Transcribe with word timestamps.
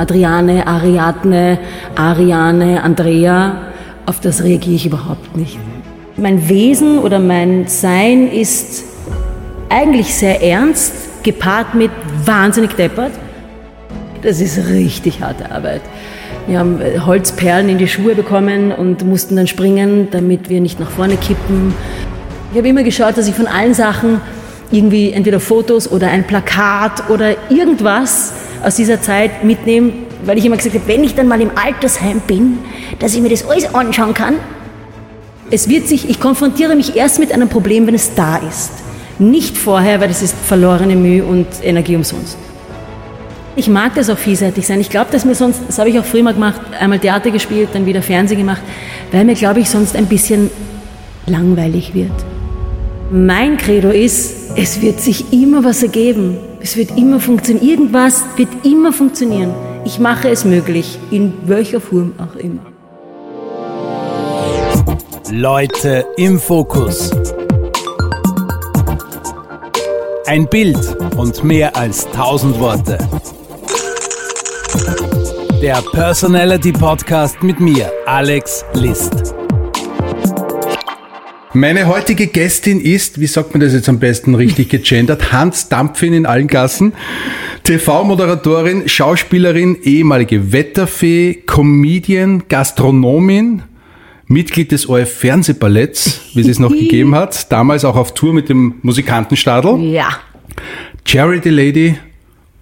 Adriane, 0.00 0.66
Ariadne, 0.66 1.58
Ariane, 1.94 2.82
Andrea, 2.82 3.56
auf 4.06 4.18
das 4.20 4.42
reagiere 4.42 4.76
ich 4.76 4.86
überhaupt 4.86 5.36
nicht. 5.36 5.58
Mein 6.16 6.48
Wesen 6.48 6.98
oder 6.98 7.18
mein 7.18 7.66
Sein 7.66 8.26
ist 8.32 8.84
eigentlich 9.68 10.14
sehr 10.14 10.42
ernst, 10.42 11.22
gepaart 11.22 11.74
mit 11.74 11.90
wahnsinnig 12.24 12.74
deppert. 12.76 13.12
Das 14.22 14.40
ist 14.40 14.58
richtig 14.68 15.20
harte 15.20 15.50
Arbeit. 15.52 15.82
Wir 16.46 16.58
haben 16.58 16.80
äh, 16.80 16.98
Holzperlen 17.00 17.68
in 17.68 17.76
die 17.76 17.86
Schuhe 17.86 18.14
bekommen 18.14 18.72
und 18.72 19.04
mussten 19.04 19.36
dann 19.36 19.46
springen, 19.46 20.08
damit 20.10 20.48
wir 20.48 20.62
nicht 20.62 20.80
nach 20.80 20.90
vorne 20.90 21.16
kippen. 21.16 21.74
Ich 22.52 22.58
habe 22.58 22.68
immer 22.68 22.82
geschaut, 22.82 23.18
dass 23.18 23.28
ich 23.28 23.34
von 23.34 23.46
allen 23.46 23.74
Sachen 23.74 24.20
irgendwie 24.72 25.12
entweder 25.12 25.40
Fotos 25.40 25.90
oder 25.90 26.08
ein 26.08 26.26
Plakat 26.26 27.10
oder 27.10 27.36
irgendwas 27.50 28.32
aus 28.62 28.76
dieser 28.76 29.00
Zeit 29.00 29.44
mitnehme, 29.44 29.92
weil 30.24 30.38
ich 30.38 30.44
immer 30.44 30.56
gesagt 30.56 30.74
habe, 30.74 30.86
wenn 30.86 31.04
ich 31.04 31.14
dann 31.14 31.28
mal 31.28 31.40
im 31.40 31.50
Altersheim 31.54 32.20
bin, 32.26 32.58
dass 32.98 33.14
ich 33.14 33.20
mir 33.20 33.30
das 33.30 33.48
alles 33.48 33.74
anschauen 33.74 34.14
kann. 34.14 34.34
Es 35.50 35.68
wird 35.68 35.88
sich, 35.88 36.08
ich 36.08 36.20
konfrontiere 36.20 36.76
mich 36.76 36.96
erst 36.96 37.18
mit 37.18 37.32
einem 37.32 37.48
Problem, 37.48 37.86
wenn 37.86 37.94
es 37.94 38.14
da 38.14 38.36
ist. 38.36 38.70
Nicht 39.18 39.58
vorher, 39.58 40.00
weil 40.00 40.08
das 40.08 40.22
ist 40.22 40.34
verlorene 40.46 40.96
Mühe 40.96 41.24
und 41.24 41.46
Energie 41.62 41.96
umsonst. 41.96 42.38
Ich 43.56 43.68
mag 43.68 43.94
das 43.94 44.08
auch 44.08 44.18
vielseitig 44.18 44.66
sein. 44.66 44.80
Ich 44.80 44.90
glaube, 44.90 45.10
dass 45.10 45.24
mir 45.24 45.34
sonst, 45.34 45.60
das 45.66 45.78
habe 45.78 45.90
ich 45.90 45.98
auch 45.98 46.04
früher 46.04 46.22
mal 46.22 46.34
gemacht, 46.34 46.60
einmal 46.78 46.98
Theater 46.98 47.30
gespielt, 47.30 47.70
dann 47.72 47.84
wieder 47.84 48.00
Fernsehen 48.00 48.38
gemacht, 48.38 48.62
weil 49.10 49.24
mir, 49.24 49.34
glaube 49.34 49.60
ich, 49.60 49.68
sonst 49.68 49.96
ein 49.96 50.06
bisschen 50.06 50.50
langweilig 51.26 51.92
wird. 51.92 52.12
Mein 53.10 53.56
Credo 53.56 53.90
ist, 53.90 54.56
es 54.56 54.80
wird 54.80 55.00
sich 55.00 55.32
immer 55.32 55.64
was 55.64 55.82
ergeben. 55.82 56.38
Es 56.62 56.76
wird 56.76 56.96
immer 56.98 57.18
funktionieren. 57.18 57.66
Irgendwas 57.66 58.22
wird 58.36 58.48
immer 58.64 58.92
funktionieren. 58.92 59.54
Ich 59.86 59.98
mache 59.98 60.28
es 60.28 60.44
möglich, 60.44 60.98
in 61.10 61.32
welcher 61.46 61.80
Form 61.80 62.12
auch 62.18 62.36
immer. 62.36 62.60
Leute 65.30 66.04
im 66.16 66.38
Fokus. 66.38 67.10
Ein 70.26 70.46
Bild 70.48 70.96
und 71.16 71.42
mehr 71.42 71.74
als 71.74 72.06
tausend 72.10 72.60
Worte. 72.60 72.98
Der 75.62 75.82
Personality 75.92 76.72
Podcast 76.72 77.42
mit 77.42 77.58
mir, 77.58 77.90
Alex 78.06 78.64
List. 78.74 79.34
Meine 81.52 81.88
heutige 81.88 82.28
Gästin 82.28 82.80
ist, 82.80 83.18
wie 83.18 83.26
sagt 83.26 83.54
man 83.54 83.60
das 83.60 83.72
jetzt 83.72 83.88
am 83.88 83.98
besten 83.98 84.36
richtig 84.36 84.68
gegendert, 84.68 85.32
Hans 85.32 85.68
Dampfin 85.68 86.12
in 86.12 86.24
allen 86.24 86.46
Gassen. 86.46 86.92
TV-Moderatorin, 87.64 88.88
Schauspielerin, 88.88 89.76
ehemalige 89.82 90.52
Wetterfee, 90.52 91.42
Comedian, 91.46 92.44
Gastronomin, 92.48 93.62
Mitglied 94.28 94.70
des 94.70 94.88
ORF 94.88 95.12
Fernsehballetts, 95.12 96.20
wie 96.34 96.48
es 96.48 96.60
noch 96.60 96.70
gegeben 96.78 97.16
hat, 97.16 97.50
damals 97.50 97.84
auch 97.84 97.96
auf 97.96 98.14
Tour 98.14 98.32
mit 98.32 98.48
dem 98.48 98.76
Musikantenstadel. 98.82 99.80
Ja. 99.92 100.08
Charity 101.04 101.50
Lady 101.50 101.98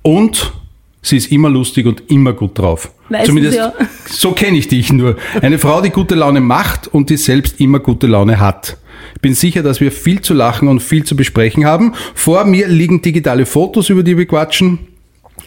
und 0.01 0.55
sie 1.03 1.19
ist 1.19 1.31
immer 1.31 1.51
lustig 1.51 1.85
und 1.85 2.05
immer 2.11 2.33
gut 2.33 2.59
drauf. 2.59 2.91
Meistens 3.09 3.29
Zumindest 3.29 3.57
ja. 3.57 3.73
so 4.07 4.33
kenne 4.33 4.59
ich 4.59 4.69
dich 4.69 4.93
nur. 4.93 5.17
Eine 5.41 5.59
Frau, 5.59 5.81
die 5.81 5.91
gute 5.91 6.15
Laune 6.15 6.41
macht 6.41 6.89
und 6.89 7.11
die 7.11 7.17
selbst 7.17 7.61
immer 7.61 7.79
gute 7.79 8.07
Laune 8.07 8.39
hat. 8.41 8.77
Ich 9.15 9.21
bin 9.21 9.35
sicher, 9.35 9.63
dass 9.63 9.81
wir 9.81 9.91
viel 9.91 10.21
zu 10.21 10.35
lachen 10.35 10.69
und 10.69 10.81
viel 10.81 11.05
zu 11.05 11.17
besprechen 11.17 11.65
haben. 11.65 11.95
Vor 12.15 12.45
mir 12.45 12.69
liegen 12.69 13.03
digitale 13.03 13.47
Fotos, 13.47 13.91
über 13.91 14.03
die 14.03 14.17
wir 14.17 14.27
quatschen. 14.27 14.79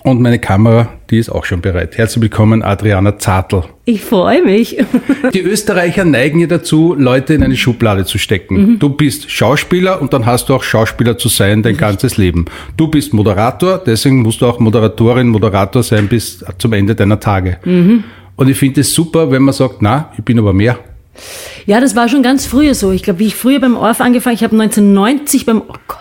Und 0.04 0.20
meine 0.20 0.40
Kamera, 0.40 0.90
die 1.12 1.20
ist 1.20 1.30
auch 1.30 1.46
schon 1.46 1.62
bereit. 1.62 1.96
Herzlich 1.96 2.24
willkommen, 2.24 2.64
Adriana 2.64 3.20
Zartl. 3.20 3.64
Ich 3.86 4.02
freue 4.02 4.44
mich. 4.44 4.78
Die 5.34 5.42
Österreicher 5.42 6.06
neigen 6.06 6.40
ja 6.40 6.48
dazu, 6.48 6.96
Leute 6.98 7.36
in 7.36 7.44
eine 7.44 7.56
Schublade 7.56 8.06
zu 8.06 8.18
stecken. 8.18 8.80
Du 8.80 8.90
bist 8.90 9.30
Schauspieler 9.30 10.02
und 10.02 10.12
dann 10.14 10.26
hast 10.26 10.50
du 10.50 10.56
auch 10.56 10.64
Schauspieler 10.64 11.20
zu 11.20 11.30
sein 11.30 11.62
dein 11.62 11.78
ganzes 11.78 12.18
Leben. 12.18 12.46
Du 12.78 12.88
bist 12.88 13.14
Moderator, 13.14 13.78
deswegen 13.78 14.24
musst 14.24 14.42
du 14.42 14.48
auch 14.48 14.60
Moderatorin, 14.60 15.28
Moderator 15.28 15.84
sein 15.84 16.08
bis 16.08 16.44
zum 16.58 16.74
Ende 16.74 16.96
deiner 16.96 17.20
Tage. 17.20 17.60
Und 18.36 18.50
ich 18.50 18.58
finde 18.58 18.82
es 18.82 18.94
super, 18.96 19.30
wenn 19.30 19.44
man 19.44 19.54
sagt, 19.54 19.82
na, 19.82 20.12
ich 20.18 20.24
bin 20.24 20.40
aber 20.40 20.54
mehr. 20.54 20.80
Ja, 21.68 21.80
das 21.80 21.96
war 21.96 22.10
schon 22.10 22.24
ganz 22.24 22.48
früher 22.48 22.74
so. 22.74 22.92
Ich 22.92 23.04
glaube, 23.04 23.20
wie 23.20 23.28
ich 23.28 23.36
früher 23.36 23.60
beim 23.60 23.76
ORF 23.78 24.02
angefangen, 24.02 24.36
ich 24.36 24.44
habe 24.44 24.60
1990 24.60 25.46
beim, 25.46 25.62
oh 25.62 25.76
Gott, 25.88 26.01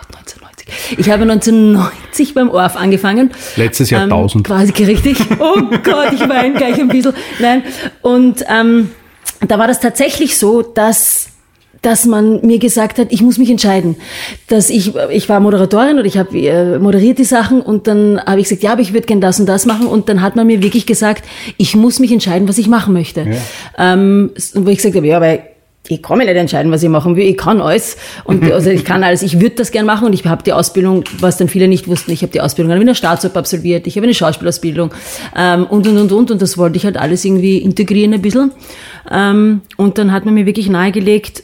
Ich 0.97 1.09
habe 1.09 1.23
1990 1.23 2.33
beim 2.33 2.49
ORF 2.49 2.75
angefangen. 2.75 3.31
Letztes 3.55 3.89
Jahr 3.89 4.03
1000. 4.03 4.47
Quasi 4.47 4.71
richtig. 4.83 5.17
Oh 5.39 5.61
Gott, 5.83 6.13
ich 6.13 6.27
weine 6.27 6.53
gleich 6.55 6.79
ein 6.79 6.87
bisschen. 6.87 7.13
Nein. 7.39 7.63
Und 8.01 8.45
ähm, 8.49 8.91
da 9.47 9.57
war 9.57 9.67
das 9.67 9.79
tatsächlich 9.79 10.37
so, 10.37 10.61
dass 10.61 11.31
dass 11.81 12.05
man 12.05 12.45
mir 12.45 12.59
gesagt 12.59 12.99
hat, 12.99 13.07
ich 13.09 13.21
muss 13.21 13.37
mich 13.39 13.49
entscheiden. 13.49 13.95
Dass 14.47 14.69
ich, 14.69 14.93
ich 15.09 15.29
war 15.29 15.39
Moderatorin 15.39 15.97
oder 15.97 16.05
ich 16.05 16.17
habe 16.17 16.37
äh, 16.37 16.77
moderiert 16.77 17.17
die 17.17 17.23
Sachen 17.23 17.61
und 17.61 17.87
dann 17.87 18.21
habe 18.23 18.39
ich 18.39 18.47
gesagt, 18.47 18.61
ja, 18.61 18.73
aber 18.73 18.81
ich 18.81 18.93
würde 18.93 19.07
gern 19.07 19.19
das 19.19 19.39
und 19.39 19.47
das 19.47 19.65
machen 19.65 19.87
und 19.87 20.07
dann 20.07 20.21
hat 20.21 20.35
man 20.35 20.45
mir 20.45 20.61
wirklich 20.61 20.85
gesagt, 20.85 21.25
ich 21.57 21.75
muss 21.75 21.99
mich 21.99 22.11
entscheiden, 22.11 22.47
was 22.47 22.59
ich 22.59 22.67
machen 22.67 22.93
möchte. 22.93 23.25
Ähm, 23.77 24.31
und 24.53 24.65
wo 24.65 24.69
ich 24.69 24.77
gesagt 24.77 24.95
habe, 24.95 25.07
ja, 25.07 25.17
aber 25.17 25.39
ich 25.91 26.01
kann 26.01 26.17
mich 26.17 26.27
nicht 26.27 26.37
entscheiden, 26.37 26.71
was 26.71 26.83
ich 26.83 26.89
machen 26.89 27.15
will. 27.15 27.27
Ich 27.27 27.37
kann 27.37 27.61
alles. 27.61 27.97
Und 28.23 28.49
also 28.51 28.69
ich 28.69 28.85
kann 28.85 29.03
alles. 29.03 29.21
Ich 29.21 29.39
würde 29.39 29.55
das 29.55 29.71
gern 29.71 29.85
machen 29.85 30.07
und 30.07 30.13
ich 30.13 30.25
habe 30.25 30.43
die 30.43 30.53
Ausbildung, 30.53 31.03
was 31.19 31.37
dann 31.37 31.47
viele 31.47 31.67
nicht 31.67 31.87
wussten, 31.87 32.11
ich 32.11 32.21
habe 32.21 32.31
die 32.31 32.41
Ausbildung 32.41 32.79
in 32.79 32.87
der 32.87 32.95
Staatsoper 32.95 33.39
absolviert, 33.39 33.87
ich 33.87 33.95
habe 33.97 34.05
eine 34.05 34.13
Schauspielausbildung 34.13 34.91
ähm, 35.35 35.65
und 35.65 35.87
und 35.87 35.97
und 35.97 36.11
und 36.11 36.31
und 36.31 36.41
das 36.41 36.57
wollte 36.57 36.77
ich 36.77 36.85
halt 36.85 36.97
alles 36.97 37.25
irgendwie 37.25 37.57
integrieren 37.57 38.13
ein 38.13 38.21
bisschen. 38.21 38.51
Ähm, 39.09 39.61
und 39.77 39.97
dann 39.97 40.11
hat 40.11 40.25
man 40.25 40.33
mir 40.33 40.45
wirklich 40.45 40.69
nahegelegt, 40.69 41.43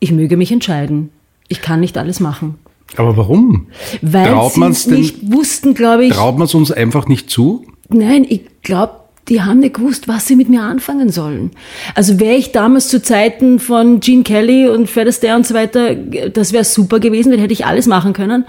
ich 0.00 0.12
möge 0.12 0.36
mich 0.36 0.52
entscheiden. 0.52 1.10
Ich 1.48 1.62
kann 1.62 1.80
nicht 1.80 1.96
alles 1.96 2.20
machen. 2.20 2.56
Aber 2.96 3.16
warum? 3.16 3.68
Weil 4.00 4.50
sie 4.50 4.64
es 4.64 4.86
nicht 4.86 5.32
wussten, 5.32 5.74
glaube 5.74 6.06
ich. 6.06 6.12
Traut 6.12 6.38
man 6.38 6.46
es 6.46 6.54
uns 6.54 6.70
einfach 6.70 7.06
nicht 7.06 7.30
zu? 7.30 7.64
Nein, 7.88 8.26
ich 8.28 8.42
glaube, 8.62 8.92
die 9.28 9.42
haben 9.42 9.60
nicht 9.60 9.74
gewusst, 9.74 10.08
was 10.08 10.26
sie 10.26 10.36
mit 10.36 10.48
mir 10.48 10.62
anfangen 10.62 11.10
sollen. 11.10 11.50
Also 11.94 12.18
wäre 12.18 12.34
ich 12.36 12.52
damals 12.52 12.88
zu 12.88 13.02
Zeiten 13.02 13.58
von 13.58 14.00
Gene 14.00 14.22
Kelly 14.22 14.68
und 14.68 14.88
Fred 14.88 15.06
Astaire 15.08 15.36
und 15.36 15.46
so 15.46 15.54
weiter, 15.54 15.94
das 15.94 16.52
wäre 16.52 16.64
super 16.64 16.98
gewesen, 17.00 17.30
dann 17.32 17.40
hätte 17.40 17.52
ich 17.52 17.66
alles 17.66 17.86
machen 17.86 18.12
können. 18.12 18.44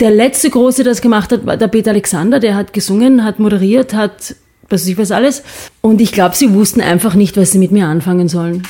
Der 0.00 0.10
letzte 0.10 0.48
Große, 0.50 0.82
der 0.84 0.92
das 0.92 1.00
gemacht 1.02 1.32
hat, 1.32 1.44
war 1.46 1.56
der 1.56 1.68
Peter 1.68 1.90
Alexander, 1.90 2.40
der 2.40 2.54
hat 2.54 2.72
gesungen, 2.72 3.24
hat 3.24 3.38
moderiert, 3.38 3.92
hat 3.94 4.34
was 4.68 4.80
weiß 4.82 4.88
ich 4.88 4.98
was 4.98 5.12
alles. 5.12 5.42
Und 5.80 6.00
ich 6.00 6.10
glaube, 6.12 6.34
sie 6.34 6.52
wussten 6.52 6.80
einfach 6.80 7.14
nicht, 7.14 7.36
was 7.36 7.52
sie 7.52 7.58
mit 7.58 7.70
mir 7.70 7.86
anfangen 7.86 8.28
sollen. 8.28 8.62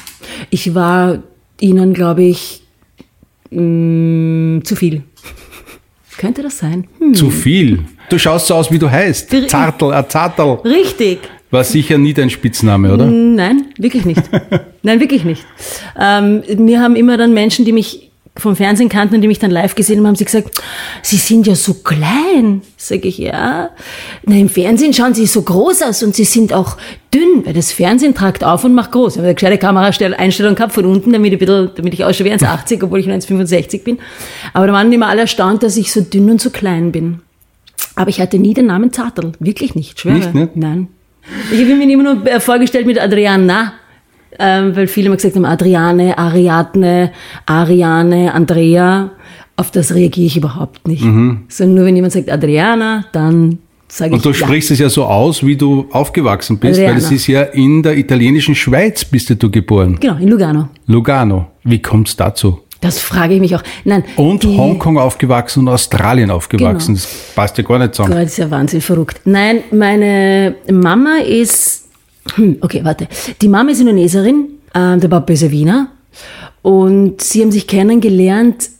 Ich 0.51 0.75
war 0.75 1.23
ihnen, 1.59 1.95
glaube 1.95 2.23
ich, 2.25 2.63
mh, 3.51 4.63
zu 4.65 4.77
viel. 4.77 5.03
Könnte 6.19 6.43
das 6.43 6.59
sein? 6.59 6.87
Hm. 6.99 7.15
Zu 7.15 7.31
viel. 7.31 7.81
Du 8.09 8.19
schaust 8.19 8.47
so 8.47 8.55
aus, 8.55 8.71
wie 8.71 8.79
du 8.79 8.91
heißt. 8.91 9.31
Wir- 9.33 9.49
Zartl, 9.49 9.93
a 9.93 10.09
Zartl. 10.09 10.59
Richtig. 10.69 11.19
War 11.51 11.65
sicher 11.65 11.97
nie 11.99 12.13
dein 12.13 12.31
Spitzname, 12.31 12.93
oder? 12.93 13.07
Nein, 13.07 13.67
wirklich 13.79 14.05
nicht. 14.05 14.23
Nein, 14.83 15.01
wirklich 15.01 15.25
nicht. 15.25 15.45
Ähm, 15.99 16.43
mir 16.59 16.81
haben 16.81 16.97
immer 16.97 17.17
dann 17.17 17.33
Menschen, 17.35 17.65
die 17.65 17.73
mich 17.73 18.11
vom 18.39 18.57
Fernsehen 18.57 18.89
kannten 18.89 19.15
und 19.15 19.21
die 19.23 19.29
mich 19.29 19.39
dann 19.39 19.51
live 19.51 19.75
gesehen 19.75 19.99
haben, 19.99 20.09
haben 20.09 20.17
sie 20.17 20.25
gesagt, 20.25 20.61
Sie 21.03 21.17
sind 21.17 21.47
ja 21.47 21.55
so 21.55 21.75
klein. 21.75 22.63
Sag 22.77 23.05
ich, 23.05 23.19
ja. 23.19 23.71
Na, 24.25 24.37
im 24.37 24.49
Fernsehen 24.49 24.93
schauen 24.93 25.15
Sie 25.15 25.27
so 25.27 25.43
groß 25.43 25.83
aus 25.83 26.03
und 26.03 26.15
Sie 26.15 26.25
sind 26.25 26.53
auch 26.53 26.77
dünn, 27.15 27.45
weil 27.45 27.55
das 27.55 27.73
Fernsehen 27.73 28.15
tragt 28.15 28.45
auf 28.45 28.65
und 28.65 28.75
macht 28.75 28.93
groß. 28.93 29.15
Ich 29.15 29.19
habe 29.19 29.29
eine 29.29 29.35
gescheite 29.35 29.59
Kameraeinstellung 29.59 30.55
gehabt 30.55 30.75
von 30.75 30.85
unten, 30.85 31.13
damit 31.13 31.33
ich, 31.33 31.39
bisschen, 31.39 31.71
damit 31.75 31.95
ich 31.95 32.05
ausschaue 32.05 32.27
wie 32.27 32.33
1,80, 32.33 32.85
obwohl 32.85 33.01
ich 33.01 33.07
nur 33.07 33.17
1,65 33.17 33.85
bin. 33.85 33.99
Aber 34.53 34.67
da 34.67 34.73
waren 34.73 34.93
immer 34.93 35.09
alle 35.09 35.23
erstaunt, 35.23 35.63
dass 35.63 35.77
ich 35.77 35.93
so 35.93 36.01
dünn 36.01 36.31
und 36.31 36.41
so 36.41 36.51
klein 36.51 36.93
bin. 36.93 37.21
Aber 37.95 38.11
ich 38.11 38.21
hatte 38.21 38.39
nie 38.39 38.53
den 38.53 38.67
Namen 38.67 38.93
Zartl. 38.93 39.33
Wirklich 39.39 39.75
nicht, 39.75 40.01
schwöre. 40.01 40.17
Nicht, 40.17 40.35
ne? 40.35 40.51
Nein. 40.55 40.89
Ich 41.53 41.61
habe 41.61 41.75
mir 41.75 41.91
immer 41.91 42.15
nur 42.15 42.27
äh, 42.27 42.41
vorgestellt 42.41 42.87
mit 42.87 43.01
Adriana, 43.01 43.75
ähm, 44.39 44.77
weil 44.77 44.87
viele 44.87 45.07
immer 45.07 45.17
gesagt 45.17 45.35
haben, 45.35 45.45
Adriane, 45.45 46.17
Ariadne, 46.17 47.13
Ariane, 47.47 48.33
Andrea. 48.33 49.11
Auf 49.57 49.71
das 49.71 49.95
reagiere 49.95 50.27
ich 50.27 50.37
überhaupt 50.37 50.87
nicht. 50.87 51.03
Sondern 51.03 51.75
nur 51.75 51.85
wenn 51.87 51.97
jemand 51.97 52.13
sagt 52.13 52.31
Adriana, 52.31 53.07
dann 53.13 53.59
sage 53.89 54.11
ich 54.11 54.17
Und 54.17 54.25
du 54.25 54.29
ja. 54.31 54.35
sprichst 54.35 54.71
es 54.71 54.79
ja 54.79 54.89
so 54.91 55.05
aus, 55.05 55.45
wie 55.45 55.57
du 55.57 55.87
aufgewachsen 55.93 56.59
bist, 56.59 56.79
weil 56.81 56.97
es 56.97 57.07
Adriana. 57.07 57.15
ist 57.17 57.27
ja 57.27 57.43
in 57.43 57.83
der 57.83 57.97
italienischen 57.97 58.55
Schweiz 58.55 59.05
bist 59.05 59.31
du 59.43 59.51
geboren. 59.51 59.97
Genau, 59.99 60.17
in 60.19 60.29
Lugano. 60.29 60.69
Lugano. 60.87 61.47
Wie 61.65 61.81
kommt's 61.81 62.15
dazu? 62.17 62.61
Das 62.87 62.99
frage 62.99 63.35
ich 63.35 63.41
mich 63.41 63.55
auch. 63.55 63.63
Nein, 63.85 64.05
Und 64.17 64.43
die- 64.43 64.57
Hongkong 64.57 64.99
aufgewachsen 64.99 65.61
und 65.61 65.69
Australien 65.69 66.31
aufgewachsen. 66.31 66.95
Genau. 66.95 67.07
Das 67.07 67.35
passt 67.35 67.59
ja 67.59 67.65
gar 67.65 67.79
nicht 67.79 67.95
zusammen. 67.95 68.15
Gott, 68.15 68.23
das 68.25 68.31
ist 68.33 68.39
ja 68.39 68.51
Wahnsinn 68.51 68.81
verrückt. 68.81 69.21
Nein, 69.25 69.61
meine 69.73 70.55
Mama 70.71 71.17
ist, 71.27 71.85
hm, 72.35 72.57
okay, 72.61 72.81
warte. 72.85 73.09
Die 73.43 73.49
Mama 73.49 73.71
ist 73.71 73.81
Indonesierin, 73.81 74.47
ähm, 74.75 75.01
der 75.01 75.09
Papa 75.09 75.33
ist 75.33 75.51
Wiener. 75.51 75.89
Und 76.63 77.21
sie 77.21 77.43
haben 77.43 77.53
sich 77.53 77.67
kennengelernt 77.67 78.71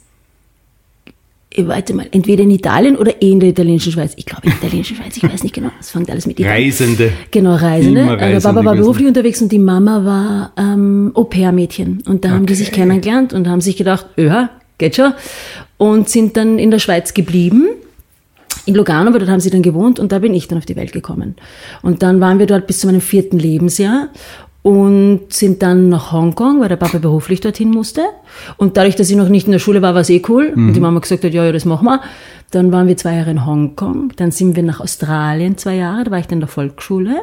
warte 1.55 1.93
mal, 1.93 2.07
entweder 2.11 2.43
in 2.43 2.51
Italien 2.51 2.95
oder 2.97 3.21
eh 3.21 3.31
in 3.31 3.39
der 3.39 3.49
italienischen 3.49 3.91
Schweiz. 3.91 4.13
Ich 4.17 4.25
glaube 4.25 4.43
in 4.45 4.51
der 4.51 4.57
italienischen 4.59 4.97
Schweiz, 4.97 5.17
ich 5.17 5.23
weiß 5.23 5.43
nicht 5.43 5.55
genau. 5.55 5.69
Das 5.77 5.89
fängt 5.89 6.09
alles 6.09 6.27
mit 6.27 6.39
Italien. 6.39 6.65
Reisende. 6.65 7.11
Genau, 7.31 7.55
Reisende. 7.55 8.01
Immer 8.01 8.11
Also 8.11 8.23
Reisende 8.23 8.41
Papa 8.41 8.65
war 8.65 8.75
beruflich 8.75 9.07
unterwegs 9.07 9.41
und 9.41 9.51
die 9.51 9.59
Mama 9.59 10.05
war 10.05 10.51
ähm, 10.57 11.11
Au-pair-Mädchen. 11.13 12.03
Und 12.07 12.25
da 12.25 12.31
haben 12.31 12.45
die 12.45 12.55
sich 12.55 12.71
kennengelernt 12.71 13.33
und 13.33 13.47
haben 13.47 13.61
sich 13.61 13.77
gedacht, 13.77 14.05
ja, 14.17 14.49
geht 14.77 14.95
schon. 14.95 15.13
Und 15.77 16.09
sind 16.09 16.37
dann 16.37 16.59
in 16.59 16.71
der 16.71 16.79
Schweiz 16.79 17.13
geblieben. 17.13 17.67
In 18.65 18.75
Lugano, 18.75 19.09
aber 19.09 19.19
dort 19.19 19.31
haben 19.31 19.39
sie 19.39 19.49
dann 19.49 19.61
gewohnt 19.61 19.97
und 19.97 20.11
da 20.11 20.19
bin 20.19 20.33
ich 20.33 20.49
dann 20.49 20.57
auf 20.57 20.65
die 20.65 20.75
Welt 20.75 20.91
gekommen. 20.91 21.37
Und 21.83 22.03
dann 22.03 22.19
waren 22.19 22.37
wir 22.37 22.47
dort 22.47 22.67
bis 22.67 22.79
zu 22.79 22.87
meinem 22.87 22.99
vierten 22.99 23.39
Lebensjahr 23.39 24.09
und 24.67 25.27
sind 25.29 25.63
dann 25.63 25.87
nach 25.87 26.11
Hongkong, 26.11 26.59
weil 26.59 26.67
der 26.67 26.75
Papa 26.75 26.97
beruflich 26.97 27.39
dorthin 27.39 27.69
musste. 27.69 28.01
Und 28.57 28.75
dadurch, 28.75 28.97
dass 28.97 29.09
ich 29.09 29.15
noch 29.15 29.29
nicht 29.29 29.45
in 29.45 29.53
der 29.53 29.59
Schule 29.59 29.81
war, 29.81 29.93
war 29.93 30.01
es 30.01 30.09
eh 30.09 30.21
cool. 30.27 30.51
Und 30.53 30.73
die 30.73 30.81
Mama 30.81 30.99
gesagt 30.99 31.23
hat, 31.23 31.33
ja, 31.33 31.45
ja, 31.45 31.53
das 31.53 31.63
machen 31.63 31.85
wir. 31.85 32.01
Dann 32.51 32.69
waren 32.73 32.85
wir 32.89 32.97
zwei 32.97 33.15
Jahre 33.15 33.31
in 33.31 33.45
Hongkong. 33.45 34.11
Dann 34.17 34.31
sind 34.31 34.57
wir 34.57 34.63
nach 34.63 34.81
Australien 34.81 35.57
zwei 35.57 35.75
Jahre. 35.75 36.03
Da 36.03 36.11
war 36.11 36.19
ich 36.19 36.27
dann 36.27 36.39
in 36.39 36.39
der 36.41 36.49
Volksschule. 36.49 37.21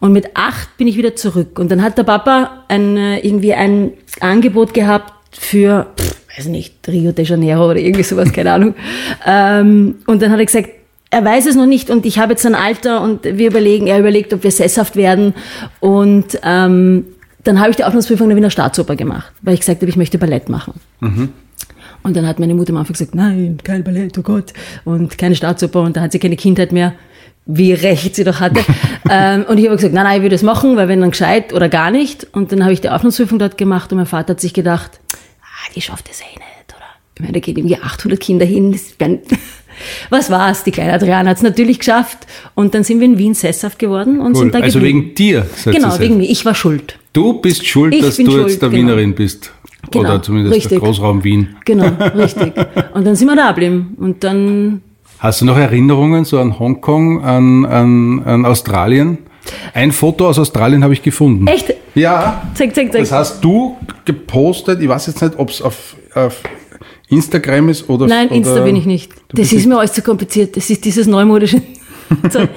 Und 0.00 0.12
mit 0.12 0.30
acht 0.34 0.76
bin 0.76 0.88
ich 0.88 0.96
wieder 0.96 1.14
zurück. 1.14 1.56
Und 1.56 1.70
dann 1.70 1.82
hat 1.82 1.96
der 1.96 2.02
Papa 2.02 2.64
ein, 2.66 2.96
äh, 2.96 3.20
irgendwie 3.20 3.54
ein 3.54 3.92
Angebot 4.18 4.74
gehabt 4.74 5.12
für, 5.30 5.86
pff, 5.96 6.16
weiß 6.36 6.46
nicht, 6.46 6.74
Rio 6.88 7.12
de 7.12 7.24
Janeiro 7.24 7.70
oder 7.70 7.78
irgendwie 7.78 8.02
sowas, 8.02 8.32
keine 8.32 8.50
Ahnung. 8.50 8.74
Ähm, 9.24 9.98
und 10.08 10.20
dann 10.20 10.32
hat 10.32 10.40
er 10.40 10.46
gesagt, 10.46 10.70
er 11.10 11.24
weiß 11.24 11.46
es 11.46 11.56
noch 11.56 11.66
nicht 11.66 11.90
und 11.90 12.06
ich 12.06 12.18
habe 12.18 12.32
jetzt 12.32 12.46
ein 12.46 12.54
Alter 12.54 13.02
und 13.02 13.24
wir 13.24 13.48
überlegen, 13.48 13.88
er 13.88 13.98
überlegt, 13.98 14.32
ob 14.32 14.44
wir 14.44 14.50
sesshaft 14.52 14.94
werden. 14.94 15.34
Und 15.80 16.38
ähm, 16.44 17.04
dann 17.42 17.58
habe 17.58 17.70
ich 17.70 17.76
die 17.76 17.84
Aufnahmeprüfung 17.84 18.26
in 18.26 18.30
der 18.30 18.36
Wiener 18.36 18.50
Staatsoper 18.50 18.94
gemacht, 18.96 19.32
weil 19.42 19.54
ich 19.54 19.60
gesagt 19.60 19.80
habe, 19.80 19.90
ich 19.90 19.96
möchte 19.96 20.18
Ballett 20.18 20.48
machen. 20.48 20.74
Und 22.02 22.16
dann 22.16 22.26
hat 22.26 22.38
meine 22.38 22.54
Mutter 22.54 22.70
am 22.70 22.78
Anfang 22.78 22.92
gesagt, 22.92 23.14
nein, 23.14 23.58
kein 23.62 23.82
Ballett, 23.82 24.16
oh 24.18 24.22
Gott, 24.22 24.52
und 24.84 25.18
keine 25.18 25.34
Staatsoper 25.34 25.82
und 25.82 25.96
da 25.96 26.02
hat 26.02 26.12
sie 26.12 26.18
keine 26.18 26.36
Kindheit 26.36 26.72
mehr, 26.72 26.94
wie 27.44 27.72
recht 27.72 28.14
sie 28.14 28.24
doch 28.24 28.40
hatte. 28.40 28.60
ähm, 29.10 29.44
und 29.48 29.58
ich 29.58 29.66
habe 29.66 29.76
gesagt, 29.76 29.92
nein, 29.92 30.04
nein, 30.04 30.18
ich 30.18 30.22
will 30.22 30.30
das 30.30 30.42
machen, 30.42 30.76
weil 30.76 30.88
wenn 30.88 31.00
dann 31.00 31.10
gescheit 31.10 31.52
oder 31.52 31.68
gar 31.68 31.90
nicht. 31.90 32.26
Und 32.32 32.52
dann 32.52 32.62
habe 32.62 32.72
ich 32.72 32.80
die 32.80 32.88
Aufnahmeprüfung 32.88 33.38
dort 33.38 33.58
gemacht 33.58 33.90
und 33.92 33.98
mein 33.98 34.06
Vater 34.06 34.34
hat 34.34 34.40
sich 34.40 34.54
gedacht, 34.54 35.00
ah, 35.42 35.72
die 35.74 35.80
schafft 35.80 36.08
das 36.08 36.20
eh 36.20 36.24
nicht, 36.34 36.74
oder? 36.74 36.86
Ich 37.16 37.20
meine, 37.20 37.32
da 37.32 37.40
gehen 37.40 37.56
irgendwie 37.56 37.76
800 37.76 38.20
Kinder 38.20 38.46
hin, 38.46 38.72
das 38.72 38.98
werden 38.98 39.20
was 40.10 40.30
war's? 40.30 40.64
Die 40.64 40.70
kleine 40.70 40.92
Adriana 40.92 41.30
hat 41.30 41.36
es 41.38 41.42
natürlich 41.42 41.78
geschafft 41.78 42.18
und 42.54 42.74
dann 42.74 42.84
sind 42.84 43.00
wir 43.00 43.06
in 43.06 43.18
Wien 43.18 43.34
sesshaft 43.34 43.78
geworden 43.78 44.20
und 44.20 44.32
Cool. 44.36 44.36
sind 44.36 44.54
da 44.54 44.60
Also 44.60 44.78
geblieben. 44.78 45.00
wegen 45.04 45.14
dir, 45.14 45.46
Genau, 45.64 45.98
wegen 45.98 46.16
mir. 46.18 46.28
Ich 46.30 46.44
war 46.44 46.54
schuld. 46.54 46.98
Du 47.12 47.40
bist 47.40 47.66
schuld, 47.66 47.94
Ich 47.94 48.02
dass 48.02 48.16
du 48.16 48.30
schuld, 48.30 48.48
jetzt 48.48 48.62
der 48.62 48.68
genau. 48.68 48.82
Wienerin 48.82 49.14
bist. 49.14 49.52
Genau, 49.90 50.04
Oder 50.04 50.22
zumindest 50.22 50.54
der 50.54 50.62
richtig. 50.62 50.78
Großraum 50.80 51.24
Wien. 51.24 51.56
Genau, 51.64 51.86
richtig. 52.16 52.52
Und 52.94 53.06
dann 53.06 53.16
sind 53.16 53.26
wir 53.28 53.36
da 53.36 53.48
geblieben. 53.48 53.96
Und 53.98 54.22
dann, 54.22 54.82
Hast 55.18 55.40
du 55.40 55.44
noch 55.44 55.56
Erinnerungen 55.58 56.24
so 56.24 56.38
an 56.38 56.58
Hongkong, 56.58 57.22
an, 57.24 57.64
an, 57.66 58.22
an 58.24 58.44
Australien? 58.46 59.18
Ein 59.74 59.90
Foto 59.92 60.28
aus 60.28 60.38
Australien 60.38 60.84
habe 60.84 60.92
ich 60.92 61.02
gefunden. 61.02 61.46
echt, 61.46 61.74
Ja. 61.94 62.42
zeig, 62.54 62.74
zeig, 62.74 62.92
zeig. 62.92 63.00
Das 63.02 63.10
hast 63.12 63.42
du 63.42 63.76
gepostet. 64.04 64.80
Ich 64.82 64.88
weiß 64.88 65.06
jetzt 65.08 65.22
nicht, 65.22 65.38
ob 65.38 65.48
es 65.50 65.60
auf, 65.62 65.96
auf 66.14 66.42
Instagram 67.10 67.68
ist 67.68 67.88
oder 67.88 68.06
Nein, 68.06 68.28
oder 68.28 68.36
Insta 68.36 68.60
bin 68.60 68.76
ich 68.76 68.86
nicht. 68.86 69.12
Das 69.32 69.52
ist 69.52 69.66
mir 69.66 69.78
alles 69.78 69.92
zu 69.92 70.02
kompliziert. 70.02 70.56
Das 70.56 70.70
ist 70.70 70.84
dieses 70.84 71.06
neumodische. 71.06 71.60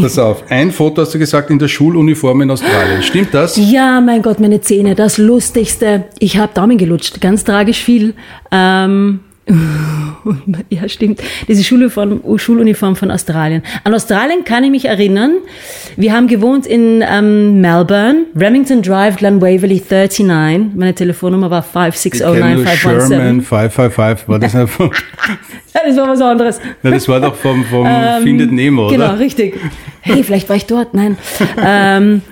Pass 0.00 0.18
auf. 0.18 0.44
Ein 0.48 0.70
Foto 0.70 1.02
hast 1.02 1.14
du 1.14 1.18
gesagt 1.18 1.50
in 1.50 1.58
der 1.58 1.68
Schuluniform 1.68 2.42
in 2.42 2.50
Australien. 2.50 3.02
Stimmt 3.02 3.34
das? 3.34 3.56
Ja, 3.56 4.00
mein 4.00 4.22
Gott, 4.22 4.38
meine 4.38 4.60
Zähne, 4.60 4.94
das 4.94 5.18
Lustigste. 5.18 6.04
Ich 6.18 6.38
habe 6.38 6.52
Daumen 6.54 6.78
gelutscht, 6.78 7.20
ganz 7.20 7.44
tragisch 7.44 7.82
viel. 7.82 8.14
Ähm, 8.52 9.20
ja, 10.70 10.88
stimmt. 10.88 11.20
Diese 11.48 11.64
Schuluniform, 11.64 12.20
Schuluniform 12.38 12.96
von 12.96 13.10
Australien. 13.10 13.62
An 13.84 13.94
Australien 13.94 14.44
kann 14.44 14.64
ich 14.64 14.70
mich 14.70 14.84
erinnern. 14.84 15.32
Wir 15.96 16.12
haben 16.12 16.26
gewohnt 16.26 16.66
in 16.66 17.02
ähm, 17.06 17.60
Melbourne, 17.60 18.26
Remington 18.36 18.82
Drive, 18.82 19.16
Glen 19.16 19.40
Waverley 19.40 19.82
39. 19.88 20.74
Meine 20.74 20.94
Telefonnummer 20.94 21.50
war 21.50 21.64
Ich 21.88 22.10
kenne 22.10 22.54
nur 22.54 22.64
5609517. 22.64 23.08
Sherman 23.08 23.40
555. 23.42 24.28
War 24.28 24.38
das 24.38 24.52
von, 24.70 24.90
Ja, 25.74 25.80
das 25.86 25.96
war 25.96 26.08
was 26.08 26.20
anderes. 26.20 26.60
na, 26.82 26.90
das 26.90 27.08
war 27.08 27.20
doch 27.20 27.34
vom, 27.34 27.64
vom 27.64 27.86
Ähm, 27.90 28.22
Findet 28.22 28.52
Nemo, 28.52 28.88
oder? 28.88 28.96
Genau, 28.96 29.14
richtig. 29.14 29.58
Hey, 30.00 30.22
vielleicht 30.22 30.48
war 30.48 30.56
ich 30.56 30.66
dort. 30.66 30.94
Nein. 30.94 31.16
ähm, 31.62 32.22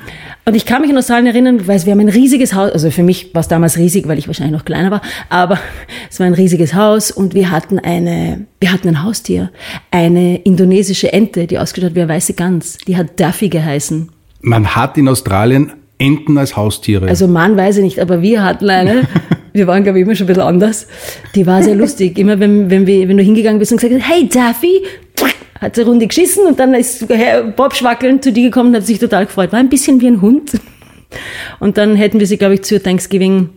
und 0.48 0.54
ich 0.54 0.64
kann 0.64 0.80
mich 0.80 0.90
an 0.90 0.96
Australien 0.96 1.26
erinnern, 1.26 1.66
weil 1.66 1.84
wir 1.84 1.92
haben 1.92 2.00
ein 2.00 2.08
riesiges 2.08 2.54
Haus, 2.54 2.72
also 2.72 2.90
für 2.90 3.02
mich 3.02 3.34
war 3.34 3.40
es 3.40 3.48
damals 3.48 3.76
riesig, 3.76 4.08
weil 4.08 4.18
ich 4.18 4.26
wahrscheinlich 4.26 4.56
noch 4.56 4.64
kleiner 4.64 4.90
war, 4.90 5.02
aber 5.28 5.58
es 6.10 6.18
war 6.18 6.26
ein 6.26 6.32
riesiges 6.32 6.74
Haus 6.74 7.10
und 7.10 7.34
wir 7.34 7.50
hatten 7.50 7.78
eine, 7.78 8.46
wir 8.58 8.72
hatten 8.72 8.88
ein 8.88 9.02
Haustier, 9.02 9.50
eine 9.90 10.38
indonesische 10.38 11.12
Ente, 11.12 11.46
die 11.46 11.58
ausgeschaut 11.58 11.90
hat 11.90 11.96
wie 11.96 12.00
eine 12.00 12.08
weiße 12.08 12.32
Gans. 12.32 12.78
Die 12.86 12.96
hat 12.96 13.20
Duffy 13.20 13.50
geheißen. 13.50 14.08
Man 14.40 14.74
hat 14.74 14.96
in 14.96 15.08
Australien 15.08 15.72
Enten 15.98 16.38
als 16.38 16.56
Haustiere. 16.56 17.08
Also 17.08 17.26
Mann 17.26 17.56
weiß 17.56 17.78
ich 17.78 17.82
nicht, 17.82 18.00
aber 18.00 18.22
wir 18.22 18.42
hatten 18.42 18.70
eine. 18.70 19.02
Wir 19.54 19.66
waren, 19.66 19.82
glaube 19.82 19.98
ich, 19.98 20.04
immer 20.04 20.14
schon 20.14 20.26
ein 20.26 20.28
bisschen 20.28 20.42
anders. 20.42 20.86
Die 21.34 21.44
war 21.44 21.64
sehr 21.64 21.74
lustig. 21.74 22.16
Immer 22.16 22.38
wenn, 22.38 22.70
wenn, 22.70 22.86
wir, 22.86 23.08
wenn 23.08 23.16
du 23.16 23.24
hingegangen 23.24 23.58
bist 23.58 23.72
und 23.72 23.80
gesagt 23.80 23.92
hast, 23.92 24.08
hey 24.08 24.28
Daffy, 24.28 24.82
hat 25.60 25.74
sie 25.74 25.82
eine 25.82 25.90
Runde 25.90 26.06
geschissen 26.06 26.46
und 26.46 26.58
dann 26.58 26.74
ist 26.74 27.08
Herr 27.08 27.42
Bob 27.42 27.74
schwackelnd 27.74 28.24
zu 28.24 28.32
dir 28.32 28.44
gekommen 28.44 28.70
und 28.70 28.76
hat 28.76 28.86
sich 28.86 28.98
total 28.98 29.26
gefreut. 29.26 29.52
War 29.52 29.58
ein 29.58 29.68
bisschen 29.68 30.00
wie 30.00 30.06
ein 30.06 30.20
Hund. 30.20 30.52
Und 31.58 31.78
dann 31.78 31.96
hätten 31.96 32.20
wir 32.20 32.26
sie, 32.26 32.36
glaube 32.36 32.54
ich, 32.54 32.62
zur 32.62 32.82
Thanksgiving 32.82 33.50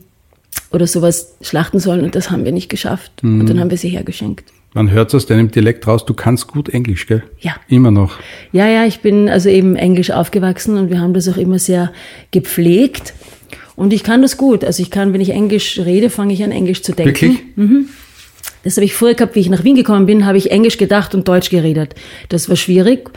oder 0.71 0.87
sowas 0.87 1.35
schlachten 1.41 1.79
sollen 1.79 2.03
und 2.03 2.15
das 2.15 2.31
haben 2.31 2.45
wir 2.45 2.51
nicht 2.51 2.69
geschafft. 2.69 3.11
Und 3.23 3.45
dann 3.47 3.59
haben 3.59 3.69
wir 3.69 3.77
sie 3.77 3.89
hergeschenkt. 3.89 4.45
Man 4.73 4.89
hört 4.89 5.13
aus 5.13 5.25
deinem 5.25 5.51
Dialekt 5.51 5.85
raus, 5.85 6.05
du 6.05 6.13
kannst 6.13 6.47
gut 6.47 6.69
Englisch, 6.69 7.05
gell? 7.05 7.23
Ja. 7.39 7.55
Immer 7.67 7.91
noch. 7.91 8.19
Ja, 8.53 8.69
ja, 8.69 8.85
ich 8.85 9.01
bin 9.01 9.27
also 9.27 9.49
eben 9.49 9.75
englisch 9.75 10.11
aufgewachsen 10.11 10.77
und 10.77 10.89
wir 10.89 11.01
haben 11.01 11.13
das 11.13 11.27
auch 11.27 11.35
immer 11.35 11.59
sehr 11.59 11.91
gepflegt. 12.31 13.13
Und 13.75 13.91
ich 13.91 14.03
kann 14.03 14.21
das 14.21 14.37
gut. 14.37 14.63
Also 14.63 14.81
ich 14.81 14.89
kann, 14.89 15.11
wenn 15.11 15.19
ich 15.19 15.31
Englisch 15.31 15.77
rede, 15.79 16.09
fange 16.09 16.33
ich 16.33 16.43
an 16.43 16.51
Englisch 16.51 16.83
zu 16.83 16.93
denken. 16.93 17.13
Wirklich? 17.13 17.87
Das 18.63 18.77
habe 18.77 18.85
ich 18.85 18.93
früher 18.93 19.13
gehabt, 19.15 19.35
wie 19.35 19.39
ich 19.39 19.49
nach 19.49 19.63
Wien 19.63 19.75
gekommen 19.75 20.05
bin, 20.05 20.25
habe 20.25 20.37
ich 20.37 20.51
Englisch 20.51 20.77
gedacht 20.77 21.15
und 21.15 21.27
Deutsch 21.27 21.49
geredet. 21.49 21.95
Das 22.29 22.47
war 22.49 22.55
schwierig. 22.55 23.09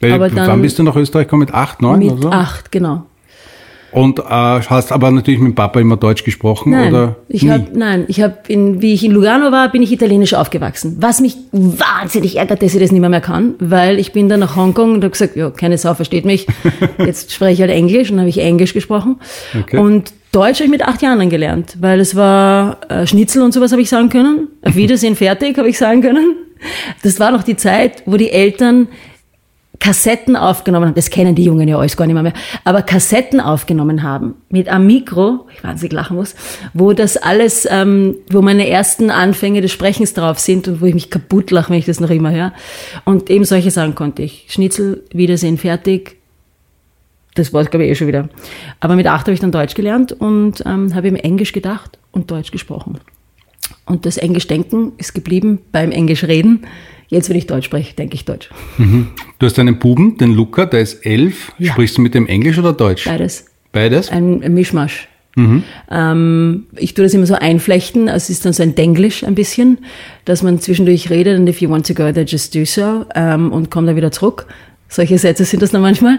Weil, 0.00 0.12
Aber 0.14 0.28
dann- 0.30 0.48
wann 0.48 0.62
bist 0.62 0.78
du 0.78 0.82
nach 0.82 0.96
Österreich 0.96 1.26
gekommen? 1.26 1.40
Mit 1.40 1.54
acht, 1.54 1.82
neun 1.82 1.98
Mit 1.98 2.12
oder 2.12 2.22
so? 2.22 2.30
acht, 2.30 2.72
genau. 2.72 3.04
Und 3.92 4.20
äh, 4.20 4.22
hast 4.22 4.92
aber 4.92 5.10
natürlich 5.10 5.40
mit 5.40 5.56
Papa 5.56 5.80
immer 5.80 5.96
Deutsch 5.96 6.22
gesprochen, 6.22 6.70
Nein, 6.70 6.94
oder? 6.94 7.16
ich 7.28 7.42
nie? 7.42 7.50
habe 7.50 7.66
nein, 7.74 8.04
ich 8.06 8.22
habe 8.22 8.36
in 8.46 8.80
wie 8.80 8.94
ich 8.94 9.04
in 9.04 9.10
Lugano 9.10 9.50
war, 9.50 9.68
bin 9.68 9.82
ich 9.82 9.90
italienisch 9.90 10.32
aufgewachsen. 10.32 10.96
Was 11.00 11.20
mich 11.20 11.36
wahnsinnig 11.50 12.36
ärgert, 12.36 12.62
dass 12.62 12.72
ich 12.72 12.80
das 12.80 12.92
nicht 12.92 13.00
mehr, 13.00 13.10
mehr 13.10 13.20
kann, 13.20 13.54
weil 13.58 13.98
ich 13.98 14.12
bin 14.12 14.28
dann 14.28 14.38
nach 14.38 14.54
Hongkong 14.54 14.92
und 14.94 15.02
habe 15.02 15.10
gesagt, 15.10 15.34
ja, 15.34 15.50
keine 15.50 15.76
Sau 15.76 15.94
versteht 15.94 16.24
mich. 16.24 16.46
Jetzt 16.98 17.32
spreche 17.32 17.52
ich 17.54 17.60
halt 17.62 17.72
Englisch 17.72 18.12
und 18.12 18.20
habe 18.20 18.28
ich 18.28 18.38
Englisch 18.38 18.74
gesprochen. 18.74 19.16
Okay. 19.60 19.78
Und 19.78 20.12
Deutsch 20.32 20.58
habe 20.58 20.64
ich 20.64 20.70
mit 20.70 20.82
acht 20.82 21.02
Jahren 21.02 21.28
gelernt, 21.28 21.76
weil 21.80 21.98
es 21.98 22.14
war 22.14 22.78
äh, 22.88 23.06
Schnitzel 23.06 23.42
und 23.42 23.52
sowas 23.52 23.72
habe 23.72 23.82
ich 23.82 23.88
sagen 23.88 24.10
können. 24.10 24.48
Auf 24.62 24.74
Wiedersehen 24.76 25.16
fertig 25.16 25.58
habe 25.58 25.68
ich 25.68 25.78
sagen 25.78 26.02
können. 26.02 26.36
Das 27.02 27.18
war 27.18 27.30
noch 27.30 27.42
die 27.42 27.56
Zeit, 27.56 28.02
wo 28.06 28.16
die 28.16 28.30
Eltern 28.30 28.88
Kassetten 29.80 30.36
aufgenommen 30.36 30.88
haben, 30.88 30.94
das 30.94 31.08
kennen 31.08 31.34
die 31.34 31.44
Jungen 31.44 31.66
ja 31.66 31.78
alles 31.78 31.96
gar 31.96 32.06
nicht 32.06 32.12
mehr, 32.12 32.22
mehr, 32.22 32.34
aber 32.64 32.82
Kassetten 32.82 33.40
aufgenommen 33.40 34.02
haben 34.02 34.34
mit 34.50 34.68
einem 34.68 34.86
Mikro, 34.86 35.46
ich 35.54 35.64
wahnsinnig 35.64 35.94
lachen 35.94 36.16
muss, 36.16 36.34
wo 36.74 36.92
das 36.92 37.16
alles, 37.16 37.66
ähm, 37.68 38.16
wo 38.30 38.42
meine 38.42 38.68
ersten 38.68 39.10
Anfänge 39.10 39.62
des 39.62 39.72
Sprechens 39.72 40.12
drauf 40.12 40.38
sind 40.38 40.68
und 40.68 40.82
wo 40.82 40.86
ich 40.86 40.92
mich 40.92 41.08
kaputt 41.08 41.50
lache, 41.50 41.70
wenn 41.70 41.78
ich 41.78 41.86
das 41.86 41.98
noch 41.98 42.10
immer 42.10 42.30
höre. 42.30 42.52
Und 43.06 43.30
eben 43.30 43.46
solche 43.46 43.70
Sachen 43.70 43.94
konnte 43.94 44.22
ich. 44.22 44.44
Schnitzel, 44.50 45.02
Wiedersehen, 45.14 45.56
fertig. 45.56 46.19
Das 47.40 47.52
war 47.52 47.64
glaube 47.64 47.84
ich 47.84 47.90
eh 47.90 47.94
schon 47.94 48.06
wieder. 48.06 48.28
Aber 48.80 48.96
mit 48.96 49.06
acht 49.06 49.26
habe 49.26 49.32
ich 49.32 49.40
dann 49.40 49.50
Deutsch 49.50 49.74
gelernt 49.74 50.12
und 50.12 50.62
ähm, 50.66 50.94
habe 50.94 51.08
im 51.08 51.16
Englisch 51.16 51.52
gedacht 51.52 51.98
und 52.12 52.30
Deutsch 52.30 52.50
gesprochen. 52.50 52.98
Und 53.86 54.04
das 54.06 54.18
Englisch 54.18 54.46
denken 54.46 54.92
ist 54.98 55.14
geblieben 55.14 55.60
beim 55.72 55.90
Englisch 55.90 56.24
reden. 56.24 56.66
Jetzt, 57.08 57.28
wenn 57.28 57.36
ich 57.36 57.46
Deutsch 57.46 57.64
spreche, 57.64 57.94
denke 57.94 58.14
ich 58.14 58.24
Deutsch. 58.24 58.50
Du 58.78 59.46
hast 59.46 59.58
einen 59.58 59.78
Buben, 59.78 60.16
den 60.18 60.32
Luca, 60.32 60.66
der 60.66 60.80
ist 60.80 61.04
elf. 61.04 61.52
Ja. 61.58 61.72
Sprichst 61.72 61.96
du 61.96 62.02
mit 62.02 62.14
dem 62.14 62.26
Englisch 62.26 62.58
oder 62.58 62.72
Deutsch? 62.72 63.06
Beides. 63.06 63.46
Beides? 63.72 64.10
Ein 64.10 64.42
ein 64.42 64.54
Mischmasch. 64.54 65.08
Ähm, 65.90 66.66
ich 66.76 66.94
tue 66.94 67.04
das 67.04 67.14
immer 67.14 67.26
so 67.26 67.34
einflechten, 67.34 68.08
also 68.08 68.24
es 68.24 68.30
ist 68.30 68.44
dann 68.44 68.52
so 68.52 68.62
ein 68.62 68.74
Denglisch 68.74 69.24
ein 69.24 69.34
bisschen, 69.34 69.78
dass 70.24 70.42
man 70.42 70.58
zwischendurch 70.58 71.08
redet 71.08 71.38
und 71.38 71.48
if 71.48 71.60
you 71.60 71.70
want 71.70 71.86
to 71.86 71.94
go 71.94 72.12
there, 72.12 72.26
just 72.26 72.54
do 72.54 72.64
so 72.64 73.06
ähm, 73.14 73.52
und 73.52 73.70
komm 73.70 73.86
dann 73.86 73.96
wieder 73.96 74.10
zurück. 74.10 74.46
Solche 74.90 75.18
Sätze 75.18 75.44
sind 75.44 75.62
das 75.62 75.70
dann 75.70 75.82
manchmal. 75.82 76.18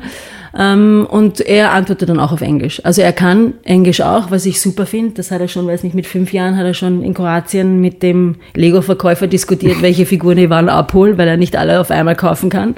Ähm, 0.57 1.07
und 1.09 1.39
er 1.41 1.71
antwortet 1.71 2.09
dann 2.09 2.19
auch 2.19 2.31
auf 2.31 2.41
Englisch. 2.41 2.83
Also 2.83 3.01
er 3.01 3.13
kann 3.13 3.53
Englisch 3.63 4.01
auch, 4.01 4.31
was 4.31 4.45
ich 4.45 4.59
super 4.59 4.85
finde. 4.85 5.13
Das 5.15 5.31
hat 5.31 5.41
er 5.41 5.47
schon, 5.47 5.67
weiß 5.67 5.83
nicht, 5.83 5.93
mit 5.93 6.05
fünf 6.05 6.33
Jahren 6.33 6.57
hat 6.57 6.65
er 6.65 6.73
schon 6.73 7.03
in 7.03 7.13
Kroatien 7.13 7.79
mit 7.79 8.03
dem 8.03 8.35
Lego-Verkäufer 8.55 9.27
diskutiert, 9.27 9.77
welche 9.81 10.05
Figuren 10.05 10.37
ich 10.37 10.49
wann 10.49 10.69
abhole, 10.69 11.17
weil 11.17 11.27
er 11.27 11.37
nicht 11.37 11.55
alle 11.55 11.79
auf 11.79 11.91
einmal 11.91 12.15
kaufen 12.15 12.49
kann. 12.49 12.75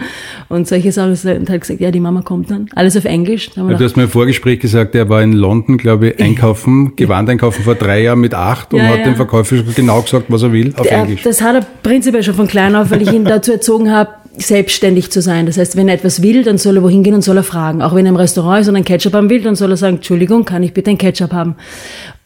Und 0.49 0.67
solche 0.67 0.91
Sachen. 0.91 1.11
Und 1.13 1.49
hat 1.49 1.61
gesagt, 1.61 1.79
ja, 1.79 1.91
die 1.91 1.99
Mama 1.99 2.21
kommt 2.21 2.49
dann. 2.49 2.67
Alles 2.75 2.97
auf 2.97 3.05
Englisch. 3.05 3.51
Du 3.51 3.67
hast 3.69 3.97
mir 3.97 4.03
im 4.03 4.09
Vorgespräch 4.09 4.59
gesagt, 4.59 4.95
er 4.95 5.09
war 5.09 5.21
in 5.21 5.33
London, 5.33 5.77
glaube 5.77 6.09
ich, 6.09 6.19
einkaufen, 6.19 6.95
Gewand 6.95 7.29
einkaufen 7.29 7.63
vor 7.63 7.75
drei 7.75 8.01
Jahren 8.01 8.19
mit 8.19 8.33
acht 8.33 8.73
und 8.73 8.79
ja, 8.79 8.87
hat 8.87 8.99
ja. 8.99 9.03
dem 9.03 9.15
Verkäufer 9.15 9.57
genau 9.75 10.01
gesagt, 10.01 10.25
was 10.29 10.41
er 10.43 10.51
will, 10.51 10.73
auf 10.75 10.87
Der, 10.87 10.99
Englisch. 10.99 11.23
Das 11.23 11.41
hat 11.41 11.55
er 11.55 11.65
prinzipiell 11.83 12.23
schon 12.23 12.33
von 12.33 12.47
klein 12.47 12.75
auf, 12.75 12.91
weil 12.91 13.01
ich 13.01 13.11
ihn 13.11 13.25
dazu 13.25 13.51
erzogen 13.51 13.91
habe, 13.91 14.09
selbstständig 14.37 15.11
zu 15.11 15.21
sein. 15.21 15.45
Das 15.45 15.57
heißt, 15.57 15.75
wenn 15.75 15.87
er 15.87 15.95
etwas 15.95 16.21
will, 16.21 16.43
dann 16.43 16.57
soll 16.57 16.77
er 16.77 16.83
wohin 16.83 17.03
gehen 17.03 17.13
und 17.13 17.21
soll 17.21 17.37
er 17.37 17.43
fragen. 17.43 17.81
Auch 17.81 17.93
wenn 17.93 18.05
er 18.05 18.09
im 18.09 18.15
Restaurant 18.15 18.61
ist 18.61 18.67
und 18.67 18.75
einen 18.75 18.85
Ketchup 18.85 19.13
haben 19.13 19.29
will, 19.29 19.41
dann 19.41 19.55
soll 19.55 19.71
er 19.71 19.77
sagen, 19.77 19.97
Entschuldigung, 19.97 20.45
kann 20.45 20.63
ich 20.63 20.73
bitte 20.73 20.89
einen 20.89 20.97
Ketchup 20.97 21.33
haben? 21.33 21.55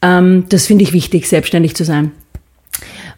Ähm, 0.01 0.45
das 0.49 0.67
finde 0.67 0.83
ich 0.83 0.93
wichtig, 0.93 1.27
selbstständig 1.27 1.75
zu 1.75 1.83
sein. 1.83 2.11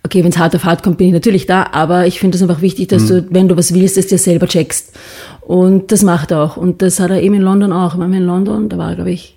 Okay, 0.04 0.24
wenn 0.24 0.32
es 0.32 0.38
hart 0.38 0.56
auf 0.56 0.64
hart 0.64 0.82
kommt, 0.82 0.98
bin 0.98 1.08
ich 1.08 1.14
natürlich 1.14 1.46
da, 1.46 1.68
aber 1.72 2.08
ich 2.08 2.20
finde 2.20 2.38
es 2.38 2.42
einfach 2.42 2.62
wichtig, 2.62 2.88
dass 2.88 3.04
mhm. 3.04 3.08
du, 3.08 3.28
wenn 3.32 3.48
du 3.48 3.58
was 3.58 3.74
willst, 3.74 3.98
es 3.98 4.08
dir 4.08 4.18
selber 4.18 4.48
checkst. 4.48 4.98
Und 5.42 5.92
das 5.92 6.04
macht 6.04 6.32
er 6.32 6.42
auch. 6.42 6.58
Und 6.58 6.82
das 6.82 7.00
hat 7.00 7.12
er 7.12 7.22
eben 7.22 7.36
in 7.36 7.42
London 7.42 7.74
auch. 7.74 7.94
Ich 7.94 8.00
war 8.00 8.08
in 8.08 8.26
London, 8.26 8.70
da 8.70 8.78
war 8.78 8.92
er, 8.92 8.96
glaube 8.96 9.12
ich, 9.12 9.36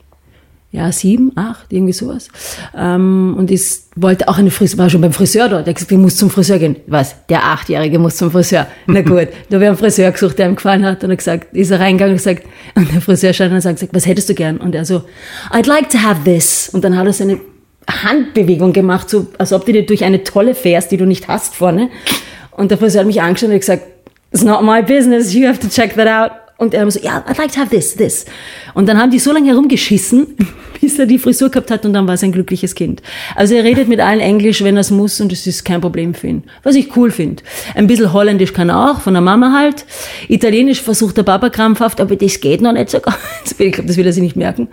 ja, 0.72 0.90
sieben, 0.90 1.32
acht, 1.36 1.70
irgendwie 1.70 1.92
sowas. 1.92 2.28
Ähm, 2.74 3.34
und 3.38 3.50
ich 3.50 3.62
wollte 3.94 4.26
auch 4.26 4.38
eine 4.38 4.50
Friseur, 4.50 4.78
war 4.78 4.88
schon 4.88 5.02
beim 5.02 5.12
Friseur 5.12 5.50
dort. 5.50 5.66
Der 5.66 5.72
hat 5.72 5.76
gesagt, 5.76 5.92
ich 5.92 5.98
muss 5.98 6.16
zum 6.16 6.30
Friseur 6.30 6.58
gehen. 6.58 6.76
Was? 6.86 7.14
Der 7.28 7.44
Achtjährige 7.44 7.98
muss 7.98 8.16
zum 8.16 8.30
Friseur. 8.30 8.66
Na 8.86 9.02
gut, 9.02 9.28
da 9.50 9.56
habe 9.56 9.64
ich 9.64 9.68
einen 9.68 9.76
Friseur 9.76 10.10
gesucht, 10.10 10.38
der 10.38 10.48
ihm 10.48 10.56
gefallen 10.56 10.86
hat. 10.86 11.04
Und 11.04 11.10
er 11.10 11.16
gesagt, 11.16 11.54
ist 11.54 11.70
er 11.70 11.78
reingegangen 11.78 12.14
und 12.14 12.16
gesagt, 12.16 12.44
und 12.74 12.90
der 12.90 13.02
Friseur 13.02 13.34
schaut 13.34 13.50
und 13.50 13.60
sagt, 13.60 13.86
was 13.92 14.06
hättest 14.06 14.30
du 14.30 14.34
gern? 14.34 14.56
Und 14.56 14.74
er 14.74 14.86
so, 14.86 15.02
I'd 15.50 15.68
like 15.68 15.90
to 15.90 15.98
have 15.98 16.24
this. 16.24 16.70
Und 16.70 16.84
dann 16.84 16.96
hat 16.96 17.06
er 17.06 17.12
seine 17.12 17.38
Handbewegung 17.86 18.72
gemacht, 18.72 19.10
so, 19.10 19.26
als 19.36 19.52
ob 19.52 19.66
du 19.66 19.72
dir 19.72 19.84
durch 19.84 20.04
eine 20.04 20.24
Tolle 20.24 20.54
fährst, 20.54 20.90
die 20.90 20.96
du 20.96 21.04
nicht 21.04 21.28
hast 21.28 21.54
vorne. 21.54 21.90
Und 22.50 22.70
der 22.70 22.78
Friseur 22.78 23.00
hat 23.00 23.06
mich 23.06 23.20
angeschaut 23.20 23.50
und 23.50 23.60
gesagt, 23.60 23.82
it's 24.32 24.42
not 24.42 24.62
my 24.62 24.80
business, 24.80 25.34
you 25.34 25.46
have 25.46 25.60
to 25.60 25.68
check 25.68 25.94
that 25.96 26.08
out. 26.08 26.41
Und 26.62 26.74
er 26.74 26.88
so, 26.92 27.00
ja, 27.00 27.24
I'd 27.26 27.38
like 27.38 27.50
to 27.50 27.60
have 27.60 27.70
this, 27.70 27.96
this. 27.96 28.24
Und 28.72 28.88
dann 28.88 28.96
haben 28.96 29.10
die 29.10 29.18
so 29.18 29.32
lange 29.32 29.48
herumgeschissen, 29.48 30.36
bis 30.80 30.96
er 30.96 31.06
die 31.06 31.18
Frisur 31.18 31.50
gehabt 31.50 31.72
hat 31.72 31.84
und 31.84 31.92
dann 31.92 32.06
war 32.06 32.14
es 32.14 32.22
ein 32.22 32.30
glückliches 32.30 32.76
Kind. 32.76 33.02
Also 33.34 33.56
er 33.56 33.64
redet 33.64 33.88
mit 33.88 33.98
allen 33.98 34.20
Englisch, 34.20 34.62
wenn 34.62 34.76
er 34.76 34.82
es 34.82 34.92
muss 34.92 35.20
und 35.20 35.32
es 35.32 35.44
ist 35.48 35.64
kein 35.64 35.80
Problem 35.80 36.14
für 36.14 36.28
ihn. 36.28 36.44
Was 36.62 36.76
ich 36.76 36.96
cool 36.96 37.10
finde. 37.10 37.42
Ein 37.74 37.88
bisschen 37.88 38.12
Holländisch 38.12 38.52
kann 38.52 38.68
er 38.68 38.92
auch, 38.92 39.00
von 39.00 39.12
der 39.12 39.22
Mama 39.22 39.52
halt. 39.52 39.84
Italienisch 40.28 40.80
versucht 40.80 41.16
der 41.16 41.24
Papa 41.24 41.50
krampfhaft, 41.50 42.00
aber 42.00 42.14
das 42.14 42.40
geht 42.40 42.60
noch 42.60 42.72
nicht 42.72 42.90
so 42.90 43.00
ganz. 43.00 43.18
Ich 43.58 43.72
glaube, 43.72 43.88
das 43.88 43.96
will 43.96 44.06
er 44.06 44.12
sich 44.12 44.22
nicht 44.22 44.36
merken. 44.36 44.68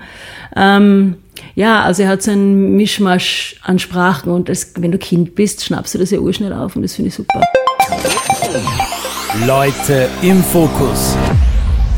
Ähm, 0.55 1.15
ja, 1.55 1.81
also 1.81 2.03
er 2.03 2.09
hat 2.09 2.21
so 2.21 2.29
einen 2.29 2.75
Mischmasch 2.75 3.55
an 3.63 3.79
Sprachen 3.79 4.31
und 4.31 4.47
das, 4.47 4.73
wenn 4.77 4.91
du 4.91 4.99
Kind 4.99 5.33
bist, 5.33 5.65
schnappst 5.65 5.95
du 5.95 5.97
das 5.97 6.11
ja 6.11 6.19
urschnell 6.19 6.53
auf 6.53 6.75
und 6.75 6.83
das 6.83 6.93
finde 6.93 7.09
ich 7.09 7.15
super. 7.15 7.41
Leute 9.45 10.09
im 10.21 10.43
Fokus. 10.43 11.15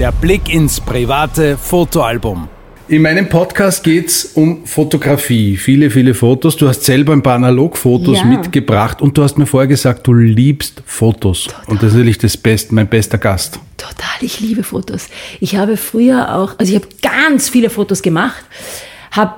Der 0.02 0.12
Blick 0.12 0.52
ins 0.52 0.82
private 0.82 1.56
Fotoalbum. 1.56 2.48
In 2.88 3.04
meinem 3.04 3.30
Podcast 3.30 3.84
geht 3.84 4.08
es 4.08 4.26
um 4.34 4.66
Fotografie. 4.66 5.58
Viele, 5.58 5.92
viele 5.92 6.16
Fotos. 6.16 6.58
Du 6.58 6.68
hast 6.68 6.82
selber 6.86 7.14
ein 7.14 7.22
paar 7.22 7.36
Analogfotos 7.36 8.18
ja. 8.18 8.26
mitgebracht 8.26 9.00
und 9.00 9.16
du 9.16 9.22
hast 9.22 9.38
mir 9.38 9.46
vorher 9.46 9.68
gesagt, 9.68 10.08
du 10.08 10.16
liebst 10.16 10.82
Fotos. 10.88 11.44
Total. 11.44 11.62
Und 11.68 11.84
das 11.84 11.90
ist 11.90 11.98
natürlich 11.98 12.18
das 12.18 12.36
Beste, 12.36 12.74
mein 12.74 12.88
bester 12.88 13.20
Gast. 13.20 13.60
Total, 13.78 14.08
ich 14.22 14.40
liebe 14.40 14.64
Fotos. 14.64 15.08
Ich 15.40 15.56
habe 15.56 15.78
früher 15.78 16.36
auch, 16.36 16.56
also 16.58 16.74
ich 16.74 16.82
habe 16.82 16.88
ganz 17.04 17.50
viele 17.50 17.70
Fotos 17.70 18.02
gemacht, 18.02 18.44
habe 19.12 19.36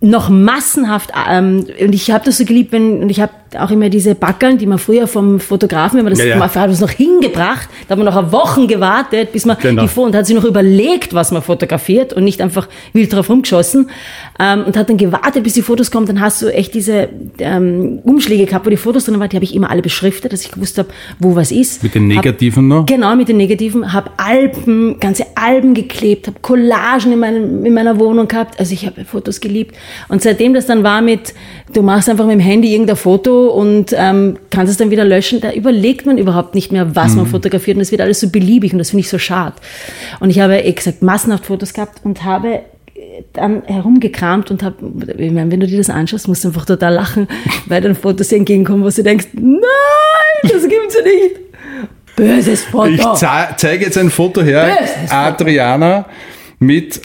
noch 0.00 0.28
massenhaft, 0.28 1.12
ähm, 1.30 1.66
und 1.80 1.94
ich 1.94 2.10
habe 2.10 2.24
das 2.24 2.38
so 2.38 2.44
geliebt, 2.44 2.72
wenn, 2.72 3.00
und 3.04 3.10
ich 3.10 3.20
habe 3.20 3.30
auch 3.58 3.70
immer 3.70 3.88
diese 3.88 4.14
Backeln, 4.14 4.58
die 4.58 4.66
man 4.66 4.78
früher 4.78 5.06
vom 5.06 5.40
Fotografen, 5.40 5.98
wenn 5.98 6.04
man 6.04 6.12
das, 6.12 6.20
ja, 6.20 6.26
ja. 6.26 6.36
man 6.36 6.48
hat 6.48 6.70
das 6.70 6.80
noch 6.80 6.90
hingebracht, 6.90 7.68
da 7.88 7.92
hat 7.92 7.98
man 7.98 8.06
noch 8.06 8.16
eine 8.16 8.32
Wochen 8.32 8.68
gewartet, 8.68 9.32
bis 9.32 9.44
man 9.44 9.56
genau. 9.60 9.86
die 9.86 10.00
und 10.00 10.14
hat 10.14 10.26
sich 10.26 10.36
noch 10.36 10.44
überlegt, 10.44 11.14
was 11.14 11.32
man 11.32 11.42
fotografiert 11.42 12.12
und 12.12 12.24
nicht 12.24 12.40
einfach 12.40 12.68
wild 12.92 13.12
drauf 13.12 13.28
rumgeschossen 13.28 13.90
ähm, 14.38 14.64
und 14.64 14.76
hat 14.76 14.88
dann 14.88 14.96
gewartet, 14.96 15.42
bis 15.42 15.54
die 15.54 15.62
Fotos 15.62 15.90
kommen. 15.90 16.06
Dann 16.06 16.20
hast 16.20 16.42
du 16.42 16.48
echt 16.48 16.74
diese 16.74 17.08
ähm, 17.38 18.00
Umschläge 18.04 18.46
gehabt, 18.46 18.66
wo 18.66 18.70
die 18.70 18.76
Fotos 18.76 19.06
drin 19.06 19.18
waren, 19.18 19.28
die 19.28 19.36
habe 19.36 19.44
ich 19.44 19.54
immer 19.54 19.70
alle 19.70 19.82
beschriftet, 19.82 20.32
dass 20.32 20.42
ich 20.42 20.52
gewusst 20.52 20.78
habe, 20.78 20.88
wo 21.18 21.34
was 21.34 21.50
ist. 21.50 21.82
Mit 21.82 21.94
den 21.94 22.06
Negativen 22.06 22.70
hab, 22.70 22.78
noch? 22.78 22.86
Genau, 22.86 23.16
mit 23.16 23.28
den 23.28 23.36
Negativen. 23.36 23.92
Habe 23.92 24.10
Alben, 24.16 25.00
ganze 25.00 25.24
Alben 25.34 25.74
geklebt, 25.74 26.28
habe 26.28 26.38
Collagen 26.40 27.12
in, 27.12 27.18
meinem, 27.18 27.64
in 27.66 27.74
meiner 27.74 27.98
Wohnung 27.98 28.28
gehabt. 28.28 28.60
Also 28.60 28.72
ich 28.74 28.86
habe 28.86 29.04
Fotos 29.04 29.40
geliebt. 29.40 29.74
Und 30.08 30.22
seitdem 30.22 30.54
das 30.54 30.66
dann 30.66 30.82
war 30.82 31.02
mit, 31.02 31.34
du 31.72 31.82
machst 31.82 32.08
einfach 32.08 32.26
mit 32.26 32.34
dem 32.34 32.40
Handy 32.40 32.72
irgendein 32.72 32.96
Foto 32.96 33.39
und 33.48 33.94
ähm, 33.96 34.38
kannst 34.50 34.70
es 34.70 34.76
dann 34.76 34.90
wieder 34.90 35.04
löschen. 35.04 35.40
Da 35.40 35.52
überlegt 35.52 36.06
man 36.06 36.18
überhaupt 36.18 36.54
nicht 36.54 36.72
mehr, 36.72 36.94
was 36.94 37.12
mhm. 37.12 37.18
man 37.18 37.26
fotografiert 37.26 37.76
und 37.76 37.82
es 37.82 37.90
wird 37.90 38.00
alles 38.00 38.20
so 38.20 38.28
beliebig 38.30 38.72
und 38.72 38.78
das 38.78 38.90
finde 38.90 39.00
ich 39.00 39.08
so 39.08 39.18
schade. 39.18 39.54
Und 40.20 40.30
ich 40.30 40.40
habe, 40.40 40.62
wie 40.64 40.74
gesagt, 40.74 41.02
massenhaft 41.02 41.46
Fotos 41.46 41.72
gehabt 41.72 42.00
und 42.04 42.24
habe 42.24 42.60
äh, 42.94 43.22
dann 43.32 43.62
herumgekramt 43.64 44.50
und 44.50 44.62
habe, 44.62 44.76
ich 45.18 45.32
meine, 45.32 45.50
wenn 45.50 45.60
du 45.60 45.66
dir 45.66 45.78
das 45.78 45.90
anschaust, 45.90 46.28
musst 46.28 46.44
du 46.44 46.48
einfach 46.48 46.66
total 46.66 46.94
lachen, 46.94 47.28
weil 47.66 47.80
dann 47.80 47.94
Fotos 47.94 48.32
entgegenkommen, 48.32 48.84
wo 48.84 48.88
du 48.88 49.02
denkst, 49.02 49.28
nein, 49.32 49.60
das 50.42 50.62
gibt's 50.68 50.94
ja 50.94 51.04
nicht. 51.04 51.36
Böses 52.16 52.64
Foto. 52.64 53.14
Ich 53.14 53.56
zeige 53.56 53.84
jetzt 53.84 53.96
ein 53.96 54.10
Foto 54.10 54.42
her, 54.42 54.76
Böses 54.78 55.10
Adriana 55.10 56.06
mit 56.58 57.00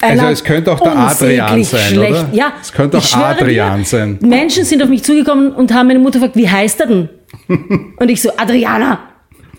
also 0.00 0.26
es 0.26 0.44
könnte 0.44 0.72
auch 0.72 0.80
der 0.80 0.96
Adrian 0.96 1.64
sein, 1.64 1.80
schlecht. 1.80 2.10
oder? 2.12 2.28
Ja, 2.32 2.52
es 2.60 2.72
könnte 2.72 2.98
auch 2.98 3.16
Adrian 3.16 3.78
dir, 3.78 3.84
sein. 3.84 4.18
Menschen 4.20 4.64
sind 4.64 4.82
auf 4.82 4.88
mich 4.88 5.02
zugekommen 5.02 5.52
und 5.52 5.72
haben 5.72 5.88
meine 5.88 5.98
Mutter 5.98 6.18
gefragt, 6.18 6.36
wie 6.36 6.48
heißt 6.48 6.80
er 6.80 6.86
denn? 6.86 7.08
und 7.96 8.08
ich 8.08 8.20
so, 8.20 8.30
Adriana. 8.36 9.10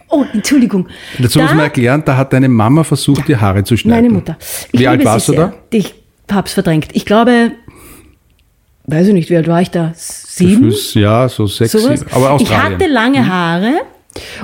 Oh, 0.09 0.23
Entschuldigung. 0.33 0.87
Dazu 1.17 1.39
da, 1.39 1.45
muss 1.45 1.53
man 1.55 1.63
erklären, 1.63 2.03
da 2.05 2.15
hat 2.15 2.31
deine 2.31 2.47
Mama 2.47 2.83
versucht, 2.83 3.19
ja, 3.19 3.25
die 3.25 3.37
Haare 3.37 3.63
zu 3.63 3.75
schneiden. 3.75 4.05
Meine 4.05 4.13
Mutter. 4.13 4.37
Ich 4.71 4.79
wie 4.79 4.87
alt 4.87 5.03
warst 5.03 5.29
du 5.29 5.33
da? 5.33 5.53
Ich 5.71 5.95
hab's 6.31 6.53
verdrängt. 6.53 6.89
Ich 6.93 7.05
glaube, 7.05 7.51
weiß 8.85 9.07
ich 9.07 9.13
nicht, 9.13 9.29
wie 9.29 9.37
alt 9.37 9.47
war 9.47 9.61
ich 9.61 9.71
da? 9.71 9.93
Sieben? 9.95 10.73
Ja, 10.93 11.27
so 11.27 11.47
sechs, 11.47 11.71
sieben. 11.71 12.05
Aber 12.11 12.31
Australien. 12.31 12.77
Ich 12.77 12.83
hatte 12.83 12.87
lange 12.87 13.19
mhm. 13.21 13.27
Haare 13.27 13.73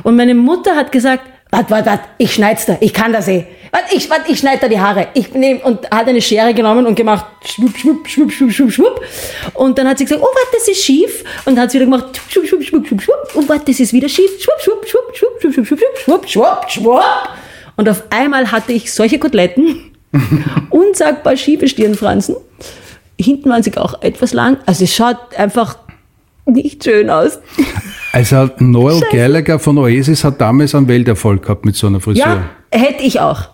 und 0.04 0.16
meine 0.16 0.36
Mutter 0.36 0.76
hat 0.76 0.92
gesagt, 0.92 1.24
warte, 1.52 1.70
warte, 1.70 1.86
warte, 1.90 2.04
ich 2.18 2.34
schneid's 2.34 2.66
da, 2.66 2.78
ich 2.80 2.94
kann 2.94 3.14
das 3.14 3.28
eh. 3.28 3.46
Warte, 3.72 3.96
ich, 3.96 4.10
warte, 4.10 4.30
ich 4.30 4.40
schneide 4.40 4.60
da 4.62 4.68
die 4.68 4.80
Haare. 4.80 5.08
Ich 5.14 5.34
nehme 5.34 5.62
und 5.62 5.90
hat 5.90 6.08
eine 6.08 6.22
Schere 6.22 6.54
genommen 6.54 6.86
und 6.86 6.96
gemacht, 6.96 7.26
schwupp, 7.46 7.78
schwupp, 7.78 8.08
schwupp, 8.08 8.32
schwupp, 8.32 8.52
schwupp, 8.52 8.72
schwupp. 8.72 9.02
Und 9.54 9.78
dann 9.78 9.88
hat 9.88 9.98
sie 9.98 10.04
gesagt, 10.04 10.22
oh, 10.22 10.26
warte, 10.26 10.58
das 10.58 10.68
ist 10.68 10.84
schief. 10.84 11.24
Und 11.46 11.56
dann 11.56 11.64
hat 11.64 11.72
sie 11.72 11.78
wieder 11.80 11.86
gemacht, 11.86 12.20
schwupp, 12.30 12.46
schwupp, 12.46 12.64
schwupp, 12.64 12.88
schwupp, 12.88 13.02
schwupp. 13.02 13.36
Und 13.36 13.48
warte, 13.48 13.72
das 13.72 13.80
ist 13.80 13.94
wieder 13.94 14.10
schief. 14.10 14.30
Schwupp, 14.42 14.62
schwupp, 14.62 14.86
schwupp, 14.86 15.16
schwupp, 15.16 15.40
schwupp, 15.40 15.54
schwupp, 15.54 15.68
schwupp, 15.68 15.98
schwupp, 15.98 16.30
schwupp, 16.30 16.70
schwupp. 16.70 17.30
Und 17.78 17.88
auf 17.88 18.04
einmal 18.10 18.52
hatte 18.52 18.74
ich 18.74 18.92
solche 18.92 19.20
Koteletten, 19.20 19.92
unsagbar 20.70 21.38
schiefe 21.38 21.70
Stirnfransen. 21.70 22.36
Hinten 23.18 23.50
waren 23.50 23.64
sie 23.64 23.76
auch 23.78 24.02
etwas 24.02 24.34
lang. 24.34 24.58
Also 24.66 24.84
es 24.84 24.94
schaut 24.94 25.36
einfach 25.38 25.78
nicht 26.46 26.84
schön 26.84 27.10
aus. 27.10 27.40
Also 28.12 28.50
Noel 28.60 29.00
Scheiße. 29.00 29.16
Gallagher 29.16 29.60
von 29.60 29.78
Oasis 29.78 30.24
hat 30.24 30.42
damals 30.42 30.76
einen 30.76 30.88
Welterfolg 30.88 31.44
gehabt 31.44 31.66
mit 31.66 31.76
so 31.76 31.88
einer 31.88 32.02
Frisur. 32.02 32.26
Ja, 32.26 32.50
hätte 32.72 33.04
ich 33.04 33.20
auch. 33.20 33.50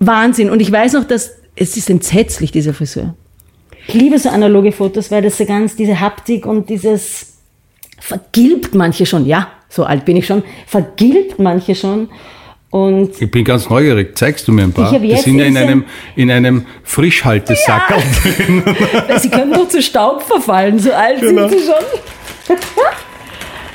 Wahnsinn. 0.00 0.50
Und 0.50 0.60
ich 0.60 0.72
weiß 0.72 0.94
noch, 0.94 1.04
dass 1.04 1.32
es 1.56 1.76
ist 1.76 1.90
entsetzlich, 1.90 2.50
diese 2.50 2.72
Frisur. 2.72 3.14
Ich 3.86 3.94
liebe 3.94 4.18
so 4.18 4.30
analoge 4.30 4.72
Fotos, 4.72 5.10
weil 5.10 5.22
das 5.22 5.36
so 5.36 5.44
ganz 5.44 5.76
diese 5.76 6.00
Haptik 6.00 6.46
und 6.46 6.70
dieses 6.70 7.34
vergilbt 8.00 8.74
manche 8.74 9.06
schon. 9.06 9.26
Ja, 9.26 9.48
so 9.68 9.84
alt 9.84 10.04
bin 10.04 10.16
ich 10.16 10.26
schon. 10.26 10.42
Vergilbt 10.66 11.38
manche 11.38 11.74
schon. 11.74 12.08
Und 12.70 13.20
ich 13.20 13.30
bin 13.30 13.44
ganz 13.44 13.68
neugierig. 13.70 14.18
Zeigst 14.18 14.48
du 14.48 14.52
mir 14.52 14.64
ein 14.64 14.72
paar? 14.72 14.98
Die 14.98 15.16
sind 15.16 15.38
ja 15.38 15.44
in 15.44 15.56
einem, 15.56 15.84
in 16.16 16.30
einem 16.30 16.66
Frischhaltesackerl 16.82 18.00
ja. 18.00 18.32
drin. 18.32 18.62
Sie 19.20 19.28
können 19.28 19.52
doch 19.52 19.68
zu 19.68 19.80
Staub 19.80 20.22
verfallen, 20.22 20.78
so 20.78 20.92
alt 20.92 21.20
genau. 21.20 21.48
sind 21.48 21.60
sie 21.60 21.66
schon. 21.66 22.56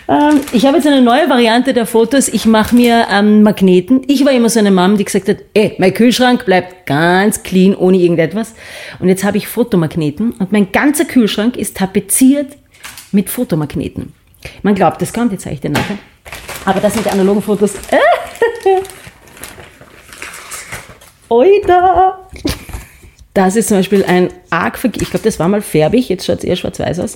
Ähm, 0.10 0.42
ich 0.54 0.66
habe 0.66 0.78
jetzt 0.78 0.88
eine 0.88 1.04
neue 1.04 1.30
Variante 1.30 1.72
der 1.72 1.86
Fotos. 1.86 2.30
Ich 2.30 2.48
mache 2.48 2.76
mir 2.76 3.06
ähm, 3.12 3.44
Magneten. 3.44 4.02
Ich 4.08 4.26
war 4.26 4.32
immer 4.32 4.50
so 4.50 4.58
eine 4.58 4.72
Mom, 4.72 4.98
die 4.98 5.06
gesagt 5.06 5.30
hat, 5.30 5.38
ey, 5.54 5.76
mein 5.78 5.94
Kühlschrank 5.94 6.46
bleibt 6.46 6.88
ganz 6.88 7.44
clean, 7.44 7.76
ohne 7.76 7.98
irgendetwas. 7.98 8.56
Und 8.98 9.08
jetzt 9.08 9.24
habe 9.24 9.38
ich 9.38 9.48
Fotomagneten 9.48 10.32
und 10.32 10.52
mein 10.52 10.72
ganzer 10.72 11.06
Kühlschrank 11.06 11.58
ist 11.58 11.78
tapeziert 11.78 12.58
mit 13.12 13.30
Fotomagneten. 13.30 14.14
Man 14.64 14.74
glaubt, 14.74 15.00
das 15.00 15.14
kommt, 15.14 15.32
jetzt 15.32 15.44
zeige 15.44 15.56
ich 15.56 15.62
dir 15.62 15.70
nachher. 15.70 16.00
Aber 16.66 16.80
das 16.80 16.94
sind 16.94 17.06
die 17.06 17.12
analogen 17.12 17.44
Fotos. 17.44 17.74
Oida! 21.30 22.28
Das 23.36 23.56
ist 23.56 23.68
zum 23.68 23.78
Beispiel 23.78 24.04
ein 24.06 24.30
arg, 24.50 24.80
ich 24.84 25.10
glaube, 25.12 25.24
das 25.24 25.38
war 25.38 25.48
mal 25.48 25.62
färbig, 25.62 26.10
jetzt 26.10 26.26
schaut 26.26 26.40
es 26.40 26.46
eher 26.46 26.56
schwarz-weiß 26.56 27.00
aus. 27.00 27.16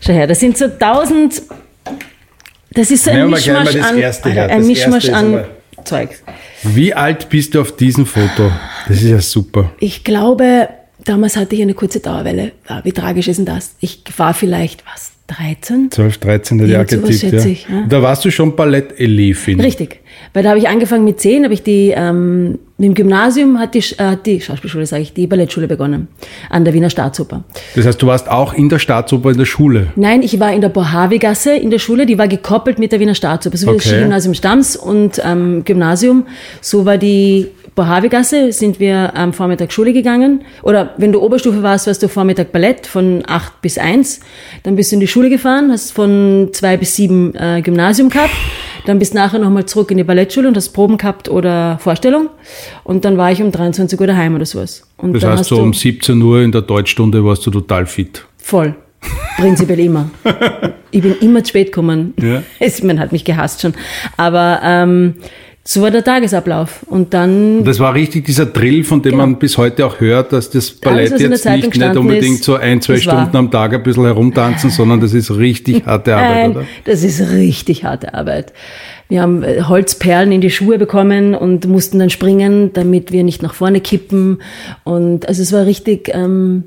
Schau 0.00 0.12
her, 0.12 0.26
das 0.26 0.40
sind 0.40 0.58
so 0.58 0.66
tausend 0.66 1.40
das 2.74 2.90
ist 2.90 3.04
so 3.04 3.10
ein 3.10 3.30
Mischmasch 3.30 3.76
an, 3.76 4.02
ein 4.36 4.66
Mischmasch 4.66 5.08
an 5.10 5.44
Zeug. 5.84 6.10
Wie 6.62 6.94
alt 6.94 7.28
bist 7.28 7.54
du 7.54 7.60
auf 7.60 7.76
diesem 7.76 8.06
Foto? 8.06 8.50
Das 8.88 9.02
ist 9.02 9.08
ja 9.08 9.20
super. 9.20 9.72
Ich 9.80 10.04
glaube, 10.04 10.68
damals 11.04 11.36
hatte 11.36 11.54
ich 11.54 11.62
eine 11.62 11.74
kurze 11.74 12.00
Dauerwelle. 12.00 12.52
Wie 12.82 12.92
tragisch 12.92 13.28
ist 13.28 13.36
denn 13.36 13.46
das? 13.46 13.74
Ich 13.80 14.02
war 14.16 14.34
vielleicht, 14.34 14.84
was, 14.86 15.12
13? 15.26 15.90
12, 15.90 16.18
13 16.18 16.58
hätte 16.58 16.70
ich 16.70 16.76
auch 16.76 16.80
Irgend 16.80 16.90
sowas 16.90 17.08
getippt. 17.08 17.32
schätze 17.32 17.46
Ja. 17.48 17.52
ich, 17.52 17.66
ja. 17.68 17.86
Da 17.88 18.02
warst 18.02 18.24
du 18.24 18.30
schon 18.30 18.54
Ballett-Elefin. 18.56 19.60
Richtig. 19.60 20.00
Weil 20.32 20.42
da 20.42 20.50
habe 20.50 20.58
ich 20.58 20.68
angefangen 20.68 21.04
mit 21.04 21.20
10, 21.20 21.44
habe 21.44 21.54
ich 21.54 21.62
die, 21.62 21.92
ähm, 21.96 22.58
im 22.78 22.94
Gymnasium 22.94 23.58
hat 23.58 23.74
die, 23.74 23.84
äh, 23.98 24.16
die 24.24 24.40
Schauspielschule, 24.40 24.84
sage 24.86 25.02
ich, 25.02 25.12
die 25.12 25.26
Ballettschule 25.26 25.68
begonnen. 25.68 26.08
An 26.50 26.64
der 26.64 26.74
Wiener 26.74 26.90
Staatsoper. 26.90 27.44
Das 27.76 27.86
heißt, 27.86 28.02
du 28.02 28.06
warst 28.08 28.28
auch 28.28 28.52
in 28.52 28.68
der 28.68 28.78
Staatsoper 28.80 29.30
in 29.30 29.38
der 29.38 29.44
Schule. 29.44 29.88
Nein, 29.96 30.22
ich 30.22 30.40
war 30.40 30.52
in 30.52 30.60
der 30.60 30.70
Bohavi-Gasse 30.70 31.54
in 31.54 31.70
der 31.70 31.78
Schule, 31.78 32.04
die 32.06 32.18
war 32.18 32.26
gekoppelt 32.28 32.78
mit 32.78 32.90
der 32.92 33.00
Wiener 33.00 33.14
Staatsoper. 33.14 33.56
So 33.56 33.66
wie 33.68 33.76
das 33.76 33.86
Okay. 33.86 33.94
Skigymnasium 33.96 34.34
Stams 34.34 34.76
und 34.76 35.20
ähm, 35.24 35.64
Gymnasium. 35.64 36.26
So 36.60 36.84
war 36.84 36.98
die 36.98 37.48
Bohavi-Gasse, 37.74 38.52
sind 38.52 38.78
wir 38.78 39.16
am 39.16 39.32
Vormittag 39.32 39.72
Schule 39.72 39.92
gegangen. 39.92 40.42
Oder 40.62 40.94
wenn 40.96 41.10
du 41.12 41.20
Oberstufe 41.20 41.62
warst, 41.62 41.86
warst 41.86 42.02
du 42.02 42.08
Vormittag 42.08 42.52
Ballett 42.52 42.86
von 42.86 43.22
8 43.26 43.60
bis 43.62 43.78
1. 43.78 44.20
Dann 44.62 44.76
bist 44.76 44.92
du 44.92 44.96
in 44.96 45.00
die 45.00 45.08
Schule 45.08 45.28
gefahren, 45.28 45.70
hast 45.72 45.92
von 45.92 46.50
2 46.52 46.76
bis 46.76 46.94
7 46.96 47.34
äh, 47.34 47.62
Gymnasium 47.62 48.10
gehabt. 48.10 48.30
Dann 48.86 48.98
bist 48.98 49.14
nachher 49.14 49.38
nochmal 49.38 49.64
zurück 49.66 49.90
in 49.90 49.96
die 49.96 50.04
Ballettschule 50.04 50.48
und 50.48 50.56
hast 50.56 50.70
Proben 50.70 50.98
gehabt 50.98 51.28
oder 51.28 51.78
Vorstellung. 51.78 52.28
Und 52.84 53.04
dann 53.04 53.16
war 53.16 53.32
ich 53.32 53.42
um 53.42 53.50
23 53.50 53.98
Uhr 53.98 54.06
daheim 54.06 54.34
oder 54.34 54.44
sowas. 54.44 54.86
Und 54.98 55.14
Das 55.14 55.24
heißt, 55.24 55.40
hast 55.40 55.48
so 55.48 55.56
du 55.56 55.62
um 55.62 55.72
17 55.72 56.20
Uhr 56.20 56.40
in 56.42 56.52
der 56.52 56.62
Deutschstunde 56.62 57.24
warst 57.24 57.46
du 57.46 57.50
total 57.50 57.86
fit. 57.86 58.24
Voll. 58.38 58.74
Prinzipiell 59.36 59.80
immer. 59.80 60.10
Ich 60.90 61.02
bin 61.02 61.16
immer 61.22 61.42
zu 61.42 61.48
spät 61.48 61.72
gekommen. 61.72 62.14
Ja. 62.22 62.44
Es, 62.60 62.80
man 62.80 63.00
hat 63.00 63.10
mich 63.10 63.24
gehasst 63.24 63.62
schon. 63.62 63.74
Aber 64.16 64.60
ähm, 64.62 65.14
so 65.66 65.80
war 65.80 65.90
der 65.90 66.04
Tagesablauf. 66.04 66.84
Und 66.88 67.14
dann, 67.14 67.64
Das 67.64 67.80
war 67.80 67.94
richtig 67.94 68.26
dieser 68.26 68.44
Drill, 68.46 68.84
von 68.84 69.00
dem 69.00 69.12
Genau. 69.12 69.24
man 69.26 69.38
bis 69.38 69.56
heute 69.56 69.86
auch 69.86 69.98
hört, 69.98 70.32
dass 70.32 70.50
das 70.50 70.70
Ballett 70.72 71.12
der 71.12 71.30
jetzt 71.30 71.44
nicht, 71.46 71.76
nicht 71.76 71.96
unbedingt 71.96 72.34
ist, 72.40 72.44
so 72.44 72.56
ein, 72.56 72.82
zwei 72.82 72.94
das 72.96 73.06
war- 73.06 73.14
Stunden 73.22 73.36
am 73.38 73.50
Tag 73.50 73.72
ein 73.72 73.82
bisschen 73.82 74.04
herumtanzen, 74.04 74.68
sondern 74.70 75.00
das 75.00 75.14
ist 75.14 75.30
richtig 75.30 75.86
harte 75.86 76.14
Arbeit, 76.16 76.30
nein, 76.34 76.50
oder? 76.50 76.64
das 76.84 77.02
ist 77.02 77.20
richtig 77.32 77.84
harte 77.84 78.12
Arbeit. 78.12 78.52
Wir 79.08 79.22
haben 79.22 79.42
äh, 79.42 79.62
Holzperlen 79.62 80.32
in 80.32 80.40
die 80.42 80.50
Schuhe 80.50 80.78
bekommen 80.78 81.34
und 81.34 81.66
mussten 81.66 81.98
dann 81.98 82.10
springen, 82.10 82.72
damit 82.74 83.10
wir 83.12 83.22
nicht 83.24 83.42
nach 83.42 83.54
vorne 83.54 83.80
kippen. 83.80 84.38
Und 84.82 85.28
also 85.28 85.42
es 85.42 85.52
war 85.52 85.64
richtig, 85.66 86.10
ähm, 86.12 86.64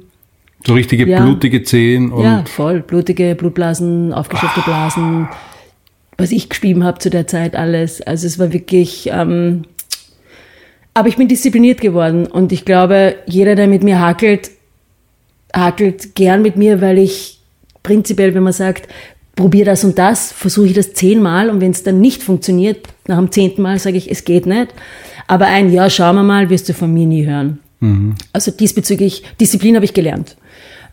So 0.66 0.74
richtige 0.74 1.08
Ja. 1.08 1.22
blutige 1.24 1.62
Zehen 1.64 2.12
und 2.12 2.24
ja, 2.24 2.44
voll. 2.46 2.82
Blutige 2.82 3.36
Blutblasen, 3.36 4.12
aufgeschürfte 4.12 4.62
Blasen, 4.62 5.28
was 6.18 6.32
ich 6.32 6.50
gespieben 6.50 6.84
habe 6.84 7.00
zu 7.00 7.10
der 7.10 7.28
Zeit 7.28 7.56
alles. 7.56 8.02
Also 8.02 8.28
es 8.28 8.40
war 8.40 8.52
wirklich. 8.54 9.10
Ähm, 9.12 9.64
aber 10.94 11.10
ich 11.10 11.18
bin 11.18 11.28
diszipliniert 11.28 11.80
geworden 11.80 12.26
und 12.26 12.52
ich 12.52 12.66
glaube, 12.66 13.18
jeder, 13.28 13.54
der 13.54 13.68
mit 13.68 13.84
mir 13.84 14.00
hakelt, 14.00 14.50
hakelt 15.56 16.16
gern 16.16 16.42
mit 16.42 16.56
mir, 16.56 16.82
weil 16.82 16.98
ich 16.98 17.40
prinzipiell, 17.84 18.34
wenn 18.34 18.42
man 18.42 18.54
sagt, 18.54 18.88
probier 19.36 19.64
das 19.64 19.84
und 19.84 20.00
das, 20.00 20.32
versuche 20.32 20.66
ich 20.66 20.74
das 20.74 20.94
zehnmal 20.94 21.52
und 21.52 21.62
wenn 21.62 21.70
es 21.70 21.84
dann 21.84 22.02
nicht 22.02 22.24
funktioniert, 22.24 22.88
nach 23.08 23.18
dem 23.18 23.32
zehnten 23.32 23.62
Mal 23.62 23.78
sage 23.78 23.96
ich, 23.98 24.10
es 24.10 24.26
geht 24.26 24.48
nicht. 24.48 24.74
Aber 25.28 25.46
ein 25.46 25.72
Ja, 25.72 25.90
schauen 25.90 26.16
wir 26.16 26.24
mal, 26.24 26.50
wirst 26.50 26.68
du 26.68 26.74
von 26.74 26.92
mir 26.92 27.06
nie 27.06 27.28
hören. 27.28 27.60
Also 28.34 28.50
diesbezüglich, 28.50 29.24
Disziplin 29.40 29.76
habe 29.76 29.86
ich 29.86 29.94
gelernt. 29.94 30.36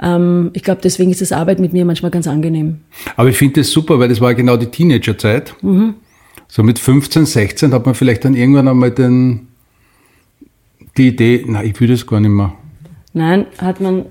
Ähm, 0.02 0.50
ich 0.52 0.62
glaube, 0.62 0.80
deswegen 0.82 1.10
ist 1.10 1.20
das 1.20 1.32
Arbeit 1.32 1.58
mit 1.60 1.72
mir 1.72 1.84
manchmal 1.84 2.10
ganz 2.10 2.26
angenehm. 2.26 2.80
Aber 3.16 3.28
ich 3.28 3.36
finde 3.36 3.60
das 3.60 3.70
super, 3.70 3.98
weil 3.98 4.08
das 4.08 4.20
war 4.20 4.34
genau 4.34 4.56
die 4.56 4.66
Teenagerzeit. 4.66 5.54
Mhm. 5.62 5.94
So 6.48 6.62
mit 6.62 6.78
15, 6.78 7.26
16 7.26 7.72
hat 7.72 7.86
man 7.86 7.94
vielleicht 7.94 8.24
dann 8.24 8.34
irgendwann 8.34 8.68
einmal 8.68 8.90
den, 8.90 9.48
die 10.96 11.08
Idee, 11.08 11.44
na, 11.46 11.64
ich 11.64 11.80
will 11.80 11.88
das 11.88 12.06
gar 12.06 12.20
nicht 12.20 12.30
mehr. 12.30 12.54
Nein, 13.12 13.46
hat 13.58 13.80
man, 13.80 14.00
äh, 14.00 14.04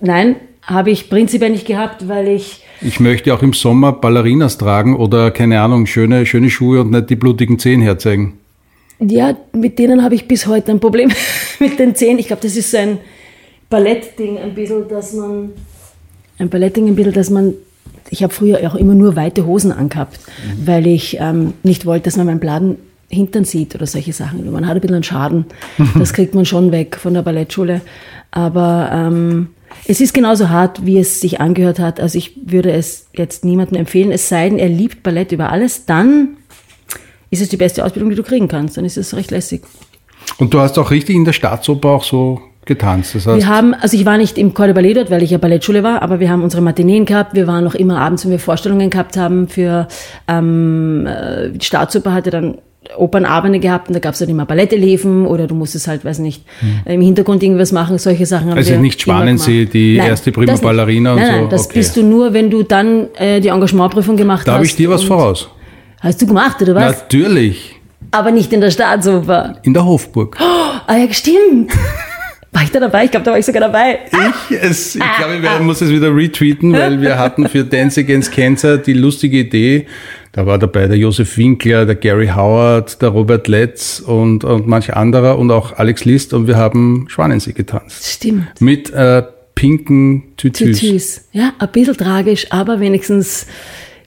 nein, 0.00 0.36
habe 0.62 0.90
ich 0.90 1.10
prinzipiell 1.10 1.50
nicht 1.50 1.66
gehabt, 1.66 2.08
weil 2.08 2.28
ich, 2.28 2.64
Ich 2.80 3.00
möchte 3.00 3.34
auch 3.34 3.42
im 3.42 3.52
Sommer 3.52 3.92
Ballerinas 3.92 4.56
tragen 4.58 4.96
oder, 4.96 5.30
keine 5.30 5.60
Ahnung, 5.60 5.86
schöne, 5.86 6.26
schöne 6.26 6.50
Schuhe 6.50 6.80
und 6.80 6.90
nicht 6.90 7.10
die 7.10 7.16
blutigen 7.16 7.58
Zehen 7.58 7.82
herzeigen. 7.82 8.38
ja, 9.00 9.36
mit 9.52 9.78
denen 9.78 10.02
habe 10.02 10.14
ich 10.14 10.28
bis 10.28 10.46
heute 10.46 10.70
ein 10.72 10.80
Problem 10.80 11.10
mit 11.58 11.78
den 11.78 11.94
Zehen. 11.94 12.18
Ich 12.18 12.28
glaube, 12.28 12.42
das 12.42 12.56
ist 12.56 12.70
so 12.70 12.78
ein 12.78 12.98
Ballettding 13.70 14.36
ein 14.38 14.54
bisschen, 14.54 14.88
dass 14.88 15.14
man, 15.14 15.50
ein 16.38 16.48
Ballettding 16.50 16.88
ein 16.88 16.96
bisschen, 16.96 17.12
dass 17.12 17.30
man, 17.30 17.54
ich 18.10 18.22
habe 18.22 18.32
früher 18.32 18.58
auch 18.70 18.74
immer 18.74 18.94
nur 18.94 19.16
weite 19.16 19.46
Hosen 19.46 19.72
angehabt, 19.72 20.18
weil 20.64 20.86
ich 20.86 21.18
ähm, 21.20 21.54
nicht 21.62 21.86
wollte, 21.86 22.04
dass 22.04 22.16
man 22.16 22.26
meinen 22.26 22.40
Bladen 22.40 22.76
Hintern 23.08 23.44
sieht 23.44 23.74
oder 23.74 23.86
solche 23.86 24.12
Sachen. 24.12 24.50
Man 24.52 24.66
hat 24.66 24.76
ein 24.76 24.80
bisschen 24.80 24.94
einen 24.94 25.04
Schaden. 25.04 25.46
Das 25.98 26.12
kriegt 26.12 26.34
man 26.34 26.44
schon 26.44 26.70
weg 26.70 26.96
von 26.96 27.14
der 27.14 27.22
Ballettschule. 27.22 27.80
Aber 28.30 28.90
ähm, 28.92 29.48
es 29.86 30.00
ist 30.00 30.14
genauso 30.14 30.48
hart, 30.48 30.86
wie 30.86 30.98
es 30.98 31.20
sich 31.20 31.40
angehört 31.40 31.80
hat. 31.80 31.98
Also 31.98 32.18
ich 32.18 32.34
würde 32.44 32.70
es 32.70 33.08
jetzt 33.12 33.44
niemandem 33.44 33.78
empfehlen, 33.78 34.12
es 34.12 34.28
sei 34.28 34.48
denn, 34.48 34.58
er 34.58 34.68
liebt 34.68 35.02
Ballett 35.02 35.32
über 35.32 35.50
alles, 35.50 35.86
dann 35.86 36.36
ist 37.30 37.42
es 37.42 37.48
die 37.48 37.56
beste 37.56 37.84
Ausbildung, 37.84 38.10
die 38.10 38.16
du 38.16 38.22
kriegen 38.22 38.46
kannst. 38.46 38.76
Dann 38.76 38.84
ist 38.84 38.96
es 38.96 39.14
recht 39.14 39.30
lässig. 39.32 39.62
Und 40.38 40.54
du 40.54 40.60
hast 40.60 40.78
auch 40.78 40.90
richtig 40.90 41.16
in 41.16 41.24
der 41.24 41.32
Staatsoper 41.32 41.88
auch 41.88 42.04
so 42.04 42.40
getanzt. 42.66 43.14
Das 43.14 43.26
heißt, 43.26 43.36
Wir 43.38 43.48
haben, 43.48 43.74
also 43.74 43.96
ich 43.96 44.04
war 44.06 44.16
nicht 44.18 44.38
im 44.38 44.54
Corps 44.54 44.66
de 44.66 44.74
Ballet 44.74 44.94
dort, 44.96 45.10
weil 45.10 45.22
ich 45.22 45.30
ja 45.30 45.38
Ballettschule 45.38 45.82
war, 45.82 46.02
aber 46.02 46.20
wir 46.20 46.30
haben 46.30 46.42
unsere 46.42 46.62
Matineen 46.62 47.04
gehabt. 47.04 47.34
Wir 47.34 47.46
waren 47.46 47.64
noch 47.64 47.74
immer 47.74 48.00
abends, 48.00 48.24
wenn 48.24 48.30
wir 48.32 48.38
Vorstellungen 48.38 48.90
gehabt 48.90 49.16
haben 49.16 49.48
für 49.48 49.88
ähm, 50.28 51.06
äh, 51.06 51.50
die 51.50 51.64
Staatsoper 51.64 52.12
hatte 52.12 52.30
dann 52.30 52.58
Opernabende 52.96 53.60
gehabt 53.60 53.88
und 53.88 53.94
da 53.94 54.00
gab 54.00 54.14
es 54.14 54.20
dann 54.20 54.28
immer 54.30 54.46
Balletteleven 54.46 55.26
oder 55.26 55.46
du 55.46 55.54
musstest 55.54 55.86
halt, 55.86 56.04
weiß 56.04 56.18
nicht, 56.20 56.44
im 56.86 57.00
Hintergrund 57.02 57.42
irgendwas 57.42 57.72
machen, 57.72 57.98
solche 57.98 58.24
Sachen 58.26 58.50
Hm. 58.50 58.56
Also 58.56 58.74
nicht 58.76 59.00
Schwanensee, 59.02 59.60
gemacht. 59.60 59.74
die 59.74 59.96
erste 59.96 60.32
Prima. 60.32 60.56
Ballerina 60.56 61.12
und 61.12 61.18
nein, 61.20 61.26
so, 61.26 61.32
Nein, 61.42 61.48
das 61.50 61.66
okay. 61.66 61.78
bist 61.78 61.96
du 61.96 62.02
nur, 62.02 62.32
wenn 62.32 62.48
du 62.50 62.62
dann 62.62 63.08
äh, 63.16 63.40
die 63.40 63.48
Engagementprüfung 63.48 64.16
gemacht 64.16 64.48
da 64.48 64.52
hast. 64.52 64.56
habe 64.56 64.64
ich 64.66 64.76
dir 64.76 64.88
was 64.90 65.04
voraus. 65.04 65.50
Hast 66.00 66.22
du 66.22 66.26
gemacht, 66.26 66.60
oder 66.62 66.74
was? 66.74 67.02
Natürlich. 67.02 67.76
Aber 68.12 68.30
nicht 68.30 68.52
in 68.52 68.60
der 68.62 68.70
Staatsoper. 68.70 69.58
In 69.62 69.74
der 69.74 69.84
Hofburg. 69.84 70.38
Ah 70.86 70.96
ja, 70.96 71.12
stimmt. 71.12 71.72
War 72.52 72.62
ich 72.64 72.70
da 72.72 72.80
dabei? 72.80 73.04
Ich 73.04 73.10
glaube, 73.12 73.24
da 73.24 73.30
war 73.30 73.38
ich 73.38 73.46
sogar 73.46 73.60
dabei. 73.60 74.00
Ich, 74.50 74.58
es, 74.60 74.96
ich 74.96 75.02
glaube, 75.18 75.40
wir 75.40 75.60
muss 75.60 75.80
es 75.80 75.90
wieder 75.90 76.14
retweeten, 76.14 76.72
weil 76.72 77.00
wir 77.00 77.16
hatten 77.18 77.48
für 77.48 77.64
Dance 77.64 78.00
Against 78.00 78.32
Cancer 78.32 78.78
die 78.78 78.92
lustige 78.92 79.38
Idee. 79.38 79.86
Da 80.32 80.46
war 80.46 80.58
dabei 80.58 80.86
der 80.86 80.96
Josef 80.96 81.36
Winkler, 81.36 81.86
der 81.86 81.94
Gary 81.94 82.28
Howard, 82.28 83.02
der 83.02 83.10
Robert 83.10 83.46
Letz 83.48 84.00
und, 84.00 84.44
und 84.44 84.66
manch 84.66 84.94
anderer 84.94 85.38
und 85.38 85.50
auch 85.50 85.76
Alex 85.76 86.04
List 86.04 86.34
und 86.34 86.46
wir 86.48 86.56
haben 86.56 87.06
Schwanensee 87.08 87.52
getanzt. 87.52 88.06
Stimmt. 88.06 88.60
Mit 88.60 88.90
äh, 88.92 89.22
pinken 89.54 90.36
Tütüs. 90.36 90.80
Tütüs. 90.80 91.24
Ja, 91.32 91.52
ein 91.58 91.68
bisschen 91.72 91.96
tragisch, 91.96 92.46
aber 92.50 92.80
wenigstens, 92.80 93.46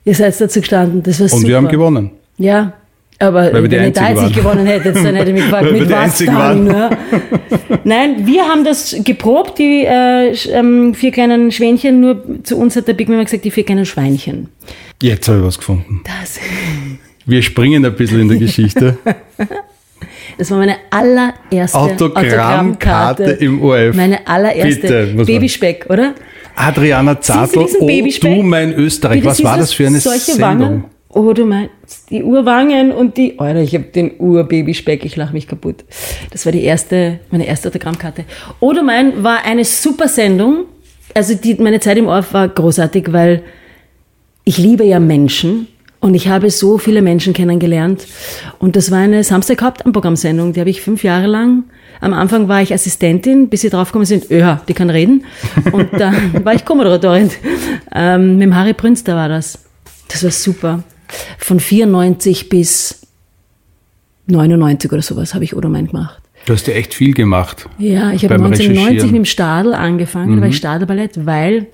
ihr 0.03 0.15
seid 0.15 0.39
dazu 0.39 0.60
gestanden. 0.60 1.03
Das 1.03 1.19
war 1.19 1.25
Und 1.25 1.29
super. 1.32 1.47
wir 1.47 1.58
haben 1.58 1.67
gewonnen. 1.67 2.12
Ja, 2.38 2.73
aber 3.28 3.54
wenn 3.54 3.64
ihr 3.64 3.70
da 3.70 3.78
Einzigen 3.78 4.08
jetzt 4.08 4.22
nicht 4.22 4.22
waren. 4.22 4.34
gewonnen 4.34 4.66
hättet, 4.66 4.96
dann 4.96 5.16
hätte 5.16 5.30
ich 5.30 5.34
mich 5.36 5.44
gefragt, 5.44 5.72
mit 5.72 5.90
was 5.90 6.18
dann? 6.18 6.64
Ne? 6.64 6.90
Nein, 7.84 8.26
wir 8.26 8.44
haben 8.44 8.64
das 8.64 8.96
geprobt, 9.04 9.60
die 9.60 9.86
äh, 9.86 10.34
ähm, 10.52 10.94
vier 10.94 11.12
kleinen 11.12 11.52
Schwänchen, 11.52 12.02
nur 12.02 12.22
zu 12.44 12.58
uns 12.58 12.76
hat 12.76 12.88
der 12.88 12.94
Big 12.94 13.10
immer 13.10 13.24
gesagt, 13.24 13.46
die 13.46 13.52
vier 13.52 13.66
kleinen 13.66 13.86
Schweinchen. 13.86 14.50
Jetzt 15.02 15.28
habe 15.28 15.40
ich 15.40 15.46
was 15.46 15.58
gefunden. 15.58 16.02
Das, 16.06 16.40
Wir 17.26 17.42
springen 17.42 17.86
ein 17.86 17.96
bisschen 17.96 18.22
in 18.22 18.30
der 18.30 18.38
Geschichte. 18.46 18.98
das 20.38 20.52
war 20.52 20.58
meine 20.58 20.76
allererste 20.90 21.78
Autogrammkarte 21.78 23.24
im 23.24 23.62
ORF. 23.62 23.96
Meine 23.96 24.28
allererste 24.28 25.14
Bitte, 25.16 25.26
Babyspeck, 25.26 25.86
oder? 25.90 26.14
Adriana 26.56 27.20
Zartl, 27.20 27.66
oh 27.80 27.90
du 28.22 28.44
mein 28.44 28.74
Österreich. 28.74 29.22
Bitte, 29.22 29.32
Was 29.32 29.44
war 29.44 29.58
das 29.58 29.74
für 29.74 29.88
eine 29.88 30.00
solche 30.00 30.34
Sendung? 30.34 30.42
Wangen? 30.42 30.84
Oh, 31.15 31.32
du 31.34 31.45
meinst 31.45 32.10
die 32.10 32.23
Urwangen 32.23 32.91
und 32.91 33.17
die. 33.17 33.38
Alter, 33.39 33.62
ich 33.62 33.76
habe 33.76 33.86
den 33.86 34.19
Urbabyspeck, 34.19 35.06
ich 35.06 35.15
lache 35.15 35.34
mich 35.34 35.47
kaputt. 35.47 35.86
Das 36.32 36.45
war 36.45 36.52
die 36.52 36.63
erste, 36.63 37.19
meine 37.30 37.45
erste 37.45 37.69
Autogrammkarte. 37.69 38.26
Oder 38.60 38.82
mein 38.82 39.23
war 39.23 39.45
eine 39.45 39.63
super 39.63 40.08
Sendung. 40.08 40.65
Also 41.13 41.36
die, 41.36 41.54
meine 41.56 41.80
Zeit 41.80 41.97
im 41.97 42.08
Orf 42.08 42.34
war 42.34 42.49
großartig, 42.49 43.13
weil 43.13 43.43
ich 44.43 44.58
liebe 44.58 44.84
ja 44.84 44.99
Menschen 44.99 45.67
und 45.99 46.15
ich 46.15 46.28
habe 46.28 46.49
so 46.49 46.80
viele 46.80 47.04
Menschen 47.04 47.34
kennengelernt. 47.34 48.08
Und 48.58 48.76
das 48.76 48.89
war 48.89 48.99
eine 48.99 49.23
Samstag-Hauptprogrammsendung, 49.23 50.54
die 50.54 50.60
habe 50.60 50.69
ich 50.71 50.82
fünf 50.82 51.04
Jahre 51.04 51.28
lang. 51.28 51.65
Am 52.02 52.13
Anfang 52.13 52.47
war 52.47 52.62
ich 52.62 52.73
Assistentin, 52.73 53.49
bis 53.49 53.62
sie 53.62 53.69
draufgekommen 53.69 54.06
sind, 54.08 54.32
öha, 54.32 54.62
die 54.67 54.73
kann 54.73 54.89
reden. 54.89 55.26
Und 55.71 55.89
dann 55.93 56.15
war 56.43 56.56
ich 56.56 56.65
Co-Moderatorin. 56.65 57.30
Ähm, 57.93 58.34
mit 58.34 58.41
dem 58.41 58.56
Harry 58.56 58.73
Prinz, 58.73 59.04
da 59.04 59.15
war 59.15 59.30
das. 59.30 59.60
Das 60.10 60.23
war 60.23 60.32
super. 60.32 60.84
Von 61.38 61.60
94 61.60 62.50
bis 62.50 63.08
99 64.28 64.92
oder 64.92 65.02
sowas 65.02 65.34
habe 65.34 65.44
ich 65.44 65.56
Odermein 65.56 65.88
gemacht. 65.88 66.22
Du 66.46 66.54
hast 66.54 66.68
ja 66.68 66.74
echt 66.74 66.94
viel 66.94 67.13
gemacht. 67.13 67.70
Ja, 67.78 68.12
ich 68.12 68.24
habe 68.24 68.36
Beim 68.36 68.46
1990 68.46 68.70
Recherchieren. 68.70 69.08
Mhm. 69.08 69.12
mit 69.12 69.16
dem 69.16 69.26
Stadel 69.26 69.74
angefangen, 69.74 70.36
da 70.36 70.42
war 70.42 70.50
ich 70.50 70.58
Stadelballett, 70.58 71.26
weil 71.26 71.68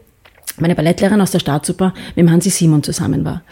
meine 0.62 0.76
Ballettlehrerin 0.76 1.22
aus 1.22 1.32
der 1.32 1.39
Staatsoper 1.39 1.94
mit 2.15 2.18
dem 2.18 2.32
Hansi 2.32 2.50
Simon 2.50 2.84
zusammen 2.84 3.24
war. 3.26 3.44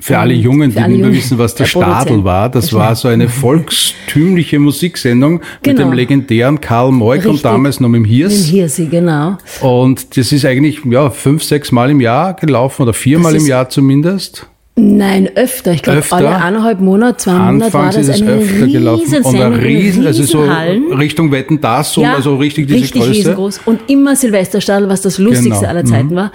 Für 0.00 0.18
alle 0.18 0.34
Jungen, 0.34 0.72
die 0.72 0.80
nicht 0.80 1.00
mehr 1.00 1.12
wissen, 1.12 1.38
was 1.38 1.54
der, 1.54 1.64
der 1.64 1.70
Stadel 1.70 2.24
war, 2.24 2.48
das 2.48 2.72
war 2.72 2.94
so 2.94 3.08
eine 3.08 3.28
volkstümliche 3.28 4.58
Musiksendung 4.58 5.40
genau. 5.62 5.78
mit 5.78 5.78
dem 5.78 5.92
legendären 5.92 6.60
Karl 6.60 6.92
Moik 6.92 7.26
und 7.26 7.44
damals 7.44 7.80
noch 7.80 7.88
mit 7.88 8.00
dem 8.00 8.04
Hirs. 8.04 8.32
Mit 8.32 8.46
dem 8.46 8.50
Hirsi, 8.50 8.86
genau. 8.86 9.38
Und 9.60 10.16
das 10.16 10.32
ist 10.32 10.44
eigentlich 10.44 10.80
ja 10.84 11.10
fünf, 11.10 11.42
sechs 11.42 11.72
Mal 11.72 11.90
im 11.90 12.00
Jahr 12.00 12.34
gelaufen 12.34 12.82
oder 12.82 12.92
viermal 12.92 13.34
im 13.34 13.46
Jahr 13.46 13.68
zumindest. 13.68 14.46
Nein, 14.74 15.28
öfter. 15.34 15.72
Ich 15.72 15.82
glaube, 15.82 16.02
alle 16.10 16.34
eineinhalb 16.34 16.80
Monate, 16.80 17.18
zwei 17.18 17.32
Monate 17.34 17.74
war 17.74 17.92
das 17.92 18.08
eine 18.08 18.32
öfter 18.32 18.66
gelaufen. 18.66 19.22
Und 19.22 19.40
ein 19.40 19.52
riesen, 19.52 20.06
also 20.06 20.22
so 20.22 20.42
Richtung 20.94 21.30
Wetten 21.30 21.60
das, 21.60 21.94
ja, 21.96 22.14
also 22.14 22.36
richtig 22.36 22.68
diese 22.68 22.78
richtig 22.78 23.02
Größe. 23.02 23.10
riesengroß. 23.10 23.60
Und 23.66 23.90
immer 23.90 24.16
Silvesterstadel, 24.16 24.88
was 24.88 25.02
das 25.02 25.18
lustigste 25.18 25.50
genau. 25.50 25.68
aller 25.68 25.84
Zeiten 25.84 26.10
mhm. 26.10 26.14
war. 26.14 26.32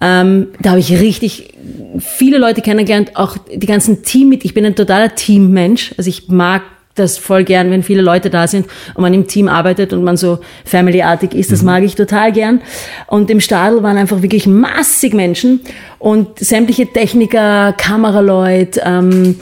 Ähm, 0.00 0.48
da 0.60 0.70
habe 0.70 0.80
ich 0.80 0.92
richtig 0.92 1.54
viele 1.98 2.38
Leute 2.38 2.62
kennengelernt, 2.62 3.16
auch 3.16 3.36
die 3.52 3.66
ganzen 3.66 4.04
Team 4.04 4.28
mit. 4.28 4.44
Ich 4.44 4.54
bin 4.54 4.64
ein 4.64 4.76
totaler 4.76 5.16
Teammensch. 5.16 5.92
Also 5.98 6.08
ich 6.08 6.28
mag 6.28 6.62
das 6.94 7.18
voll 7.18 7.44
gern, 7.44 7.70
wenn 7.70 7.82
viele 7.82 8.02
Leute 8.02 8.28
da 8.30 8.46
sind 8.46 8.66
und 8.94 9.02
man 9.02 9.14
im 9.14 9.26
Team 9.26 9.48
arbeitet 9.48 9.92
und 9.92 10.04
man 10.04 10.16
so 10.16 10.40
familyartig 10.64 11.34
ist. 11.34 11.50
Das 11.50 11.60
mhm. 11.62 11.66
mag 11.66 11.82
ich 11.84 11.94
total 11.94 12.32
gern. 12.32 12.60
Und 13.06 13.30
im 13.30 13.40
Stadel 13.40 13.82
waren 13.82 13.96
einfach 13.96 14.22
wirklich 14.22 14.46
massig 14.46 15.14
Menschen 15.14 15.60
und 15.98 16.38
sämtliche 16.38 16.86
Techniker, 16.86 17.72
Kameraleute, 17.76 18.82
ähm, 18.84 19.40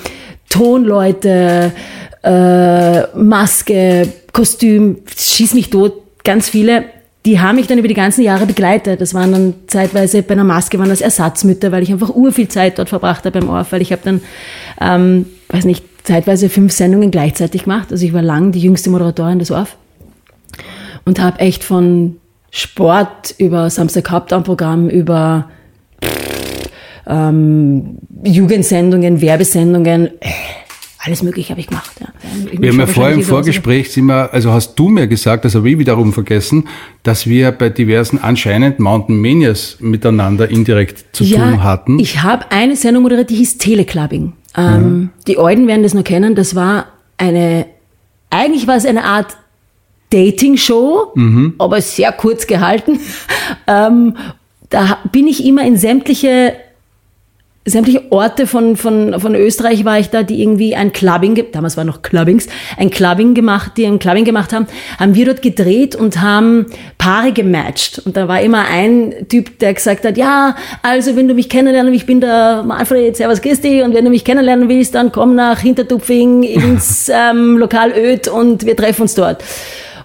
Tonleute, 0.48 1.72
äh, 2.22 3.16
Maske, 3.16 4.08
Kostüm, 4.32 4.98
schieß 5.16 5.54
mich 5.54 5.70
tot, 5.70 5.94
ganz 6.24 6.48
viele. 6.48 6.84
Die 7.26 7.38
haben 7.38 7.56
mich 7.56 7.66
dann 7.66 7.78
über 7.78 7.88
die 7.88 7.94
ganzen 7.94 8.22
Jahre 8.22 8.46
begleitet. 8.46 9.00
Das 9.00 9.12
waren 9.12 9.32
dann 9.32 9.54
zeitweise 9.66 10.22
bei 10.22 10.32
einer 10.32 10.44
Maske 10.44 10.78
waren 10.78 10.88
das 10.88 11.02
Ersatzmütter, 11.02 11.70
weil 11.70 11.82
ich 11.82 11.92
einfach 11.92 12.14
ur 12.14 12.32
viel 12.32 12.48
Zeit 12.48 12.78
dort 12.78 12.88
verbracht 12.88 13.24
habe 13.24 13.38
beim 13.38 13.50
Orf, 13.50 13.72
weil 13.72 13.82
ich 13.82 13.92
habe 13.92 14.02
dann, 14.04 14.22
ähm, 14.80 15.26
weiß 15.48 15.66
nicht, 15.66 15.84
zeitweise 16.04 16.48
fünf 16.48 16.72
Sendungen 16.72 17.10
gleichzeitig 17.10 17.64
gemacht. 17.64 17.88
Also 17.90 18.04
ich 18.04 18.12
war 18.12 18.22
lang 18.22 18.52
die 18.52 18.60
jüngste 18.60 18.90
Moderatorin 18.90 19.38
des 19.38 19.50
ORF 19.50 19.76
und 21.04 21.20
habe 21.20 21.40
echt 21.40 21.64
von 21.64 22.16
Sport 22.50 23.34
über 23.38 23.70
Samstag 23.70 24.10
Hauptamtprogramm 24.10 24.88
über 24.88 25.48
ähm, 27.06 27.98
Jugendsendungen, 28.24 29.20
Werbesendungen, 29.20 30.08
äh, 30.20 30.30
alles 31.02 31.22
Mögliche 31.22 31.50
habe 31.50 31.60
ich 31.60 31.66
gemacht. 31.66 31.90
Ja. 31.98 32.08
Ich 32.52 32.60
wir 32.60 32.70
haben 32.70 32.78
ja 32.78 32.86
vorher 32.86 33.14
im 33.14 33.22
Vorgespräch, 33.22 33.90
sind 33.90 34.04
wir, 34.06 34.32
also 34.34 34.52
hast 34.52 34.74
du 34.74 34.90
mir 34.90 35.06
gesagt, 35.06 35.46
das 35.46 35.54
habe 35.54 35.70
ich 35.70 35.78
wiederum 35.78 36.12
vergessen, 36.12 36.68
dass 37.02 37.26
wir 37.26 37.52
bei 37.52 37.70
diversen 37.70 38.18
anscheinend 38.18 38.80
Mountain 38.80 39.16
Manias 39.18 39.78
miteinander 39.80 40.50
indirekt 40.50 41.04
zu 41.12 41.24
ja, 41.24 41.38
tun 41.38 41.64
hatten. 41.64 41.98
Ich 41.98 42.22
habe 42.22 42.50
eine 42.50 42.76
Sendung 42.76 43.04
moderiert, 43.04 43.30
die 43.30 43.36
hieß 43.36 43.56
Teleclubbing. 43.56 44.34
Ähm, 44.56 44.82
mhm. 44.82 45.10
Die 45.26 45.38
Alten 45.38 45.66
werden 45.66 45.82
das 45.82 45.94
noch 45.94 46.04
kennen. 46.04 46.34
Das 46.34 46.54
war 46.54 46.86
eine, 47.16 47.66
eigentlich 48.30 48.66
war 48.66 48.76
es 48.76 48.86
eine 48.86 49.04
Art 49.04 49.36
Dating-Show, 50.10 51.12
mhm. 51.14 51.54
aber 51.58 51.80
sehr 51.80 52.12
kurz 52.12 52.46
gehalten. 52.46 52.98
ähm, 53.66 54.16
da 54.68 54.98
bin 55.10 55.26
ich 55.26 55.44
immer 55.44 55.64
in 55.64 55.76
sämtliche 55.76 56.54
sämtliche 57.66 58.10
Orte 58.10 58.46
von, 58.46 58.74
von, 58.76 59.20
von 59.20 59.34
Österreich 59.34 59.84
war 59.84 59.98
ich 59.98 60.08
da, 60.08 60.22
die 60.22 60.42
irgendwie 60.42 60.74
ein 60.74 60.92
Clubbing, 60.92 61.44
damals 61.52 61.76
war 61.76 61.84
noch 61.84 62.00
Clubbings, 62.00 62.46
ein 62.78 62.88
Clubbing 62.88 63.34
gemacht, 63.34 63.72
die 63.76 63.84
ein 63.84 63.98
Clubbing 63.98 64.24
gemacht 64.24 64.54
haben, 64.54 64.66
haben 64.98 65.14
wir 65.14 65.26
dort 65.26 65.42
gedreht 65.42 65.94
und 65.94 66.22
haben 66.22 66.66
Paare 66.96 67.32
gematcht. 67.32 67.98
Und 67.98 68.16
da 68.16 68.28
war 68.28 68.40
immer 68.40 68.64
ein 68.66 69.26
Typ, 69.28 69.58
der 69.58 69.74
gesagt 69.74 70.06
hat, 70.06 70.16
ja, 70.16 70.56
also 70.82 71.16
wenn 71.16 71.28
du 71.28 71.34
mich 71.34 71.50
kennenlernen, 71.50 71.92
ich 71.92 72.06
bin 72.06 72.20
der 72.20 72.62
Manfred, 72.62 73.16
servus 73.16 73.42
Christi, 73.42 73.82
und 73.82 73.94
wenn 73.94 74.06
du 74.06 74.10
mich 74.10 74.24
kennenlernen 74.24 74.68
willst, 74.70 74.94
dann 74.94 75.12
komm 75.12 75.34
nach 75.34 75.60
Hintertupfing 75.60 76.42
ins 76.42 77.08
ähm, 77.14 77.58
Lokal 77.58 77.92
Öd 77.92 78.26
und 78.28 78.64
wir 78.64 78.76
treffen 78.76 79.02
uns 79.02 79.14
dort. 79.14 79.44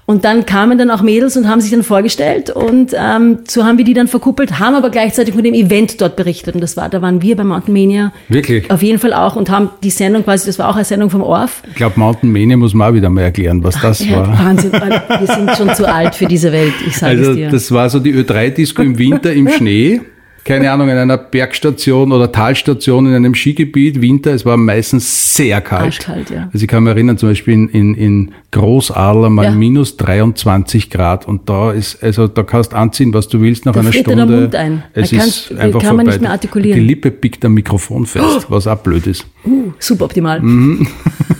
Und 0.07 0.23
dann 0.23 0.45
kamen 0.45 0.77
dann 0.77 0.91
auch 0.91 1.01
Mädels 1.01 1.35
und 1.35 1.47
haben 1.47 1.61
sich 1.61 1.71
dann 1.71 1.81
vorgestellt 1.81 2.51
und 2.51 2.91
ähm, 2.95 3.39
so 3.47 3.63
haben 3.63 3.79
wir 3.79 3.85
die 3.85 3.95
dann 3.95 4.07
verkuppelt, 4.07 4.59
haben 4.59 4.75
aber 4.75 4.91
gleichzeitig 4.91 5.33
von 5.33 5.43
dem 5.43 5.55
Event 5.55 5.99
dort 5.99 6.15
berichtet. 6.15 6.53
Und 6.53 6.61
das 6.61 6.77
war, 6.77 6.89
da 6.89 7.01
waren 7.01 7.23
wir 7.23 7.35
bei 7.35 7.43
Mountain 7.43 7.73
Mania. 7.73 8.13
Wirklich? 8.29 8.69
Auf 8.69 8.83
jeden 8.83 8.99
Fall 8.99 9.13
auch 9.13 9.35
und 9.35 9.49
haben 9.49 9.71
die 9.81 9.89
Sendung 9.89 10.23
quasi, 10.23 10.45
das 10.45 10.59
war 10.59 10.69
auch 10.69 10.75
eine 10.75 10.85
Sendung 10.85 11.09
vom 11.09 11.23
Orf. 11.23 11.63
Ich 11.69 11.75
glaube, 11.75 11.99
Mountain 11.99 12.31
Mania 12.31 12.55
muss 12.55 12.75
man 12.75 12.91
auch 12.91 12.93
wieder 12.93 13.09
mal 13.09 13.21
erklären, 13.21 13.63
was 13.63 13.81
das 13.81 14.05
ja, 14.05 14.17
war. 14.17 14.37
Wahnsinn, 14.37 14.71
wir 14.73 15.27
sind 15.27 15.51
schon 15.57 15.73
zu 15.73 15.91
alt 15.91 16.13
für 16.13 16.27
diese 16.27 16.51
Welt, 16.51 16.73
ich 16.85 16.95
sage 16.95 17.17
also, 17.17 17.31
es 17.31 17.37
dir. 17.37 17.49
Das 17.49 17.71
war 17.71 17.89
so 17.89 17.99
die 17.99 18.13
Ö3-Disco 18.13 18.83
im 18.83 18.99
Winter 18.99 19.33
im 19.33 19.49
Schnee 19.57 20.01
keine 20.45 20.71
Ahnung, 20.71 20.89
in 20.89 20.97
einer 20.97 21.17
Bergstation 21.17 22.11
oder 22.11 22.31
Talstation 22.31 23.07
in 23.07 23.15
einem 23.15 23.33
Skigebiet, 23.33 23.99
Winter, 23.99 24.31
es 24.31 24.45
war 24.45 24.57
meistens 24.57 25.33
sehr 25.33 25.59
kalt. 25.59 25.85
Arschkalt, 25.85 26.29
ja. 26.29 26.49
Also 26.53 26.63
ich 26.63 26.67
kann 26.67 26.83
mich 26.83 26.91
erinnern, 26.91 27.17
zum 27.17 27.29
Beispiel 27.29 27.55
in, 27.55 27.69
in, 27.69 27.95
in 27.95 28.31
Großadler 28.51 29.31
mal 29.31 29.45
ja. 29.45 29.51
minus 29.51 29.97
23 29.97 30.91
Grad 30.91 31.27
und 31.27 31.49
da 31.49 31.71
ist, 31.71 32.01
also 32.03 32.27
da 32.27 32.43
kannst 32.43 32.73
du 32.73 32.77
anziehen, 32.77 33.11
was 33.11 33.27
du 33.27 33.41
willst 33.41 33.65
nach 33.65 33.73
da 33.73 33.79
einer 33.79 33.91
Stunde. 33.91 34.27
Der 34.27 34.39
Mund 34.41 34.55
ein. 34.55 34.83
Es 34.93 35.09
da 35.09 35.17
ist 35.17 35.51
einfach 35.51 35.81
kann 35.81 35.95
man 35.95 36.05
nicht 36.05 36.21
mehr 36.21 36.31
artikulieren. 36.31 36.79
Die 36.79 36.85
Lippe 36.85 37.09
pickt 37.09 37.43
am 37.43 37.55
Mikrofon 37.55 38.05
fest, 38.05 38.45
was 38.47 38.67
auch 38.67 38.77
blöd 38.77 39.07
ist. 39.07 39.25
Uh, 39.45 39.73
suboptimal. 39.79 40.41
Mhm. 40.41 40.87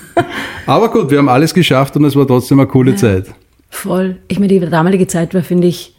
Aber 0.65 0.89
gut, 0.89 1.12
wir 1.12 1.20
haben 1.20 1.30
alles 1.30 1.54
geschafft 1.54 1.96
und 1.96 2.06
es 2.06 2.15
war 2.15 2.26
trotzdem 2.26 2.60
eine 2.60 2.68
coole 2.68 2.91
ja. 2.91 2.98
Zeit. 2.98 3.28
Voll. 3.70 4.18
Ich 4.30 4.39
meine, 4.39 4.48
die 4.48 4.60
damalige 4.60 5.06
Zeit 5.06 5.36
war, 5.36 5.44
finde 5.44 5.68
ich, 5.68 5.94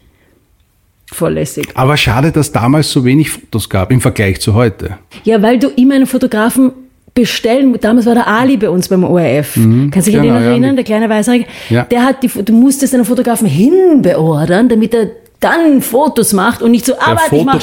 voll 1.11 1.33
lässig. 1.33 1.69
Aber 1.73 1.97
schade, 1.97 2.31
dass 2.31 2.51
damals 2.51 2.91
so 2.91 3.03
wenig 3.05 3.29
Fotos 3.29 3.69
gab 3.69 3.91
im 3.91 4.01
Vergleich 4.01 4.39
zu 4.41 4.53
heute. 4.53 4.97
Ja, 5.23 5.41
weil 5.41 5.59
du 5.59 5.69
immer 5.69 5.95
einen 5.95 6.07
Fotografen 6.07 6.71
bestellen. 7.13 7.75
Damals 7.81 8.05
war 8.05 8.13
der 8.13 8.27
Ali 8.27 8.57
bei 8.57 8.69
uns 8.69 8.87
beim 8.87 9.03
ORF. 9.03 9.57
Mhm, 9.57 9.89
Kannst 9.89 10.07
du 10.07 10.11
dich 10.11 10.21
genau, 10.21 10.35
an 10.35 10.41
den 10.41 10.49
erinnern, 10.51 10.69
ja. 10.71 10.75
der 10.75 10.83
kleine 10.83 11.09
Weißhaarige? 11.09 11.45
Ja. 11.69 11.83
Der 11.85 12.03
hat 12.03 12.21
die, 12.21 12.27
du 12.27 12.53
musstest 12.53 12.93
einen 12.93 13.05
Fotografen 13.05 13.47
hinbeordern, 13.47 14.69
damit 14.69 14.93
er 14.93 15.09
dann 15.39 15.81
Fotos 15.81 16.33
macht 16.33 16.61
und 16.61 16.71
nicht 16.71 16.85
so, 16.85 16.93
aber 16.99 17.21
ich 17.31 17.43
mache 17.43 17.59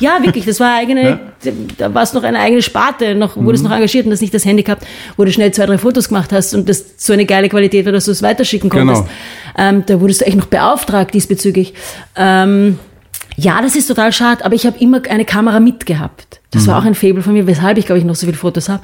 Ja, 0.00 0.18
wirklich, 0.22 0.44
das 0.44 0.58
war 0.58 0.74
eigene, 0.74 1.20
ja. 1.44 1.52
da 1.78 1.94
war 1.94 2.02
es 2.02 2.12
noch 2.12 2.24
eine 2.24 2.38
eigene 2.38 2.62
Sparte, 2.62 3.14
noch, 3.14 3.36
mhm. 3.36 3.46
wurdest 3.46 3.62
noch 3.62 3.70
engagiert 3.70 4.06
und 4.06 4.10
das 4.10 4.20
nicht 4.20 4.34
das 4.34 4.44
Handy 4.44 4.64
gehabt, 4.64 4.84
wo 5.16 5.24
du 5.24 5.32
schnell 5.32 5.52
zwei, 5.52 5.66
drei 5.66 5.78
Fotos 5.78 6.08
gemacht 6.08 6.32
hast 6.32 6.52
und 6.54 6.68
das 6.68 6.84
so 6.96 7.12
eine 7.12 7.26
geile 7.26 7.48
Qualität 7.48 7.86
war, 7.86 7.92
dass 7.92 8.06
du 8.06 8.10
es 8.10 8.22
weiterschicken 8.22 8.70
konntest. 8.70 9.04
Genau. 9.04 9.68
Ähm, 9.68 9.84
da 9.86 10.00
wurdest 10.00 10.22
du 10.22 10.26
echt 10.26 10.36
noch 10.36 10.46
beauftragt 10.46 11.14
diesbezüglich. 11.14 11.74
Ähm, 12.16 12.78
ja, 13.36 13.62
das 13.62 13.76
ist 13.76 13.86
total 13.86 14.12
schade, 14.12 14.44
aber 14.44 14.54
ich 14.54 14.66
habe 14.66 14.78
immer 14.80 15.00
eine 15.08 15.24
Kamera 15.24 15.60
mitgehabt. 15.60 16.39
Das 16.50 16.64
mhm. 16.64 16.66
war 16.68 16.78
auch 16.78 16.84
ein 16.84 16.94
Faible 16.94 17.22
von 17.22 17.32
mir, 17.32 17.46
weshalb 17.46 17.78
ich, 17.78 17.86
glaube 17.86 17.98
ich, 18.00 18.04
noch 18.04 18.16
so 18.16 18.26
viele 18.26 18.36
Fotos 18.36 18.68
habe. 18.68 18.82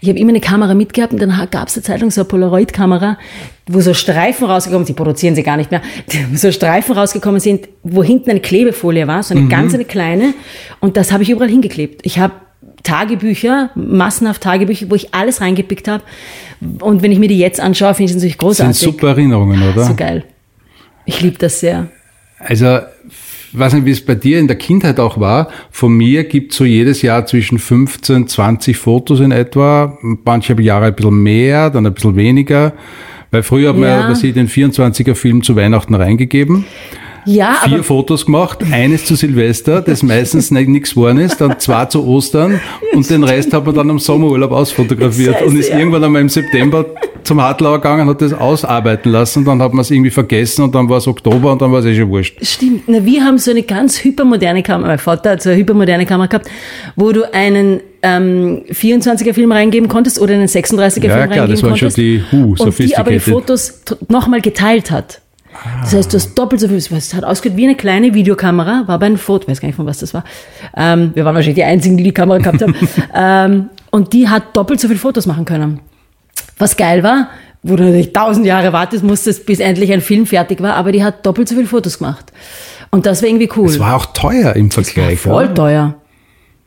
Ich 0.00 0.08
habe 0.08 0.18
immer 0.18 0.30
eine 0.30 0.40
Kamera 0.40 0.74
mitgehabt 0.74 1.12
und 1.12 1.22
dann 1.22 1.30
gab 1.50 1.68
es 1.68 1.76
eine 1.76 1.82
Zeit 1.82 2.00
lang 2.00 2.10
so 2.10 2.22
eine 2.22 2.28
Polaroid-Kamera, 2.28 3.18
wo 3.68 3.80
so 3.80 3.94
Streifen 3.94 4.46
rausgekommen 4.46 4.84
sind, 4.84 4.96
die 4.96 5.02
produzieren 5.02 5.34
sie 5.34 5.42
gar 5.42 5.56
nicht 5.56 5.70
mehr, 5.70 5.82
so 6.34 6.50
Streifen 6.50 6.96
rausgekommen 6.96 7.40
sind, 7.40 7.68
wo 7.82 8.02
hinten 8.02 8.30
eine 8.30 8.40
Klebefolie 8.40 9.06
war, 9.06 9.22
so 9.22 9.34
eine 9.34 9.42
mhm. 9.42 9.48
ganz 9.48 9.74
eine 9.74 9.84
kleine. 9.84 10.34
Und 10.80 10.96
das 10.96 11.12
habe 11.12 11.22
ich 11.22 11.30
überall 11.30 11.48
hingeklebt. 11.48 12.00
Ich 12.04 12.18
habe 12.18 12.34
Tagebücher, 12.82 13.70
massenhaft 13.74 14.42
Tagebücher, 14.42 14.86
wo 14.90 14.94
ich 14.94 15.14
alles 15.14 15.40
reingepickt 15.40 15.88
habe. 15.88 16.02
Und 16.80 17.02
wenn 17.02 17.12
ich 17.12 17.18
mir 17.18 17.28
die 17.28 17.38
jetzt 17.38 17.60
anschaue, 17.60 17.94
finde 17.94 18.10
ich 18.10 18.10
es 18.10 18.16
natürlich 18.16 18.38
großartig. 18.38 18.72
Das 18.72 18.80
sind 18.80 18.92
super 18.92 19.08
Erinnerungen, 19.08 19.62
oder? 19.62 19.84
So 19.84 19.94
geil. 19.94 20.24
Ich 21.06 21.20
liebe 21.20 21.38
das 21.38 21.60
sehr. 21.60 21.88
Also 22.38 22.80
weiß 23.58 23.74
nicht, 23.74 23.86
wie 23.86 23.90
es 23.90 24.04
bei 24.04 24.14
dir 24.14 24.38
in 24.38 24.48
der 24.48 24.56
Kindheit 24.56 24.98
auch 24.98 25.20
war. 25.20 25.48
Von 25.70 25.94
mir 25.94 26.24
gibt 26.24 26.52
es 26.52 26.58
so 26.58 26.64
jedes 26.64 27.02
Jahr 27.02 27.26
zwischen 27.26 27.58
15, 27.58 28.26
20 28.28 28.76
Fotos 28.76 29.20
in 29.20 29.30
etwa. 29.30 29.98
Manche 30.24 30.60
Jahre 30.60 30.86
ein 30.86 30.94
bisschen 30.94 31.22
mehr, 31.22 31.70
dann 31.70 31.86
ein 31.86 31.94
bisschen 31.94 32.16
weniger. 32.16 32.72
Weil 33.30 33.42
früher 33.42 33.70
hat 33.70 33.76
man 33.76 33.88
ja, 33.88 34.08
was 34.08 34.22
ich, 34.22 34.34
den 34.34 34.48
24er 34.48 35.14
Film 35.14 35.42
zu 35.42 35.56
Weihnachten 35.56 35.94
reingegeben. 35.94 36.64
Ja, 37.26 37.56
vier 37.64 37.82
Fotos 37.82 38.26
gemacht, 38.26 38.58
eines 38.70 39.06
zu 39.06 39.14
Silvester, 39.14 39.80
das 39.80 40.02
meistens 40.02 40.50
nichts 40.50 40.90
geworden 40.90 41.18
ist, 41.18 41.40
dann 41.40 41.58
zwei 41.58 41.86
zu 41.86 42.06
Ostern 42.06 42.60
und 42.92 43.08
den 43.08 43.24
Rest 43.24 43.52
hat 43.54 43.64
man 43.64 43.74
dann 43.74 43.88
am 43.88 43.98
Sommerurlaub 43.98 44.52
ausfotografiert 44.52 45.40
und 45.40 45.56
ist 45.56 45.70
ja. 45.70 45.78
irgendwann 45.78 46.04
einmal 46.04 46.20
im 46.20 46.28
September 46.28 46.84
zum 47.24 47.40
Hartlauer 47.40 47.80
gegangen, 47.80 48.08
hat 48.08 48.20
das 48.20 48.32
ausarbeiten 48.32 49.10
lassen, 49.10 49.44
dann 49.44 49.60
hat 49.62 49.72
man 49.72 49.80
es 49.80 49.90
irgendwie 49.90 50.10
vergessen 50.10 50.62
und 50.62 50.74
dann 50.74 50.88
war 50.88 50.98
es 50.98 51.06
Oktober 51.06 51.52
und 51.52 51.62
dann 51.62 51.72
war 51.72 51.80
es 51.80 51.86
eh 51.86 51.94
schon 51.94 52.08
wurscht. 52.08 52.44
Stimmt. 52.44 52.84
Na, 52.86 53.04
wir 53.04 53.24
haben 53.24 53.38
so 53.38 53.50
eine 53.50 53.62
ganz 53.62 54.04
hypermoderne 54.04 54.62
Kamera, 54.62 54.88
mein 54.88 54.98
Vater 54.98 55.30
hat 55.30 55.42
so 55.42 55.50
eine 55.50 55.58
hypermoderne 55.58 56.06
Kamera 56.06 56.26
gehabt, 56.26 56.48
wo 56.96 57.12
du 57.12 57.32
einen 57.32 57.80
ähm, 58.02 58.62
24er 58.70 59.32
Film 59.32 59.52
reingeben 59.52 59.88
konntest 59.88 60.20
oder 60.20 60.34
einen 60.34 60.46
36er 60.46 60.74
ja, 60.74 60.90
Film 60.90 61.00
klar, 61.00 61.18
reingeben 61.18 61.36
konntest. 61.36 61.52
Ja, 61.52 61.54
das 61.54 61.62
waren 61.62 61.76
schon 61.76 61.90
die 61.94 62.22
uh, 62.32 62.54
Und 62.58 62.78
die 62.78 62.96
aber 62.96 63.10
die 63.10 63.20
Fotos 63.20 63.82
nochmal 64.08 64.40
geteilt 64.40 64.90
hat. 64.90 65.20
Das 65.82 65.94
heißt, 65.94 66.12
du 66.12 66.16
hast 66.16 66.34
doppelt 66.34 66.60
so 66.60 66.68
viel. 66.68 66.76
Es 66.76 67.14
hat 67.14 67.24
ausgeschaut 67.24 67.56
wie 67.56 67.64
eine 67.64 67.76
kleine 67.76 68.12
Videokamera, 68.12 68.84
war 68.86 68.98
bei 68.98 69.06
einem 69.06 69.18
Foto, 69.18 69.48
weiß 69.48 69.60
gar 69.60 69.68
nicht 69.68 69.76
von 69.76 69.86
was 69.86 69.98
das 69.98 70.12
war. 70.12 70.24
Ähm, 70.76 71.12
wir 71.14 71.24
waren 71.24 71.34
wahrscheinlich 71.34 71.56
die 71.56 71.64
Einzigen, 71.64 71.96
die 71.96 72.04
die 72.04 72.12
Kamera 72.12 72.38
gehabt 72.38 72.60
haben. 72.60 72.74
ähm, 73.14 73.70
und 73.90 74.12
die 74.12 74.28
hat 74.28 74.56
doppelt 74.56 74.80
so 74.80 74.88
viele 74.88 74.98
Fotos 74.98 75.26
machen 75.26 75.44
können. 75.44 75.80
Was 76.58 76.76
geil 76.76 77.02
war, 77.02 77.28
wo 77.62 77.76
du 77.76 77.84
natürlich 77.84 78.12
tausend 78.12 78.46
Jahre 78.46 78.72
wartest 78.72 79.04
musstest, 79.04 79.46
bis 79.46 79.58
endlich 79.60 79.92
ein 79.92 80.00
Film 80.00 80.26
fertig 80.26 80.60
war, 80.62 80.74
aber 80.74 80.92
die 80.92 81.02
hat 81.02 81.24
doppelt 81.26 81.48
so 81.48 81.54
viele 81.54 81.66
Fotos 81.66 81.98
gemacht. 81.98 82.26
Und 82.90 83.06
das 83.06 83.22
war 83.22 83.28
irgendwie 83.28 83.48
cool. 83.56 83.66
Es 83.66 83.80
war 83.80 83.96
auch 83.96 84.06
teuer 84.06 84.54
im 84.54 84.70
Vergleich. 84.70 85.18
Voll 85.20 85.46
oder? 85.46 85.54
teuer. 85.54 85.94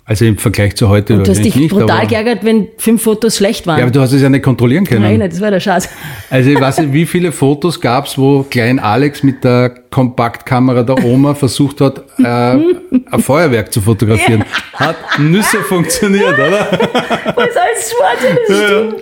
Also 0.10 0.24
im 0.24 0.38
Vergleich 0.38 0.74
zu 0.78 0.88
heute 0.88 1.16
Und 1.16 1.28
du 1.28 1.32
hast 1.32 1.44
dich 1.44 1.58
nicht. 1.58 1.70
brutal 1.70 2.08
geärgert, 2.08 2.46
wenn 2.46 2.70
fünf 2.78 3.04
Fotos 3.04 3.36
schlecht 3.36 3.68
waren. 3.68 3.80
ja, 3.80 3.84
aber 3.84 3.92
du 3.92 4.00
hast 4.00 4.14
es 4.14 4.22
ja 4.22 4.30
nicht 4.30 4.42
kontrollieren 4.42 4.86
können. 4.86 5.02
Nein, 5.02 5.20
das 5.20 5.42
war 5.42 5.52
der 5.52 5.60
Schatz. 5.60 5.90
Also 6.30 6.50
ich 6.50 6.60
weiß 6.60 6.78
nicht, 6.80 6.94
wie 6.94 7.06
viele 7.06 7.34
Fotos 7.34 7.82
gab's, 7.82 8.18
wo 8.18 8.44
Klein 8.44 8.80
Alex 8.80 9.22
mit 9.24 9.44
der 9.44 9.70
Kompaktkamera 9.92 10.84
der 10.84 11.04
Oma 11.04 11.36
versucht 11.36 11.82
hat, 11.82 12.06
äh, 12.20 12.24
ein 12.24 13.20
Feuerwerk 13.20 13.74
zu 13.74 13.82
fotografieren. 13.82 14.46
Hat 14.76 14.96
Nüsse 15.20 15.58
funktioniert, 15.60 16.36
oder? 16.36 16.72
Ist 16.72 17.58
alles 17.58 17.92
schwarz? 17.92 18.20
Das 18.48 18.58
stimmt. 18.58 18.96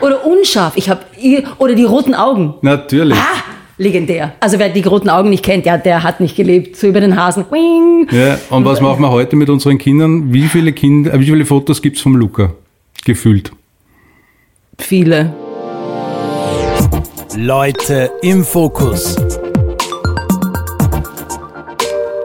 Oder 0.00 0.26
unscharf. 0.26 0.76
Ich 0.76 0.90
hab, 0.90 1.06
oder 1.58 1.74
die 1.74 1.84
roten 1.84 2.14
Augen. 2.14 2.54
Natürlich. 2.62 3.16
Ah, 3.18 3.42
legendär. 3.78 4.34
Also 4.40 4.58
wer 4.58 4.68
die 4.68 4.82
roten 4.82 5.08
Augen 5.08 5.30
nicht 5.30 5.44
kennt, 5.44 5.66
ja, 5.66 5.76
der 5.76 6.02
hat 6.02 6.20
nicht 6.20 6.36
gelebt. 6.36 6.76
So 6.76 6.86
über 6.86 7.00
den 7.00 7.16
Hasen. 7.16 7.44
Wing. 7.50 8.08
Ja, 8.10 8.38
und 8.50 8.64
was 8.64 8.80
machen 8.80 9.00
wir 9.00 9.10
heute 9.10 9.36
mit 9.36 9.48
unseren 9.48 9.78
Kindern? 9.78 10.32
Wie 10.32 10.48
viele 10.48 10.72
Kinder, 10.72 11.14
äh, 11.14 11.20
wie 11.20 11.26
viele 11.26 11.44
Fotos 11.44 11.82
gibt's 11.82 12.00
vom 12.00 12.16
Luca? 12.16 12.52
Gefühlt. 13.04 13.52
Viele. 14.78 15.32
Leute 17.36 18.10
im 18.22 18.44
Fokus. 18.44 19.16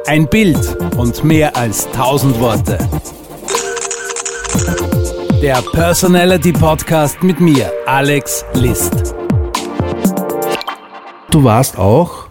Ein 0.05 0.27
Bild 0.27 0.77
und 0.97 1.23
mehr 1.23 1.55
als 1.55 1.89
tausend 1.91 2.39
Worte. 2.39 2.77
Der 5.41 5.62
Personality 5.71 6.52
Podcast 6.52 7.21
mit 7.23 7.39
mir, 7.39 7.71
Alex 7.86 8.43
List. 8.54 9.15
Du 11.32 11.43
warst 11.43 11.78
auch 11.78 12.28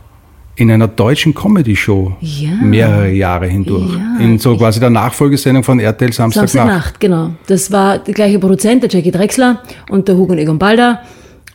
in 0.56 0.70
einer 0.70 0.88
deutschen 0.88 1.34
Comedy-Show 1.34 2.16
Ja. 2.20 2.50
mehrere 2.60 3.10
Jahre 3.10 3.46
hindurch. 3.46 3.92
Ja. 3.94 4.24
in 4.24 4.38
so 4.38 4.56
quasi 4.56 4.80
der 4.80 4.90
Nachfolgesendung 4.90 5.62
von 5.62 5.78
RTL 5.78 6.12
Samstagnacht. 6.12 6.50
Samstagnacht, 6.52 7.00
genau. 7.00 7.30
Das 7.46 7.70
war 7.70 7.98
der 7.98 8.14
gleiche 8.14 8.38
Produzent, 8.38 8.82
der 8.82 8.90
Jackie 8.90 9.10
Drexler 9.12 9.62
und 9.90 10.08
der 10.08 10.16
Hugo 10.16 10.32
und 10.32 10.38
Egon 10.38 10.58
Balder. 10.58 11.00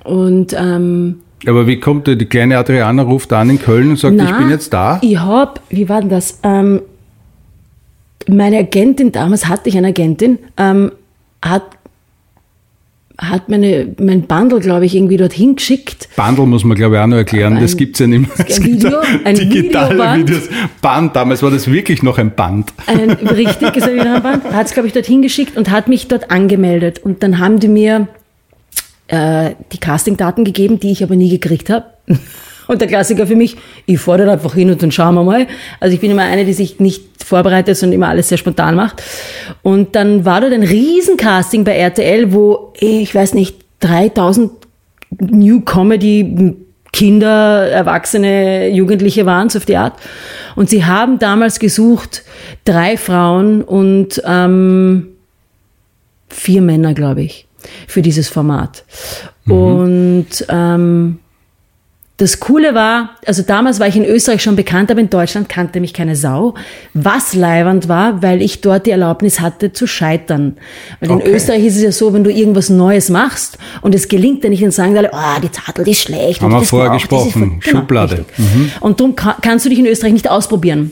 Und 0.06 0.56
ähm, 0.58 1.20
Aber 1.46 1.68
wie 1.68 1.80
kommt 1.80 2.08
die, 2.08 2.16
kleine 2.26 2.58
Adriana 2.58 3.04
ruft 3.04 3.34
an 3.34 3.50
in 3.50 3.60
Köln 3.60 3.90
und 3.92 3.98
sagt, 4.00 4.16
na, 4.16 4.30
ich 4.30 4.38
bin 4.38 4.50
jetzt 4.50 4.72
da? 4.74 5.00
Ich 5.02 5.20
hab, 5.20 5.60
wie 5.70 5.90
war 5.90 6.00
denn 6.00 6.10
das? 6.10 6.40
Ähm, 6.44 6.82
meine 8.28 8.58
Agentin, 8.60 9.12
damals 9.12 9.48
hatte 9.50 9.68
ich 9.68 9.78
eine 9.78 9.88
Agentin, 9.88 10.40
ähm, 10.56 10.92
hat, 11.44 11.64
hat 13.18 13.48
meine, 13.50 13.94
mein 14.00 14.24
Bundle, 14.24 14.60
glaube 14.60 14.86
ich, 14.86 14.96
irgendwie 14.96 15.18
dorthin 15.18 15.56
geschickt. 15.56 16.10
Bundle 16.16 16.46
muss 16.48 16.64
man, 16.64 16.76
glaube 16.76 16.96
ich, 16.96 17.02
auch 17.02 17.08
noch 17.08 17.18
erklären. 17.18 17.58
Ein- 17.58 17.62
das 17.62 17.78
gibt's 17.78 18.00
ja 18.00 18.08
nicht 18.08 18.22
mehr. 18.38 18.48
Es 18.48 18.58
ein 18.58 18.64
gibt 18.64 18.84
Video, 18.84 19.00
ein 19.24 19.36
digitale 19.36 19.90
Videoband. 19.94 20.30
Videos. 20.30 20.50
Band, 20.82 21.16
damals 21.16 21.44
war 21.44 21.52
das 21.52 21.70
wirklich 21.70 22.02
noch 22.02 22.18
ein 22.18 22.34
Band. 22.34 22.74
Einen, 22.88 23.12
richtig, 23.12 23.76
ist 23.76 23.88
am 23.88 24.24
Band, 24.24 24.46
hat 24.46 24.66
es, 24.66 24.74
glaube 24.74 24.88
ich, 24.88 24.94
dorthin 24.94 25.22
geschickt 25.22 25.56
und 25.58 25.70
hat 25.70 25.88
mich 25.88 26.08
dort 26.08 26.32
angemeldet. 26.32 27.00
Und 27.04 27.22
dann 27.24 27.38
haben 27.40 27.60
die 27.60 27.68
mir 27.68 28.08
äh, 29.08 29.52
die 29.72 29.78
Castingdaten 29.80 30.44
gegeben, 30.44 30.80
die 30.80 30.92
ich 30.92 31.04
aber 31.04 31.16
nie 31.16 31.30
gekriegt 31.30 31.70
habe. 31.70 31.86
Und 32.74 32.82
der 32.82 32.88
Klassiker 32.88 33.28
für 33.28 33.36
mich, 33.36 33.56
ich 33.86 34.00
fordere 34.00 34.32
einfach 34.32 34.54
hin 34.54 34.70
und 34.70 34.82
dann 34.82 34.92
schauen 34.92 35.16
wir 35.16 35.24
mal. 35.24 35.48
Also 35.80 35.94
ich 35.94 36.02
bin 36.02 36.12
immer 36.12 36.24
eine, 36.24 36.46
die 36.46 36.54
sich 36.54 36.80
nicht 36.80 37.24
vorbereitet, 37.24 37.78
sondern 37.78 37.96
immer 37.96 38.10
alles 38.10 38.30
sehr 38.30 38.38
spontan 38.38 38.76
macht. 38.76 39.02
Und 39.62 39.96
dann 39.96 40.26
war 40.26 40.42
dort 40.42 40.54
ein 40.54 40.64
Riesencasting 40.64 41.64
bei 41.64 41.76
RTL, 41.78 42.34
wo, 42.34 42.74
eh, 42.80 43.00
ich 43.00 43.14
weiß 43.14 43.34
nicht, 43.34 43.58
3000 43.80 44.52
New 45.20 45.62
Comedy 45.62 46.56
Kinder, 46.92 47.70
Erwachsene, 47.70 48.70
Jugendliche 48.70 49.26
waren, 49.26 49.50
so 49.50 49.58
auf 49.58 49.66
die 49.66 49.78
Art. 49.78 49.94
Und 50.56 50.70
sie 50.70 50.86
haben 50.86 51.18
damals 51.18 51.60
gesucht, 51.60 52.24
drei 52.66 52.98
Frauen 52.98 53.64
und 53.64 54.22
ähm, 54.26 55.08
vier 56.30 56.62
Männer, 56.62 56.94
glaube 56.94 57.24
ich, 57.24 57.48
für 57.88 58.04
dieses 58.04 58.30
Format. 58.30 58.84
Und 59.48 60.28
ähm, 60.50 61.20
das 62.24 62.40
Coole 62.40 62.74
war, 62.74 63.10
also 63.26 63.44
damals 63.44 63.80
war 63.80 63.88
ich 63.88 63.96
in 63.98 64.06
Österreich 64.06 64.42
schon 64.42 64.56
bekannt, 64.56 64.90
aber 64.90 65.02
in 65.02 65.10
Deutschland 65.10 65.50
kannte 65.50 65.80
mich 65.82 65.94
keine 65.94 66.16
Sau. 66.16 66.54
Was 66.94 67.34
leiwand 67.34 67.90
war, 67.90 68.22
weil 68.24 68.42
ich 68.42 68.62
dort 68.62 68.86
die 68.86 68.92
Erlaubnis 68.92 69.42
hatte 69.42 69.74
zu 69.74 69.88
scheitern. 69.88 70.56
Weil 71.02 71.10
in 71.12 71.16
Okay. 71.18 71.32
Österreich 71.34 71.66
ist 71.66 71.76
es 71.76 71.84
ja 71.84 71.92
so, 71.92 72.14
wenn 72.14 72.24
du 72.24 72.32
irgendwas 72.32 72.70
Neues 72.70 73.10
machst 73.10 73.58
und 73.82 73.94
es 73.94 74.08
gelingt 74.08 74.44
dir 74.44 74.50
nicht, 74.50 74.64
dann 74.64 74.72
sagen 74.72 74.98
alle, 74.98 75.12
oh, 75.14 75.40
die 75.42 75.50
die 75.84 75.92
ist 75.92 76.02
schlecht. 76.04 76.42
Haben 76.42 76.52
wir 76.54 76.62
vorher 76.62 76.90
braucht, 76.92 77.12
das 77.12 77.20
ist 77.20 77.34
gesprochen. 77.34 77.60
voll- 77.62 77.72
Schublade. 77.72 78.26
richtig. 78.38 78.82
Und 78.82 79.00
darum 79.00 79.16
ka- 79.16 79.38
kannst 79.42 79.66
du 79.66 79.70
dich 79.70 79.80
in 79.80 79.86
Österreich 79.86 80.14
nicht 80.14 80.30
ausprobieren. 80.30 80.92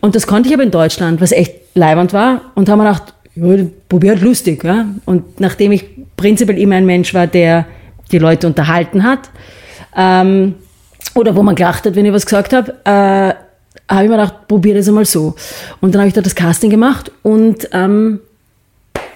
Und 0.00 0.14
das 0.16 0.26
konnte 0.26 0.48
ich 0.48 0.54
aber 0.54 0.64
in 0.64 0.70
Deutschland, 0.72 1.20
was 1.20 1.32
echt 1.32 1.54
leiwand 1.74 2.12
war. 2.12 2.40
Und 2.56 2.68
haben 2.68 2.80
wir 2.80 2.84
gedacht, 2.84 3.14
ja, 3.36 3.64
probier 3.88 4.10
halt 4.12 4.22
lustig. 4.22 4.64
Ja? 4.64 4.86
Und 5.04 5.38
nachdem 5.40 5.72
ich 5.72 5.84
prinzipiell 6.16 6.58
immer 6.58 6.74
ein 6.76 6.86
Mensch 6.86 7.14
war, 7.14 7.26
der 7.26 7.66
die 8.12 8.18
Leute 8.18 8.46
unterhalten 8.46 9.04
hat, 9.04 9.30
ähm, 9.96 10.54
oder 11.14 11.36
wo 11.36 11.42
man 11.42 11.54
gelacht 11.54 11.86
hat, 11.86 11.94
wenn 11.94 12.06
ich 12.06 12.12
was 12.12 12.26
gesagt 12.26 12.52
habe, 12.52 12.74
äh, 12.84 13.34
habe 13.88 14.04
ich 14.04 14.10
mir 14.10 14.16
gedacht, 14.16 14.48
probier 14.48 14.74
das 14.74 14.88
einmal 14.88 15.04
so. 15.04 15.34
Und 15.80 15.94
dann 15.94 16.00
habe 16.00 16.08
ich 16.08 16.14
da 16.14 16.20
das 16.20 16.34
Casting 16.34 16.70
gemacht 16.70 17.12
und 17.22 17.68
ähm, 17.72 18.20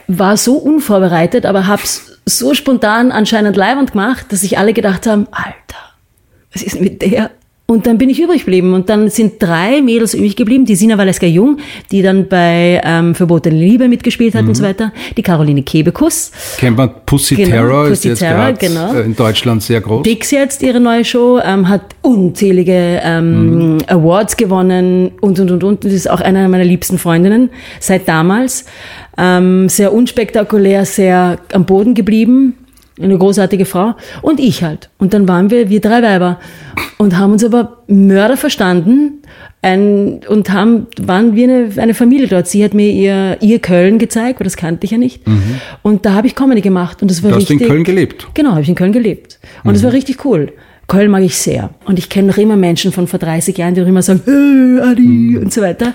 war 0.08 0.36
so 0.36 0.56
unvorbereitet, 0.56 1.46
aber 1.46 1.66
hab's 1.66 2.18
so 2.24 2.54
spontan 2.54 3.12
anscheinend 3.12 3.56
leibend 3.56 3.92
gemacht, 3.92 4.26
dass 4.30 4.40
sich 4.40 4.58
alle 4.58 4.72
gedacht 4.72 5.06
haben, 5.06 5.26
Alter, 5.30 5.78
was 6.52 6.62
ist 6.62 6.80
mit 6.80 7.02
der? 7.02 7.30
Und 7.70 7.86
dann 7.86 7.98
bin 7.98 8.08
ich 8.08 8.18
übrig 8.18 8.46
geblieben. 8.46 8.72
Und 8.72 8.88
dann 8.88 9.10
sind 9.10 9.34
drei 9.42 9.82
Mädels 9.82 10.14
übrig 10.14 10.36
geblieben. 10.36 10.64
Die 10.64 10.74
Sina 10.74 10.96
Valeska-Jung, 10.96 11.58
die 11.92 12.00
dann 12.00 12.26
bei 12.26 12.80
ähm, 12.82 13.14
Verbotene 13.14 13.58
Liebe 13.58 13.88
mitgespielt 13.88 14.34
hat 14.34 14.46
und 14.46 14.54
so 14.54 14.62
weiter. 14.62 14.90
Die 15.18 15.22
Caroline 15.22 15.62
Kebekus. 15.62 16.32
Kennt 16.56 16.78
man 16.78 16.90
Pussy 17.04 17.34
Genau, 17.34 17.50
Terror, 17.50 17.84
ist 17.84 17.90
Pussy 17.90 18.08
jetzt 18.08 18.20
Terror, 18.20 18.52
gerade 18.52 18.58
genau. 18.58 18.94
äh, 18.94 19.02
in 19.02 19.14
Deutschland 19.14 19.62
sehr 19.62 19.82
groß. 19.82 20.02
Dix 20.02 20.30
jetzt 20.30 20.62
ihre 20.62 20.80
neue 20.80 21.04
Show, 21.04 21.40
ähm, 21.44 21.68
hat 21.68 21.82
unzählige 22.00 23.02
ähm, 23.04 23.76
Awards 23.86 24.38
gewonnen 24.38 25.10
und 25.20 25.38
und 25.38 25.50
und 25.50 25.62
und. 25.62 25.84
Das 25.84 25.92
ist 25.92 26.08
auch 26.08 26.22
eine 26.22 26.48
meiner 26.48 26.64
liebsten 26.64 26.96
Freundinnen 26.96 27.50
seit 27.80 28.08
damals. 28.08 28.64
Ähm, 29.18 29.68
sehr 29.68 29.92
unspektakulär, 29.92 30.86
sehr 30.86 31.38
am 31.52 31.66
Boden 31.66 31.92
geblieben. 31.92 32.54
Eine 33.00 33.18
großartige 33.18 33.64
Frau. 33.64 33.94
Und 34.22 34.40
ich 34.40 34.62
halt. 34.62 34.90
Und 34.98 35.14
dann 35.14 35.28
waren 35.28 35.50
wir, 35.50 35.68
wir 35.70 35.80
drei 35.80 36.02
Weiber. 36.02 36.38
Und 36.98 37.16
haben 37.18 37.32
uns 37.32 37.44
aber 37.44 37.82
Mörder 37.86 38.36
verstanden. 38.36 39.22
Ein, 39.60 40.20
und 40.28 40.50
haben, 40.52 40.86
waren 41.00 41.34
wir 41.34 41.44
eine, 41.44 41.70
eine 41.82 41.94
Familie 41.94 42.28
dort. 42.28 42.46
Sie 42.46 42.62
hat 42.62 42.74
mir 42.74 42.90
ihr, 42.90 43.38
ihr 43.40 43.58
Köln 43.58 43.98
gezeigt, 43.98 44.38
weil 44.40 44.44
das 44.44 44.56
kannte 44.56 44.84
ich 44.84 44.92
ja 44.92 44.98
nicht. 44.98 45.22
Und 45.82 46.06
da 46.06 46.14
habe 46.14 46.26
ich 46.26 46.34
Comedy 46.34 46.60
gemacht. 46.60 47.02
Und 47.02 47.10
das 47.10 47.22
war 47.22 47.30
Du 47.30 47.36
hast 47.36 47.42
richtig. 47.50 47.62
in 47.62 47.68
Köln 47.68 47.84
gelebt. 47.84 48.28
Genau, 48.34 48.50
habe 48.50 48.62
ich 48.62 48.68
in 48.68 48.74
Köln 48.74 48.92
gelebt. 48.92 49.38
Und 49.64 49.74
es 49.74 49.82
war 49.82 49.92
richtig 49.92 50.24
cool. 50.24 50.52
Köln 50.86 51.10
mag 51.10 51.22
ich 51.22 51.36
sehr. 51.36 51.70
Und 51.84 51.98
ich 51.98 52.08
kenne 52.08 52.28
noch 52.28 52.38
immer 52.38 52.56
Menschen 52.56 52.92
von 52.92 53.06
vor 53.06 53.18
30 53.18 53.56
Jahren, 53.58 53.74
die 53.74 53.80
noch 53.82 53.88
immer 53.88 54.00
sagen, 54.02 54.22
hey, 54.24 54.80
Adi 54.90 55.36
und 55.38 55.52
so 55.52 55.60
weiter. 55.60 55.92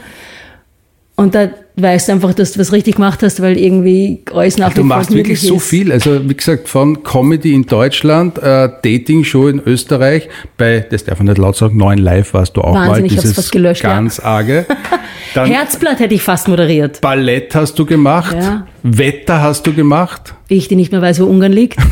Und 1.15 1.35
da 1.35 1.49
weißt 1.75 2.07
du 2.07 2.13
einfach, 2.13 2.33
dass 2.33 2.53
du 2.53 2.59
was 2.59 2.71
richtig 2.71 2.95
gemacht 2.95 3.21
hast, 3.21 3.39
weil 3.39 3.55
irgendwie 3.55 4.23
alles 4.33 4.57
nach 4.57 4.73
Du 4.73 4.83
machst 4.83 5.13
wirklich 5.13 5.41
so 5.41 5.57
ist. 5.57 5.63
viel. 5.67 5.91
Also 5.91 6.27
wie 6.27 6.33
gesagt, 6.33 6.67
von 6.67 7.03
Comedy 7.03 7.53
in 7.53 7.67
Deutschland, 7.67 8.39
äh, 8.39 8.67
Dating-Show 8.83 9.47
in 9.47 9.61
Österreich, 9.63 10.27
bei, 10.57 10.79
das 10.89 11.03
darf 11.05 11.19
man 11.19 11.27
nicht 11.27 11.37
laut 11.37 11.55
sagen, 11.55 11.77
9 11.77 11.99
Live 11.99 12.33
warst 12.33 12.57
du 12.57 12.61
auch 12.61 12.73
Wahnsinn, 12.73 12.89
mal. 12.89 13.05
ich 13.05 13.11
hab's 13.13 13.21
Dieses 13.21 13.35
fast 13.35 13.51
gelöscht, 13.51 13.83
ja. 13.83 13.93
ganz 13.93 14.19
arge. 14.19 14.65
Dann 15.35 15.47
Herzblatt 15.49 15.99
hätte 15.99 16.15
ich 16.15 16.21
fast 16.23 16.47
moderiert. 16.47 16.99
Ballett 17.01 17.53
hast 17.53 17.77
du 17.77 17.85
gemacht, 17.85 18.35
Ja. 18.35 18.65
Wetter 18.81 19.39
hast 19.41 19.67
du 19.67 19.73
gemacht. 19.73 20.33
Ich 20.47 20.67
die 20.67 20.75
nicht 20.75 20.91
mehr 20.91 21.01
weiß, 21.01 21.19
wo 21.21 21.25
Ungarn 21.25 21.51
liegt. 21.53 21.77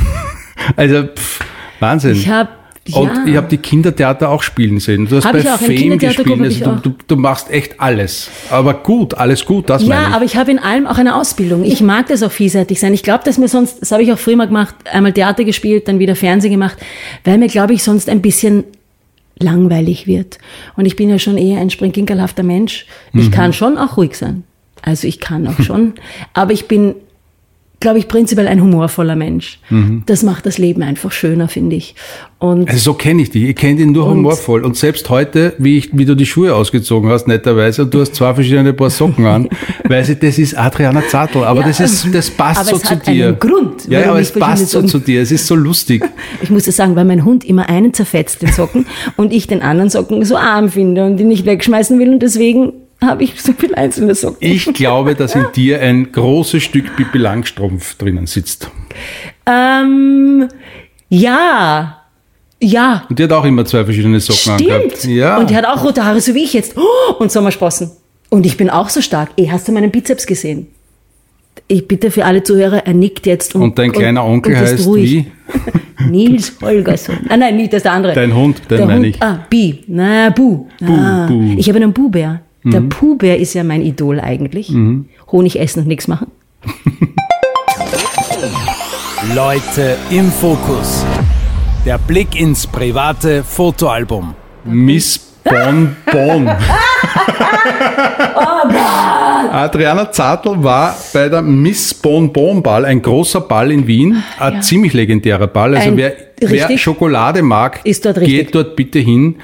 Also 0.76 1.04
pff, 1.08 1.40
Wahnsinn. 1.80 2.12
Ich 2.14 2.30
habe 2.30 2.50
Und 2.96 3.08
ja, 3.08 3.26
ich 3.26 3.36
habe 3.38 3.48
die 3.48 3.58
Kindertheater 3.58 4.30
auch 4.30 4.44
spielen 4.44 4.80
sehen. 4.80 5.08
Du 5.08 5.16
hast 5.18 5.26
Hab 5.26 5.34
bei 5.34 5.40
ich 5.40 5.50
auch, 5.50 5.62
im 5.62 5.68
Fame 5.78 5.98
gespielt. 5.98 6.42
Also 6.42 6.64
du, 6.76 6.90
du, 6.90 6.96
du 7.08 7.16
machst 7.16 7.50
echt 7.52 7.80
alles. 7.80 8.30
Aber 8.50 8.74
gut, 8.74 9.14
alles 9.16 9.46
gut, 9.46 9.70
das 9.70 9.84
meine 9.86 10.02
Ja, 10.02 10.10
ich. 10.10 10.16
aber 10.16 10.26
ich 10.26 10.36
habe 10.38 10.52
in 10.52 10.60
allem 10.60 10.88
auch 10.88 10.98
eine 10.98 11.16
Ausbildung. 11.16 11.64
Ich 11.64 11.82
mag 11.82 12.08
das 12.08 12.24
auch 12.24 12.32
vielseitig 12.32 12.80
sein. 12.80 12.94
Ich 12.94 13.04
glaube, 13.04 13.24
dass 13.26 13.38
mir 13.38 13.48
sonst, 13.48 13.82
das 13.82 13.92
habe 13.92 14.04
ich 14.04 14.12
auch 14.12 14.20
früher 14.20 14.36
mal 14.36 14.48
gemacht, 14.48 14.76
einmal 14.92 15.14
Theater 15.14 15.44
gespielt, 15.44 15.88
dann 15.88 16.00
wieder 16.00 16.16
Fernsehen 16.16 16.52
gemacht, 16.52 16.78
weil 17.24 17.38
mir, 17.38 17.48
glaube 17.48 17.74
ich, 17.74 17.84
sonst 17.84 18.10
ein 18.10 18.22
bisschen 18.22 18.64
langweilig 19.40 20.08
wird. 20.08 20.38
Und 20.76 20.86
ich 20.86 20.96
bin 20.96 21.10
ja 21.10 21.18
schon 21.20 21.38
eher 21.38 21.60
ein 21.60 21.70
springkinkerlhafter 21.70 22.44
Mensch. 22.44 22.86
Ich 23.14 23.28
Mhm. 23.28 23.32
kann 23.32 23.54
schon 23.54 23.78
auch 23.78 23.98
ruhig 23.98 24.16
sein. 24.16 24.44
Also 24.84 25.08
ich 25.08 25.20
kann 25.20 25.48
auch 25.48 25.60
schon. 25.64 25.94
aber 26.34 26.54
ich 26.54 26.68
bin 26.68 26.96
glaube 27.82 28.00
ich, 28.00 28.08
prinzipiell 28.08 28.48
ein 28.48 28.62
humorvoller 28.62 29.18
Mensch. 29.18 29.60
Mhm. 29.70 30.04
Das 30.06 30.24
macht 30.24 30.46
das 30.46 30.58
Leben 30.58 30.82
einfach 30.84 31.12
schöner, 31.12 31.50
finde 31.50 31.76
ich. 31.76 31.96
Und 32.40 32.70
Also 32.70 32.80
so 32.80 32.94
kenne 32.94 33.22
ich 33.24 33.30
dich. 33.30 33.44
Ich 33.44 33.56
kenne 33.56 33.76
dich 33.76 33.86
nur 33.88 34.06
Und- 34.06 34.18
humorvoll. 34.20 34.64
Und 34.64 34.76
selbst 34.78 35.10
heute, 35.10 35.54
wie, 35.60 35.78
ich, 35.78 35.90
wie 35.96 36.06
du 36.06 36.16
die 36.16 36.26
Schuhe 36.26 36.56
ausgezogen 36.56 37.10
hast, 37.12 37.28
netterweise, 37.28 37.84
und 37.84 37.94
du 37.94 38.00
hast 38.02 38.16
zwei 38.16 38.34
verschiedene 38.34 38.74
Paar 38.74 38.90
Socken 38.90 39.26
an, 39.26 39.50
weiß 39.90 40.10
ich, 40.10 40.20
das 40.20 40.40
ist 40.40 40.58
Adriana 40.58 41.04
Zartl. 41.08 41.44
Aber 41.44 41.62
Ja, 41.62 41.68
das, 41.68 41.80
ist, 41.82 42.08
das 42.16 42.30
passt 42.32 42.68
so 42.68 42.78
es 42.78 42.82
zu 42.84 42.96
dir. 42.96 43.28
einen 43.28 43.40
Grund, 43.40 43.88
Ja, 43.90 44.10
aber 44.10 44.20
es 44.22 44.32
passt 44.32 44.70
so 44.70 44.82
zu 44.84 44.98
dir. 45.00 45.22
Es 45.22 45.32
ist 45.32 45.46
so 45.46 45.56
lustig. 45.56 46.04
ich 46.42 46.50
muss 46.50 46.64
das 46.64 46.76
sagen, 46.78 46.96
weil 46.96 47.06
mein 47.06 47.26
Hund 47.26 47.44
immer 47.44 47.68
einen 47.70 47.94
zerfetzt, 47.94 48.42
den 48.42 48.52
Socken, 48.52 48.86
und 49.18 49.34
ich 49.34 49.48
den 49.48 49.62
anderen 49.62 49.90
Socken 49.90 50.24
so 50.26 50.38
arm 50.38 50.70
finde 50.70 51.06
und 51.06 51.20
ihn 51.20 51.28
nicht 51.28 51.46
wegschmeißen 51.46 52.00
will. 52.00 52.10
Und 52.14 52.20
deswegen 52.24 52.74
habe 53.04 53.24
ich 53.24 53.42
so 53.42 53.54
viele 53.58 53.78
einzelne 53.78 54.14
Socken. 54.16 54.38
Ich 54.48 54.66
glaube, 54.74 55.16
dass 55.16 55.36
in 55.36 55.46
dir 55.56 55.82
ein 55.82 56.12
großes 56.12 56.62
Stück 56.62 56.96
Pippi 56.96 57.18
Langstrumpf 57.18 57.96
drinnen 57.96 58.28
sitzt. 58.28 58.70
Ähm, 59.46 60.48
ja. 61.10 61.98
Ja. 62.62 63.06
Und 63.10 63.18
die 63.18 63.24
hat 63.24 63.32
auch 63.32 63.46
immer 63.46 63.66
zwei 63.66 63.84
verschiedene 63.84 64.20
Socken 64.20 64.54
angehabt. 64.54 64.98
Stimmt. 65.00 65.16
Ja. 65.16 65.38
Und 65.38 65.50
die 65.50 65.56
hat 65.56 65.66
auch 65.66 65.84
rote 65.84 66.06
Haare, 66.06 66.22
so 66.22 66.36
wie 66.36 66.44
ich 66.44 66.54
jetzt. 66.54 66.78
Oh, 66.78 67.14
und 67.20 67.32
Sommersprossen. 67.32 67.92
Und 68.30 68.46
ich 68.46 68.56
bin 68.56 68.70
auch 68.70 68.90
so 68.90 69.02
stark. 69.02 69.32
Eh, 69.38 69.50
hast 69.50 69.68
du 69.68 69.72
meinen 69.72 69.92
Bizeps 69.92 70.28
gesehen? 70.28 70.68
Ich 71.68 71.88
bitte 71.88 72.12
für 72.12 72.24
alle 72.24 72.44
Zuhörer, 72.44 72.86
er 72.86 72.94
nickt 72.94 73.26
jetzt. 73.26 73.56
Und, 73.56 73.62
und 73.62 73.80
dein 73.80 73.92
kleiner 73.92 74.24
Onkel 74.24 74.56
und 74.56 74.62
ist 74.62 74.72
heißt 74.74 74.86
ruhig. 74.86 75.12
wie? 75.12 75.32
Nils 76.10 76.54
Holgersson. 76.62 77.18
Ah 77.30 77.38
nein, 77.38 77.58
nicht, 77.58 77.74
das 77.74 77.78
ist 77.78 77.84
der 77.84 77.94
andere. 77.94 78.14
Dein 78.14 78.36
Hund, 78.36 78.62
den 78.70 78.78
der 78.78 78.86
meine 78.86 79.00
Hund, 79.00 79.16
ich. 79.16 79.22
Ah, 79.22 79.46
Bi. 79.50 79.84
Na, 79.88 80.30
Bu. 80.30 80.68
ah, 80.84 81.28
Bu. 81.28 81.56
Ich 81.58 81.68
habe 81.68 81.78
einen 81.78 81.94
Buhbär. 82.64 82.80
Der 82.82 82.88
Puhbär 82.88 83.38
ist 83.40 83.54
ja 83.54 83.64
mein 83.64 83.82
Idol 83.82 84.20
eigentlich. 84.20 84.72
Honig 85.32 85.60
essen 85.60 85.80
und 85.82 85.88
nichts 85.88 86.08
machen. 86.08 86.28
Leute 89.36 89.98
im 90.10 90.32
Fokus. 90.32 91.06
Der 91.86 91.98
Blick 91.98 92.40
ins 92.40 92.68
private 92.68 93.44
Fotoalbum. 93.44 94.34
Miss 94.66 95.20
Bonbon. 95.44 96.50
Oh 98.36 98.68
Adriana 99.52 100.12
Zartl 100.12 100.64
war 100.64 100.96
bei 101.14 101.28
der 101.30 101.42
Miss 101.42 101.94
Bonbon 101.94 102.62
Ball, 102.62 102.86
ein 102.86 103.02
großer 103.02 103.42
Ball 103.42 103.72
in 103.72 103.88
Wien, 103.88 104.24
ein 104.40 104.62
ziemlich 104.62 104.94
legendärer 104.94 105.48
Ball. 105.48 105.76
Also 105.76 105.90
Ein- 105.90 105.98
wer, 105.98 106.14
wer 106.40 106.50
richtig. 106.52 106.82
Schokolade 106.82 107.42
mag, 107.42 107.80
Ist 107.84 108.06
dort 108.06 108.20
geht 108.20 108.54
dort 108.56 108.76
bitte 108.76 109.00
hin. 109.00 109.38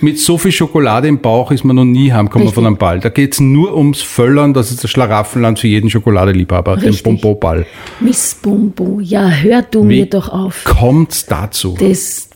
Mit 0.00 0.20
so 0.20 0.38
viel 0.38 0.52
Schokolade 0.52 1.08
im 1.08 1.20
Bauch 1.20 1.50
ist 1.50 1.64
man 1.64 1.74
noch 1.74 1.84
nie 1.84 2.12
heimgekommen 2.12 2.52
von 2.52 2.66
einem 2.66 2.76
Ball. 2.76 3.00
Da 3.00 3.08
geht's 3.08 3.40
nur 3.40 3.76
ums 3.76 4.00
Völlern, 4.00 4.54
das 4.54 4.70
ist 4.70 4.84
das 4.84 4.90
Schlaraffenland 4.90 5.58
für 5.58 5.66
jeden 5.66 5.90
Schokoladeliebhaber, 5.90 6.76
den 6.76 6.90
Richtig. 6.90 7.02
Bonbon-Ball. 7.02 7.66
Miss 7.98 8.36
Bumbo. 8.36 9.00
Ja, 9.00 9.28
hör 9.28 9.62
du 9.62 9.82
Wie 9.82 10.00
mir 10.00 10.06
doch 10.06 10.28
auf. 10.28 10.62
Kommt's 10.64 11.26
dazu? 11.26 11.76
Das, 11.80 12.30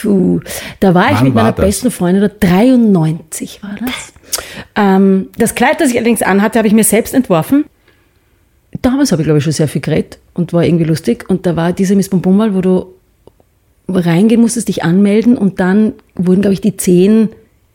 puh, 0.00 0.40
da 0.78 0.94
war 0.94 1.10
ich 1.10 1.16
Wann 1.16 1.24
mit 1.24 1.34
war 1.34 1.42
meiner 1.44 1.56
besten 1.56 1.90
Freundin, 1.90 2.22
da 2.22 2.28
93 2.28 3.62
war 3.64 3.76
das. 3.80 4.12
Ähm, 4.76 5.30
das 5.36 5.56
Kleid, 5.56 5.80
das 5.80 5.90
ich 5.90 5.96
allerdings 5.96 6.22
anhatte, 6.22 6.58
habe 6.58 6.68
ich 6.68 6.74
mir 6.74 6.84
selbst 6.84 7.14
entworfen. 7.14 7.64
Damals 8.82 9.10
habe 9.10 9.22
ich, 9.22 9.26
glaube 9.26 9.38
ich, 9.38 9.44
schon 9.44 9.52
sehr 9.52 9.68
viel 9.68 9.80
geredet 9.80 10.18
und 10.34 10.52
war 10.52 10.64
irgendwie 10.64 10.84
lustig. 10.84 11.24
Und 11.28 11.46
da 11.46 11.56
war 11.56 11.72
diese 11.72 11.96
Miss 11.96 12.10
Bonbonball, 12.10 12.54
wo 12.54 12.60
du 12.60 12.95
reingehen 13.88 14.40
musstest, 14.40 14.68
dich 14.68 14.84
anmelden 14.84 15.36
und 15.36 15.60
dann 15.60 15.92
wurden, 16.14 16.40
glaube 16.40 16.54
ich, 16.54 16.60
die 16.60 16.76
zehn, 16.76 17.28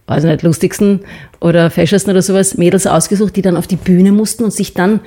weiß 0.08 0.24
nicht, 0.24 0.44
lustigsten 0.44 1.02
oder 1.40 1.70
fashionsten 1.70 2.12
oder 2.12 2.22
sowas 2.22 2.58
Mädels 2.58 2.88
ausgesucht, 2.88 3.36
die 3.36 3.42
dann 3.42 3.58
auf 3.58 3.68
die 3.68 3.78
Bühne 3.78 4.12
mussten 4.12 4.44
und 4.44 4.52
sich 4.52 4.74
dann, 4.74 5.00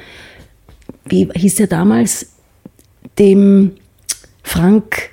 wie 1.05 1.29
hieß 1.35 1.57
der 1.57 1.67
damals, 1.67 2.31
dem 3.19 3.73
Frank, 4.43 5.11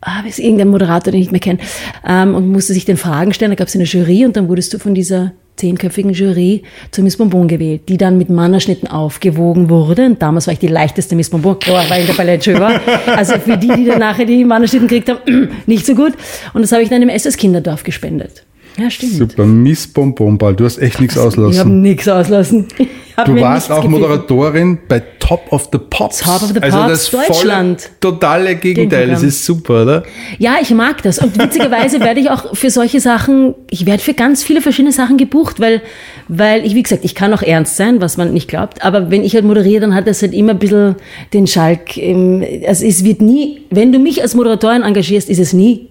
ah, 0.00 0.22
ist 0.26 0.38
irgendein 0.38 0.68
Moderator, 0.68 1.12
den 1.12 1.20
ich 1.20 1.30
nicht 1.30 1.32
mehr 1.32 1.40
kenne, 1.40 1.60
ähm, 2.06 2.34
und 2.34 2.48
musste 2.48 2.74
sich 2.74 2.84
den 2.84 2.96
Fragen 2.96 3.32
stellen. 3.32 3.50
Da 3.50 3.56
gab 3.56 3.68
es 3.68 3.74
eine 3.74 3.84
Jury 3.84 4.24
und 4.24 4.36
dann 4.36 4.48
wurdest 4.48 4.72
du 4.74 4.78
von 4.78 4.94
dieser 4.94 5.32
zehnköpfigen 5.60 6.12
Jury 6.12 6.62
zur 6.90 7.04
Miss 7.04 7.16
Bonbon 7.16 7.46
gewählt, 7.46 7.82
die 7.88 7.96
dann 7.96 8.18
mit 8.18 8.30
Mannerschnitten 8.30 8.88
aufgewogen 8.88 9.70
wurde. 9.70 10.06
Und 10.06 10.22
damals 10.22 10.46
war 10.46 10.52
ich 10.52 10.58
die 10.58 10.66
leichteste 10.66 11.14
Miss 11.14 11.30
Bonbon, 11.30 11.56
weil 11.66 12.00
in 12.00 12.06
der 12.06 12.14
Palette 12.14 12.58
war. 12.58 12.80
Also 13.16 13.34
für 13.34 13.56
die, 13.56 13.68
die 13.68 13.84
dann 13.84 14.00
nachher 14.00 14.24
die 14.24 14.44
Mannerschnitten 14.44 14.88
gekriegt 14.88 15.08
haben, 15.08 15.48
nicht 15.66 15.86
so 15.86 15.94
gut. 15.94 16.14
Und 16.54 16.62
das 16.62 16.72
habe 16.72 16.82
ich 16.82 16.88
dann 16.88 17.02
im 17.02 17.08
SS 17.08 17.36
Kinderdorf 17.36 17.82
gespendet. 17.82 18.44
Ja, 18.78 18.90
stimmt. 18.90 19.14
Super, 19.14 19.44
Miss 19.44 19.86
Bonbon 19.86 20.38
Ball. 20.38 20.54
Du 20.54 20.64
hast 20.64 20.78
echt 20.78 21.00
nichts 21.00 21.14
Ich 21.16 21.20
habe 21.20 21.28
auslassen. 21.28 21.82
nichts 21.82 22.08
auslassen. 22.08 22.66
Hab 23.16 23.26
Du 23.26 23.38
warst 23.38 23.70
auch. 23.70 23.84
Moderatorin 23.86 24.78
bei 24.88 25.02
Top 25.18 25.42
of 25.52 25.68
the 25.72 25.78
Pops. 25.78 26.18
Top 26.20 26.42
of 26.42 26.52
the 26.54 26.60
also 26.62 26.78
Pops 26.78 26.88
das 26.90 27.08
volle, 27.08 27.26
Deutschland. 27.26 27.90
totale 28.00 28.54
Gegenteil. 28.56 29.08
Das 29.08 29.22
ist 29.22 29.44
super, 29.44 29.82
oder? 29.82 30.02
Ja, 30.38 30.56
ich 30.62 30.70
mag 30.70 31.02
das. 31.02 31.18
Und 31.18 31.36
witzigerweise 31.38 32.00
werde 32.00 32.20
ich 32.20 32.30
auch 32.30 32.56
für 32.56 32.70
solche 32.70 33.00
Sachen, 33.00 33.54
ich 33.68 33.84
werde 33.84 34.02
für 34.02 34.14
ganz 34.14 34.42
viele 34.42 34.62
verschiedene 34.62 34.92
Sachen 34.92 35.18
gebucht, 35.18 35.60
weil, 35.60 35.82
weil 36.28 36.64
ich, 36.64 36.74
wie 36.74 36.82
gesagt, 36.82 37.04
ich 37.04 37.14
kann 37.14 37.34
auch 37.34 37.42
ernst 37.42 37.76
sein, 37.76 38.00
was 38.00 38.16
man 38.16 38.32
nicht 38.32 38.48
glaubt. 38.48 38.82
Aber 38.82 39.10
wenn 39.10 39.22
ich 39.24 39.34
halt 39.34 39.44
moderiere, 39.44 39.80
dann 39.82 39.94
hat 39.94 40.06
das 40.06 40.22
halt 40.22 40.32
immer 40.32 40.52
ein 40.52 40.58
bisschen 40.58 40.94
den 41.34 41.46
Schalk. 41.46 41.98
im- 41.98 42.42
Also 42.66 42.86
es 42.86 43.04
wird 43.04 43.20
nie, 43.20 43.62
wenn 43.70 43.92
du 43.92 43.98
mich 43.98 44.22
als 44.22 44.34
Moderatorin 44.34 44.82
engagierst, 44.82 45.28
ist 45.28 45.40
es 45.40 45.52
nie 45.52 45.88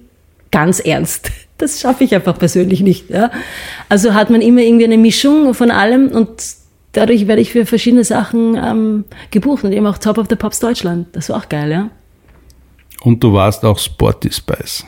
ganz 0.52 0.80
ernst. 0.80 1.30
Das 1.60 1.80
schaffe 1.80 2.06
ich 2.06 2.16
einfach 2.16 2.40
persönlich 2.40 2.82
nicht. 2.82 3.10
Ja? 3.10 3.32
Also 3.90 4.14
hat 4.14 4.30
man 4.30 4.42
immer 4.42 4.62
irgendwie 4.62 4.86
eine 4.86 4.98
Mischung 4.98 5.54
von 5.54 5.72
allem 5.72 6.08
und 6.08 6.30
dadurch 6.94 7.28
werde 7.28 7.42
ich 7.42 7.52
für 7.52 7.66
verschiedene 7.66 8.04
Sachen 8.04 8.56
ähm, 8.56 9.06
gebucht 9.30 9.64
und 9.64 9.74
eben 9.74 9.86
auch 9.86 9.98
Top 9.98 10.18
of 10.18 10.28
the 10.30 10.36
Pops 10.36 10.60
Deutschland. 10.60 11.08
Das 11.12 11.30
war 11.30 11.38
auch 11.38 11.50
geil, 11.50 11.70
ja. 11.72 11.90
Und 13.02 13.24
du 13.24 13.34
warst 13.34 13.64
auch 13.64 13.78
Sporty 13.78 14.32
Spice. 14.32 14.86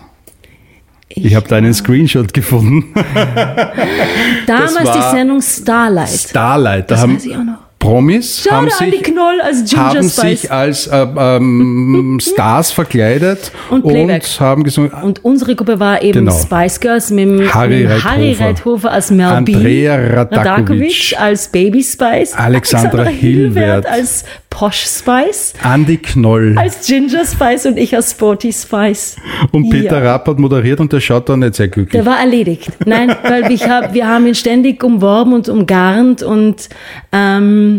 Ich 1.09 1.35
habe 1.35 1.47
da 1.47 1.57
einen 1.57 1.73
Screenshot 1.73 2.33
gefunden. 2.33 2.93
Damals 4.47 4.91
die 4.93 5.15
Sendung 5.15 5.41
Starlight. 5.41 6.09
Starlight. 6.09 6.89
Da 6.89 6.95
Das 6.95 7.01
haben 7.03 7.15
weiß 7.15 7.25
ich 7.25 7.35
auch 7.35 7.43
noch. 7.43 7.70
Promis 7.81 8.43
Schau 8.47 8.55
haben 8.55 8.69
sich, 8.69 9.75
haben 9.75 10.03
Spice. 10.09 10.41
sich 10.41 10.51
als 10.51 10.87
äh, 10.87 11.05
ähm, 11.17 12.19
Stars 12.21 12.71
verkleidet 12.71 13.51
Und 13.71 13.83
Playback. 13.83 14.23
haben 14.39 14.63
gesungen. 14.63 14.91
und 14.91 15.25
unsere 15.25 15.55
Gruppe 15.55 15.79
war 15.79 16.01
eben 16.01 16.19
Genau. 16.19 16.31
Spice 16.37 16.79
Girls 16.79 17.09
mit 17.09 17.25
dem 17.25 17.53
Harry 17.53 17.83
mit. 17.87 18.03
Harry 18.03 18.33
Reithofer 18.33 18.91
als 18.91 19.09
Mel 19.11 19.25
Andrea. 19.25 19.95
Radakovic. 19.95 21.15
als 21.19 21.47
Baby 21.47 21.83
Spice. 21.83 22.33
Alexandra 22.35 23.03
Hilwert. 23.05 23.85
als 23.87 24.25
Posh 24.51 24.85
Spice. 24.85 25.53
Andy 25.63 25.97
Knoll 25.97 26.55
Als 26.57 26.85
Ginger 26.85 27.25
Spice 27.25 27.65
und 27.65 27.77
ich 27.77 27.95
als 27.95 28.11
Sporty 28.11 28.51
Spice. 28.53 29.15
und 29.51 29.69
Peter 29.69 30.03
ja. 30.03 30.11
Rapp 30.11 30.27
hat 30.27 30.37
moderiert 30.39 30.79
und 30.81 30.91
der 30.93 30.99
schaut 30.99 31.29
da 31.29 31.37
nicht 31.37 31.55
sehr 31.55 31.69
glücklich. 31.69 31.93
Der 32.03 32.05
war 32.05 32.19
erledigt. 32.19 32.69
Nein, 32.85 33.15
weil 33.23 33.43
hab, 33.43 33.93
wir 33.93 34.07
haben 34.07 34.27
ihn 34.27 34.35
ständig 34.35 34.83
umworben 34.83 35.33
und 35.33 35.47
umgarnt 35.49 36.21
und 36.21 36.67
ähm, 37.13 37.70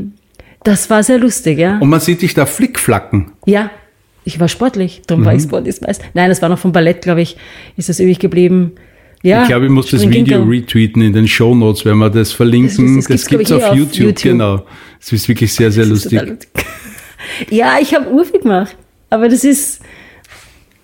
das 0.64 0.88
war 0.90 1.02
sehr 1.02 1.18
lustig, 1.18 1.58
ja. 1.58 1.78
Und 1.78 1.88
man 1.88 2.00
sieht 2.00 2.22
dich 2.22 2.34
da 2.34 2.46
flickflacken. 2.46 3.32
Ja, 3.46 3.70
ich 4.24 4.38
war 4.38 4.48
sportlich, 4.48 5.02
darum 5.06 5.22
Mhm. 5.22 5.26
war 5.26 5.34
ich 5.34 5.42
Sporty 5.42 5.72
Spice. 5.72 5.98
Nein, 6.14 6.28
das 6.28 6.40
war 6.42 6.48
noch 6.48 6.58
vom 6.58 6.72
Ballett, 6.72 7.02
glaube 7.02 7.22
ich, 7.22 7.36
ist 7.76 7.88
das 7.88 7.98
ewig 8.00 8.18
geblieben. 8.18 8.72
Ja, 9.24 9.42
Ich 9.42 9.48
glaube, 9.48 9.66
ich 9.66 9.70
muss 9.70 9.90
das. 9.90 10.08
Video 10.08 10.42
retweeten 10.42 11.00
in 11.02 11.12
den 11.12 11.28
Show 11.28 11.54
Notes, 11.54 11.84
wenn 11.84 11.96
wir 11.98 12.10
das 12.10 12.32
verlinken. 12.32 12.96
Das- 12.96 13.06
Das, 13.06 13.20
das 13.22 13.26
glaub 13.28 13.40
ich, 13.40 13.52
auf, 13.52 13.62
auf 13.62 13.76
YouTube, 13.76 13.98
YouTube. 13.98 14.22
genau. 14.32 14.64
Das 15.00 15.12
ist 15.12 15.28
wirklich 15.28 15.52
sehr, 15.54 15.70
sehr 15.70 15.86
lustig. 15.86 16.20
lustig. 16.20 16.48
Ja, 17.50 17.76
ich 17.80 17.94
habe 17.94 18.10
Urfi 18.10 18.38
gemacht, 18.38 18.76
aber 19.08 19.28
das 19.28 19.44
ist 19.44 19.80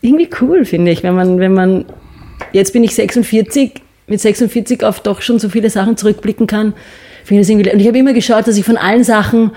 irgendwie 0.01 0.29
cool, 0.41 0.64
finde 0.64 0.93
ich, 0.93 1.03
wenn 1.03 1.14
man, 1.17 1.38
wenn 1.41 1.53
man, 1.53 1.85
jetzt 2.53 2.73
bin 2.73 2.85
ich 2.85 2.95
46, 2.95 3.73
mit 4.07 4.21
46 4.21 4.85
auf 4.85 5.01
doch 5.01 5.21
schon 5.21 5.41
so 5.41 5.49
viele 5.49 5.69
Sachen 5.69 5.97
zurückblicken 5.97 6.47
kann. 6.47 6.75
Finde 7.29 7.47
irgendwie, 7.47 7.71
und 7.71 7.79
ich 7.79 7.87
habe 7.87 7.99
immer 7.99 8.14
geschaut, 8.14 8.47
dass 8.47 8.57
ich 8.57 8.64
von 8.64 8.79
allen 8.79 9.05
Sachen 9.05 9.51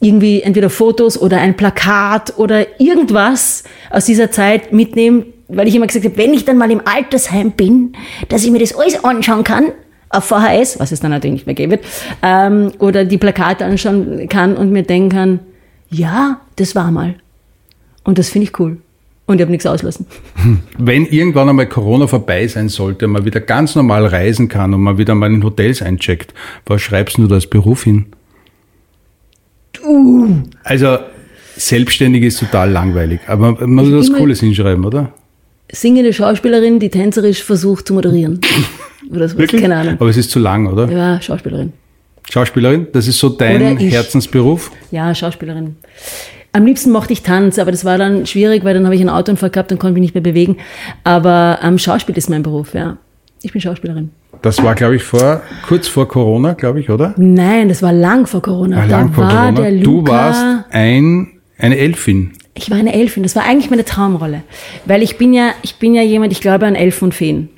irgendwie 0.00 0.40
entweder 0.40 0.70
Fotos 0.70 1.20
oder 1.20 1.36
ein 1.36 1.58
Plakat 1.58 2.38
oder 2.38 2.80
irgendwas 2.80 3.64
aus 3.90 4.06
dieser 4.06 4.30
Zeit 4.30 4.72
mitnehme, 4.72 5.26
weil 5.48 5.68
ich 5.68 5.74
immer 5.74 5.86
gesagt 5.86 6.06
habe, 6.06 6.16
wenn 6.16 6.32
ich 6.32 6.46
dann 6.46 6.56
mal 6.56 6.70
im 6.70 6.80
Altersheim 6.86 7.50
bin, 7.50 7.92
dass 8.30 8.44
ich 8.44 8.50
mir 8.50 8.60
das 8.60 8.74
alles 8.74 9.04
anschauen 9.04 9.44
kann, 9.44 9.72
auf 10.08 10.24
VHS, 10.24 10.80
was 10.80 10.90
es 10.90 11.00
dann 11.00 11.10
natürlich 11.10 11.34
nicht 11.34 11.46
mehr 11.46 11.54
geben 11.54 11.72
wird, 11.72 11.84
ähm, 12.22 12.72
oder 12.78 13.04
die 13.04 13.18
Plakate 13.18 13.66
anschauen 13.66 14.26
kann 14.30 14.56
und 14.56 14.72
mir 14.72 14.82
denken 14.82 15.10
kann, 15.10 15.40
ja, 15.90 16.40
das 16.56 16.74
war 16.74 16.90
mal. 16.90 17.16
Und 18.04 18.18
das 18.18 18.30
finde 18.30 18.48
ich 18.48 18.58
cool. 18.58 18.78
Und 19.28 19.36
ich 19.36 19.42
habe 19.42 19.50
nichts 19.50 19.66
auslassen. 19.66 20.06
Wenn 20.78 21.04
irgendwann 21.04 21.50
einmal 21.50 21.68
Corona 21.68 22.06
vorbei 22.06 22.48
sein 22.48 22.70
sollte, 22.70 23.06
man 23.06 23.26
wieder 23.26 23.40
ganz 23.40 23.74
normal 23.74 24.06
reisen 24.06 24.48
kann 24.48 24.72
und 24.72 24.80
man 24.80 24.96
wieder 24.96 25.14
mal 25.14 25.30
in 25.30 25.44
Hotels 25.44 25.82
eincheckt, 25.82 26.32
was 26.64 26.80
schreibst 26.80 27.18
du 27.18 27.26
da 27.26 27.34
als 27.34 27.46
Beruf 27.46 27.84
hin? 27.84 28.06
Also, 30.64 30.96
selbstständig 31.56 32.22
ist 32.24 32.40
total 32.40 32.70
langweilig, 32.70 33.20
aber 33.26 33.52
man 33.66 33.92
muss 33.92 34.10
was 34.10 34.16
Cooles 34.16 34.40
hinschreiben, 34.40 34.86
oder? 34.86 35.12
Singende 35.70 36.14
Schauspielerin, 36.14 36.80
die 36.80 36.88
tänzerisch 36.88 37.44
versucht 37.44 37.86
zu 37.86 37.92
moderieren. 37.92 38.40
Oder 39.10 39.28
sowas, 39.28 39.50
keine 39.50 39.76
Ahnung. 39.76 39.94
Aber 39.98 40.10
es 40.10 40.18
ist 40.18 40.30
zu 40.30 40.38
lang, 40.38 40.66
oder? 40.66 40.90
Ja, 40.90 41.20
Schauspielerin. 41.20 41.72
Schauspielerin, 42.28 42.88
das 42.92 43.06
ist 43.06 43.18
so 43.18 43.30
dein. 43.30 43.78
Herzensberuf. 43.78 44.70
Ja, 44.90 45.14
Schauspielerin. 45.14 45.76
Am 46.52 46.64
liebsten 46.64 46.90
mochte 46.90 47.12
ich 47.12 47.22
Tanz, 47.22 47.58
aber 47.58 47.70
das 47.70 47.84
war 47.84 47.98
dann 47.98 48.26
schwierig, 48.26 48.64
weil 48.64 48.74
dann 48.74 48.84
habe 48.84 48.94
ich 48.94 49.00
einen 49.00 49.10
Autounfall 49.10 49.50
gehabt 49.50 49.70
und 49.70 49.78
konnte 49.78 49.94
mich 49.94 50.02
nicht 50.02 50.14
mehr 50.14 50.22
bewegen. 50.22 50.56
Aber 51.04 51.58
ähm, 51.62 51.78
Schauspiel 51.78 52.16
ist 52.16 52.30
mein 52.30 52.42
Beruf, 52.42 52.74
ja. 52.74 52.96
Ich 53.42 53.52
bin 53.52 53.60
Schauspielerin. 53.60 54.10
Das 54.42 54.62
war, 54.62 54.74
glaube 54.74 54.96
ich, 54.96 55.02
vor, 55.02 55.42
kurz 55.66 55.86
vor 55.88 56.08
Corona, 56.08 56.54
glaube 56.54 56.80
ich, 56.80 56.90
oder? 56.90 57.14
Nein, 57.16 57.68
das 57.68 57.82
war 57.82 57.92
lang 57.92 58.26
vor 58.26 58.42
Corona. 58.42 58.78
War 58.78 58.86
lang 58.86 59.08
da 59.08 59.14
vor 59.14 59.24
war 59.24 59.52
Corona. 59.52 59.60
der 59.60 59.72
Luca, 59.72 59.82
du 59.82 60.06
warst 60.06 60.44
ein, 60.70 61.28
eine 61.58 61.76
Elfin. 61.76 62.32
Ich 62.54 62.70
war 62.70 62.78
eine 62.78 62.92
Elfin. 62.92 63.22
Das 63.22 63.36
war 63.36 63.44
eigentlich 63.44 63.70
meine 63.70 63.84
Traumrolle. 63.84 64.42
Weil 64.86 65.02
ich 65.02 65.18
bin 65.18 65.32
ja, 65.32 65.50
ich 65.62 65.76
bin 65.76 65.94
ja 65.94 66.02
jemand, 66.02 66.32
ich 66.32 66.40
glaube 66.40 66.66
an 66.66 66.74
Elfen 66.74 67.06
und 67.06 67.14
Feen. 67.14 67.50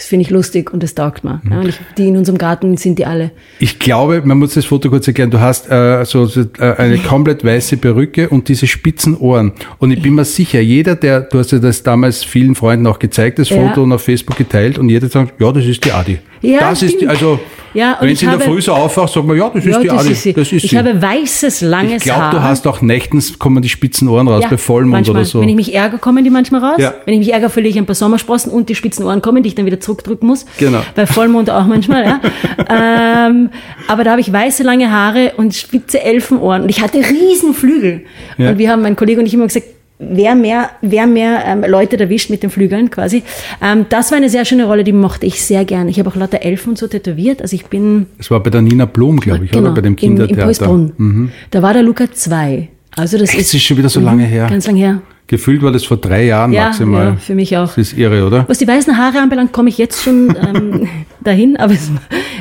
Das 0.00 0.06
finde 0.06 0.22
ich 0.22 0.30
lustig 0.30 0.72
und 0.72 0.82
das 0.82 0.94
taugt 0.94 1.24
mir. 1.24 1.42
Ja, 1.50 1.60
und 1.60 1.68
ich, 1.68 1.78
die 1.98 2.08
in 2.08 2.16
unserem 2.16 2.38
Garten 2.38 2.74
sind 2.78 2.98
die 2.98 3.04
alle. 3.04 3.32
Ich 3.58 3.78
glaube, 3.78 4.22
man 4.24 4.38
muss 4.38 4.54
das 4.54 4.64
Foto 4.64 4.88
kurz 4.88 5.06
erklären. 5.06 5.30
Du 5.30 5.40
hast 5.40 5.70
äh, 5.70 6.06
so, 6.06 6.24
so 6.24 6.40
äh, 6.58 6.74
eine 6.78 6.96
komplett 6.96 7.44
weiße 7.44 7.76
Perücke 7.76 8.30
und 8.30 8.48
diese 8.48 8.66
spitzen 8.66 9.14
Ohren. 9.14 9.52
Und 9.76 9.90
ich 9.90 10.00
bin 10.00 10.14
mir 10.14 10.24
sicher, 10.24 10.60
jeder, 10.62 10.96
der, 10.96 11.20
du 11.20 11.38
hast 11.38 11.52
ja 11.52 11.58
das 11.58 11.82
damals 11.82 12.24
vielen 12.24 12.54
Freunden 12.54 12.86
auch 12.86 12.98
gezeigt, 12.98 13.38
das 13.40 13.50
Ja. 13.50 13.68
Foto 13.68 13.82
und 13.82 13.92
auf 13.92 14.02
Facebook 14.02 14.38
geteilt 14.38 14.78
und 14.78 14.88
jeder 14.88 15.10
sagt, 15.10 15.38
ja, 15.38 15.52
das 15.52 15.66
ist 15.66 15.84
die 15.84 15.92
Adi. 15.92 16.18
Ja, 16.42 16.70
das 16.70 16.82
ist 16.82 16.94
stimmt. 16.96 17.10
also, 17.10 17.38
Ja, 17.74 17.96
wenn 18.00 18.08
ich 18.08 18.18
sie 18.18 18.24
in 18.24 18.32
der 18.32 18.40
habe- 18.40 18.50
Früh 18.50 18.60
so 18.60 18.72
aufwacht, 18.72 19.12
sagt 19.12 19.24
man, 19.26 19.36
ja, 19.36 19.48
das 19.48 19.64
ist 19.64 19.72
Ja, 19.72 19.78
die 19.80 19.86
das 19.88 20.06
ist 20.08 20.22
sie. 20.22 20.32
Das 20.32 20.50
ist 20.50 20.64
ich 20.64 20.70
sie. 20.70 20.78
habe 20.78 21.00
weißes, 21.00 21.60
langes 21.60 21.98
ich 21.98 22.02
glaube, 22.02 22.20
Haar. 22.22 22.30
du 22.32 22.42
hast 22.42 22.66
auch 22.66 22.80
nächtens 22.80 23.38
kommen 23.38 23.62
die 23.62 23.68
spitzen 23.68 24.08
Ohren 24.08 24.26
raus 24.26 24.42
ja, 24.42 24.48
bei 24.48 24.56
Vollmond 24.58 24.90
manchmal. 24.92 25.16
oder 25.18 25.24
so. 25.24 25.40
Wenn 25.40 25.48
ich 25.50 25.54
mich 25.54 25.72
ärgere, 25.74 25.98
kommen 25.98 26.24
die 26.24 26.30
manchmal 26.30 26.64
raus. 26.64 26.78
Ja. 26.78 26.94
Wenn 27.04 27.14
ich 27.14 27.20
mich 27.20 27.32
ärgere, 27.32 27.48
verliere 27.50 27.70
ich 27.70 27.78
ein 27.78 27.86
paar 27.86 27.94
Sommersprossen 27.94 28.50
und 28.50 28.68
die 28.68 28.74
spitzen 28.74 29.04
Ohren 29.04 29.22
kommen, 29.22 29.42
die 29.44 29.48
ich 29.50 29.54
dann 29.54 29.66
wieder 29.66 29.78
zurückdrücken 29.78 30.26
muss. 30.26 30.46
Genau. 30.58 30.80
Bei 30.96 31.06
Vollmond 31.06 31.48
auch 31.50 31.66
manchmal, 31.66 32.04
ja. 32.06 32.20
ähm, 33.28 33.50
aber 33.86 34.02
da 34.04 34.12
habe 34.12 34.20
ich 34.20 34.32
weiße, 34.32 34.62
lange 34.62 34.90
Haare 34.90 35.34
und 35.36 35.54
spitze 35.54 36.02
Elfenohren. 36.02 36.62
Und 36.62 36.68
ich 36.70 36.82
hatte 36.82 36.98
riesen 36.98 37.54
Flügel. 37.54 38.02
Und 38.38 38.58
wir 38.58 38.70
haben, 38.70 38.82
mein 38.82 38.96
Kollege 38.96 39.20
und 39.20 39.26
ich 39.26 39.34
immer 39.34 39.46
gesagt, 39.46 39.66
wer 40.00 40.34
mehr, 40.34 40.70
wer 40.80 41.06
mehr 41.06 41.44
ähm, 41.46 41.64
Leute 41.68 41.98
erwischt 42.00 42.30
mit 42.30 42.42
den 42.42 42.50
Flügeln 42.50 42.90
quasi. 42.90 43.22
Ähm, 43.62 43.86
das 43.90 44.10
war 44.10 44.16
eine 44.18 44.30
sehr 44.30 44.44
schöne 44.44 44.64
Rolle, 44.64 44.82
die 44.82 44.92
mochte 44.92 45.26
ich 45.26 45.42
sehr 45.44 45.64
gerne. 45.64 45.90
Ich 45.90 45.98
habe 45.98 46.08
auch 46.08 46.16
lauter 46.16 46.42
Elfen 46.42 46.70
und 46.70 46.78
so 46.78 46.86
tätowiert. 46.86 47.42
Also 47.42 47.54
ich 47.54 47.66
bin 47.66 48.06
das 48.18 48.30
war 48.30 48.40
bei 48.42 48.50
der 48.50 48.62
Nina 48.62 48.86
Blum, 48.86 49.20
glaube 49.20 49.44
ich, 49.44 49.54
oder? 49.54 49.70
Bei 49.72 49.80
dem 49.82 49.94
Genau, 49.96 50.12
im, 50.14 50.20
im 50.20 50.26
Kindertheater. 50.26 50.44
Poisbrunn. 50.46 51.32
Da 51.50 51.62
war 51.62 51.74
der 51.74 51.82
Luca 51.82 52.10
2. 52.10 52.68
Also 52.96 53.18
das 53.18 53.30
Echt, 53.30 53.40
ist, 53.40 53.54
ist 53.54 53.62
schon 53.62 53.76
wieder 53.76 53.88
so 53.88 54.00
lange 54.00 54.24
her. 54.24 54.46
ganz 54.48 54.66
lang 54.66 54.76
her. 54.76 55.02
Gefühlt 55.26 55.62
war 55.62 55.70
das 55.70 55.84
vor 55.84 55.96
drei 55.96 56.24
Jahren 56.24 56.52
Ja, 56.52 56.64
maximal. 56.66 57.04
ja, 57.04 57.16
für 57.16 57.36
mich 57.36 57.56
auch. 57.56 57.68
Das 57.68 57.78
ist 57.78 57.96
irre, 57.96 58.26
oder? 58.26 58.44
Was 58.48 58.58
die 58.58 58.66
weißen 58.66 58.96
Haare 58.98 59.18
anbelangt, 59.20 59.52
komme 59.52 59.68
ich 59.68 59.78
jetzt 59.78 60.02
schon 60.02 60.34
ähm, 60.36 60.88
dahin, 61.22 61.56
aber 61.56 61.72
es, 61.74 61.88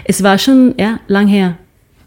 es 0.05 0.23
war 0.23 0.39
schon 0.39 0.73
ja, 0.79 0.99
lang 1.07 1.27
her. 1.27 1.57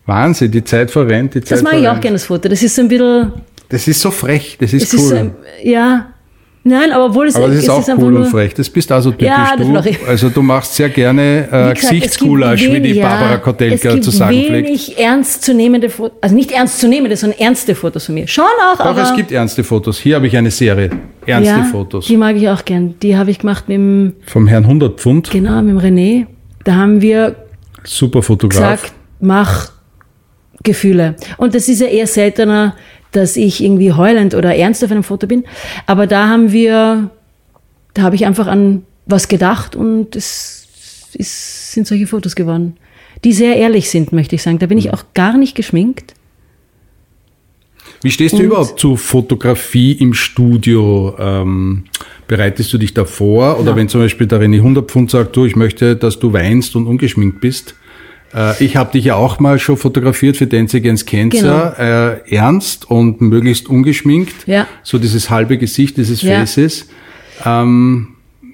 Wahnsinn, 0.07 0.51
die 0.51 0.65
Zeit 0.65 0.91
verrennt, 0.91 1.35
die 1.37 1.41
Zeit 1.43 1.53
Das 1.53 1.63
mag 1.63 1.75
ich 1.75 1.87
auch 1.87 2.01
gerne, 2.01 2.17
das 2.17 2.25
Foto. 2.25 2.49
Das 2.49 2.63
ist 2.65 2.75
so 2.75 2.83
ein 2.83 2.89
bisschen, 2.89 3.31
Das 3.73 3.89
ist 3.89 4.01
so 4.01 4.11
frech, 4.13 4.57
das 4.61 4.73
ist 4.73 4.85
es 4.85 5.01
cool. 5.01 5.01
ist 5.07 5.13
ein- 5.13 5.35
ja, 5.65 6.07
nein, 6.63 6.93
aber 6.93 7.07
obwohl 7.07 7.27
es, 7.27 7.35
Aber 7.35 7.49
das 7.49 7.57
ist 7.57 7.63
es 7.65 7.69
auch 7.71 7.81
ist 7.81 7.89
einfach 7.91 8.03
cool 8.05 8.17
und 8.19 8.27
frech. 8.27 8.55
Das 8.55 8.69
bist 8.71 8.93
also 8.93 9.11
typisch 9.11 9.27
Ja, 9.27 9.57
du. 9.57 9.77
Also 10.07 10.29
du 10.29 10.43
machst 10.43 10.75
sehr 10.77 10.89
gerne 10.91 11.49
äh, 11.51 11.57
es 11.73 11.81
gibt 11.81 11.81
Gesichtscoulage, 11.81 12.73
wie 12.73 12.81
die 12.81 13.01
Barbara 13.01 13.39
Kotelka 13.39 13.75
es 13.89 13.95
gibt 13.95 14.05
zu 14.05 14.11
sagen 14.13 14.37
pflegt. 14.45 14.69
wenig 14.69 14.99
ernstzunehmende 14.99 15.89
Fotos, 15.91 16.19
also 16.21 16.35
nicht 16.37 16.53
ernstzunehmende, 16.53 17.17
sondern 17.17 17.39
ernste 17.41 17.75
Fotos 17.75 18.07
von 18.07 18.15
mir. 18.15 18.29
Schon 18.29 18.45
auch, 18.45 18.77
Doch, 18.79 18.85
aber 18.85 19.03
es 19.03 19.15
gibt 19.17 19.33
ernste 19.33 19.65
Fotos. 19.65 19.99
Hier 19.99 20.17
habe 20.17 20.27
ich 20.27 20.37
eine 20.37 20.51
Serie. 20.51 20.91
Ernste 21.27 21.55
ja, 21.55 21.65
Fotos. 21.65 22.07
die 22.07 22.17
mag 22.17 22.37
ich 22.37 22.49
auch 22.49 22.65
gern. 22.65 22.95
Die 23.03 23.17
habe 23.17 23.31
ich 23.31 23.39
gemacht 23.41 23.69
mit 23.69 23.79
dem, 23.79 24.13
Vom 24.27 24.47
Herrn 24.47 24.65
100 24.65 25.01
Pfund. 25.01 25.31
genau, 25.31 25.61
mit 25.63 25.71
dem 25.71 25.79
René. 25.79 26.27
Da 26.65 26.75
haben 26.77 27.01
wir 27.01 27.35
Super 27.85 28.23
Fotograf. 28.23 28.83
gesagt, 28.83 28.93
mach 29.21 29.71
Gefühle. 30.63 31.17
Und 31.39 31.55
das 31.55 31.69
ist 31.69 31.81
ja 31.81 31.89
eher 31.89 32.07
seltener, 32.07 32.77
dass 33.13 33.37
ich 33.37 33.63
irgendwie 33.63 33.93
heulend 33.93 34.35
oder 34.35 34.55
ernst 34.57 34.83
auf 34.85 34.91
einem 34.91 35.03
Foto 35.05 35.27
bin. 35.27 35.45
Aber 35.87 36.07
da 36.07 36.29
haben 36.29 36.53
wir, 36.53 37.11
da 37.95 38.03
habe 38.03 38.17
ich 38.17 38.27
einfach 38.27 38.47
an 38.47 38.83
was 39.07 39.29
gedacht 39.29 39.77
und 39.77 40.17
es 40.17 40.67
ist, 41.15 41.73
sind 41.73 41.87
solche 41.87 42.07
Fotos 42.07 42.35
geworden, 42.35 42.77
die 43.25 43.33
sehr 43.33 43.57
ehrlich 43.57 43.91
sind, 43.91 44.13
möchte 44.13 44.35
ich 44.35 44.43
sagen. 44.43 44.59
Da 44.59 44.67
bin 44.67 44.79
ich 44.79 44.93
auch 44.93 45.05
gar 45.15 45.37
nicht 45.37 45.55
geschminkt. 45.55 46.15
Wie 48.03 48.11
stehst 48.11 48.35
du 48.35 48.39
Und- 48.39 48.45
überhaupt 48.45 48.81
zu 48.81 48.97
Fotografie 48.97 49.93
im 49.93 50.15
Studio? 50.15 51.15
Ähm, 51.19 51.85
bereitest 52.27 52.73
du 52.73 52.79
dich 52.79 52.95
da 52.95 53.05
vor? 53.05 53.61
Oder 53.61 53.71
Ja. 53.73 53.77
wenn 53.77 53.89
zum 53.89 54.01
Beispiel 54.01 54.27
der 54.27 54.41
René 54.41 54.57
100 54.61 54.91
Pfund 54.91 55.11
sagt, 55.11 55.37
du, 55.37 55.45
ich 55.45 55.55
möchte, 55.57 55.97
dass 55.97 56.19
du 56.19 56.33
weinst 56.33 56.75
und 56.75 56.87
ungeschminkt 56.87 57.41
bist. 57.41 57.75
Äh, 58.35 58.65
ich 58.65 58.77
habe 58.77 58.93
dich 58.93 59.05
ja 59.05 59.17
auch 59.17 59.39
mal 59.39 59.59
schon 59.59 59.77
fotografiert 59.77 60.37
für 60.37 60.47
Dance 60.47 60.77
Against 60.77 61.07
Cancer. 61.07 62.23
Äh, 62.27 62.35
ernst 62.35 62.91
und 62.91 63.21
möglichst 63.21 63.69
ungeschminkt. 63.69 64.47
Genau. 64.47 64.59
Ja. 64.59 64.67
So 64.83 64.99
dieses 64.99 65.31
halbe 65.31 65.59
Gesicht 65.59 65.97
dieses 65.97 66.23
Ja. 66.23 66.41
Faces. 66.41 66.89
Ähm, 67.45 68.09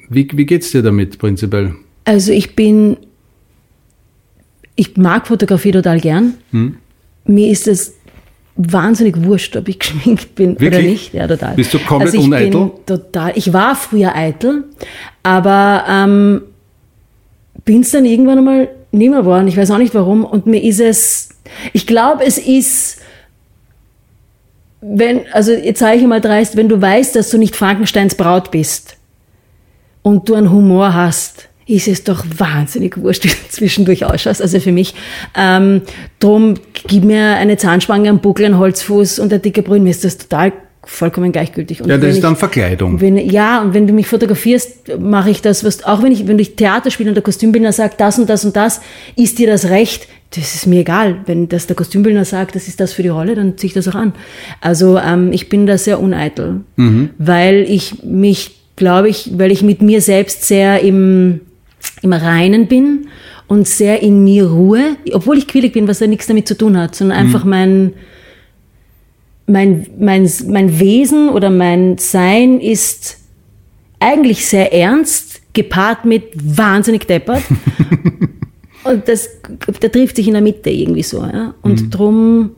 wie, 0.09 0.29
wie 0.33 0.47
geht's 0.47 0.71
dir 0.71 0.83
damit 0.83 1.19
prinzipiell? 1.19 1.75
Also 2.05 2.33
ich 2.33 2.57
bin, 2.57 2.97
ich 4.75 4.97
mag 4.97 5.27
Fotografie 5.27 5.73
total 5.73 6.01
gern. 6.01 6.35
Hm? 6.53 6.77
Mir 7.27 7.51
ist 7.51 7.69
es 7.69 7.95
wahnsinnig 8.57 9.23
wurscht, 9.23 9.57
ob 9.57 9.69
ich 9.69 9.79
geschminkt 9.79 10.35
bin 10.35 10.53
oder 10.53 10.61
Wirklich? 10.63 10.87
nicht. 10.87 11.15
Ja, 11.15 11.29
total. 11.29 11.55
Bist 11.55 11.73
du 11.75 11.79
komplett 11.79 12.15
also 12.15 12.19
ich 12.19 12.25
uneitel? 12.25 12.51
Bin 12.51 12.71
total. 12.87 13.33
Ich 13.37 13.53
war 13.53 13.77
früher 13.77 14.17
eitel, 14.17 14.65
aber 15.23 15.85
ähm, 15.89 16.41
bin 17.65 17.83
es 17.83 17.91
dann 17.91 18.05
irgendwann 18.05 18.39
einmal 18.39 18.69
nicht 18.91 19.11
mehr 19.11 19.21
geworden. 19.21 19.49
Ich 19.49 19.57
weiß 19.57 19.71
auch 19.71 19.79
nicht 19.79 19.95
warum. 19.95 20.25
Und 20.25 20.47
mir 20.47 20.63
ist 20.63 20.81
es, 20.81 21.31
ich 21.73 21.87
glaube, 21.87 22.25
es 22.25 22.39
ist, 22.39 22.99
wenn, 24.81 25.23
also 25.33 25.53
jetzt 25.53 25.81
sage 25.81 25.97
ich 25.97 26.07
mal 26.07 26.21
dreist, 26.21 26.57
wenn 26.57 26.69
du 26.69 26.81
weißt, 26.81 27.17
dass 27.17 27.31
du 27.31 27.39
nicht 27.39 27.57
Frankensteins 27.57 28.15
Braut 28.15 28.51
bist 28.51 28.97
und 30.03 30.29
du 30.29 30.35
einen 30.35 30.51
Humor 30.51 30.95
hast, 30.95 31.49
ist 31.67 31.87
es 31.87 32.03
doch 32.03 32.25
wahnsinnig 32.39 32.97
wurscht, 32.97 33.25
wie 33.25 33.29
du 33.29 33.35
zwischendurch 33.51 34.05
ausschaust. 34.05 34.41
Also 34.41 34.59
für 34.61 34.73
mich. 34.73 34.95
Ähm, 35.37 35.83
drum 36.19 36.55
gib 36.73 37.05
mir 37.05 37.37
eine 37.37 37.57
Zahnspange, 37.57 38.09
einen 38.09 38.21
Buckel, 38.21 38.47
einen 38.47 38.59
Holzfuß 38.59 39.19
und 39.19 39.33
ein 39.33 39.43
dicker 39.43 39.63
Brünn. 39.63 39.83
Mir 39.85 39.91
ist 39.91 40.05
das 40.05 40.17
total 40.17 40.53
vollkommen 40.91 41.33
gleichgültig. 41.33 41.83
Und 41.83 41.91
Ja, 41.91 41.99
das 41.99 42.11
ist 42.11 42.17
ich- 42.17 42.23
dann 42.23 42.35
Verkleidung. 42.37 43.01
wenn, 43.01 43.17
ja, 43.19 43.61
und 43.61 43.75
wenn 43.75 43.87
du 43.87 43.93
mich 43.93 44.07
fotografierst, 44.07 44.99
mache 44.99 45.29
ich 45.31 45.43
das, 45.43 45.63
was, 45.63 45.85
auch 45.85 46.03
wenn 46.03 46.13
ich, 46.13 46.27
wenn 46.27 46.39
ich 46.39 46.57
Theater 46.57 46.91
spiele 46.91 47.11
und 47.11 47.15
der 47.15 47.23
Kostümbildner 47.23 47.73
sagt, 47.73 48.01
das 48.01 48.19
und 48.19 48.29
das 48.31 48.45
und 48.45 48.57
das, 48.57 48.81
ist 49.15 49.39
dir 49.39 49.47
das 49.49 49.67
recht? 49.69 50.09
Das 50.35 50.55
ist 50.55 50.67
mir 50.67 50.81
egal. 50.81 51.17
Wenn 51.27 51.49
das 51.49 51.67
der 51.67 51.77
Kostümbildner 51.77 52.25
sagt, 52.25 52.55
das 52.55 52.69
ist 52.69 52.81
das 52.81 52.93
für 52.95 53.03
die 53.03 53.09
Rolle, 53.11 53.35
dann 53.35 53.57
ziehe 53.59 53.69
ich 53.69 53.75
das 53.75 53.87
auch 53.89 53.95
an. 53.95 54.13
Also 54.61 54.99
ähm, 54.99 55.31
ich 55.33 55.49
bin 55.51 55.67
da 55.67 55.77
sehr 55.79 56.01
uneitel, 56.01 56.61
weil 57.19 57.67
ich 57.69 58.03
mich, 58.03 58.57
glaube 58.77 59.09
ich, 59.09 59.31
weil 59.39 59.51
ich 59.53 59.63
mit 59.63 59.83
mir 59.83 60.01
selbst 60.01 60.45
sehr 60.47 60.81
im, 60.81 61.41
im 62.03 62.13
Reinen 62.13 62.67
bin 62.67 63.09
und 63.47 63.67
sehr 63.69 64.03
in 64.03 64.25
mir 64.25 64.47
ruhe, 64.47 64.97
obwohl 65.13 65.39
ich 65.39 65.49
quirlig 65.49 65.73
bin, 65.73 65.87
was 65.89 66.01
ja 66.01 66.07
nichts 66.07 66.27
damit 66.27 66.47
zu 66.49 66.57
tun 66.57 66.77
hat, 66.79 66.95
sondern 66.95 67.19
einfach 67.19 67.45
mein, 67.45 67.93
mein, 69.49 69.87
mein, 69.99 70.31
mein 70.49 70.79
Wesen 70.79 71.31
oder 71.31 71.51
mein 71.51 71.99
Sein 71.99 72.61
ist 72.61 73.19
eigentlich 74.01 74.47
sehr 74.47 74.73
ernst, 74.73 75.41
gepaart 75.53 76.05
mit 76.05 76.25
wahnsinnig 76.35 77.07
deppert. 77.07 77.43
Und 78.85 79.09
das, 79.09 79.29
der 79.83 79.93
trifft 79.93 80.17
sich 80.17 80.29
in 80.29 80.35
der 80.35 80.43
Mitte 80.43 80.71
irgendwie 80.71 81.03
so. 81.03 81.23
Ja? 81.23 81.55
Und 81.63 81.91
drum, 81.91 82.51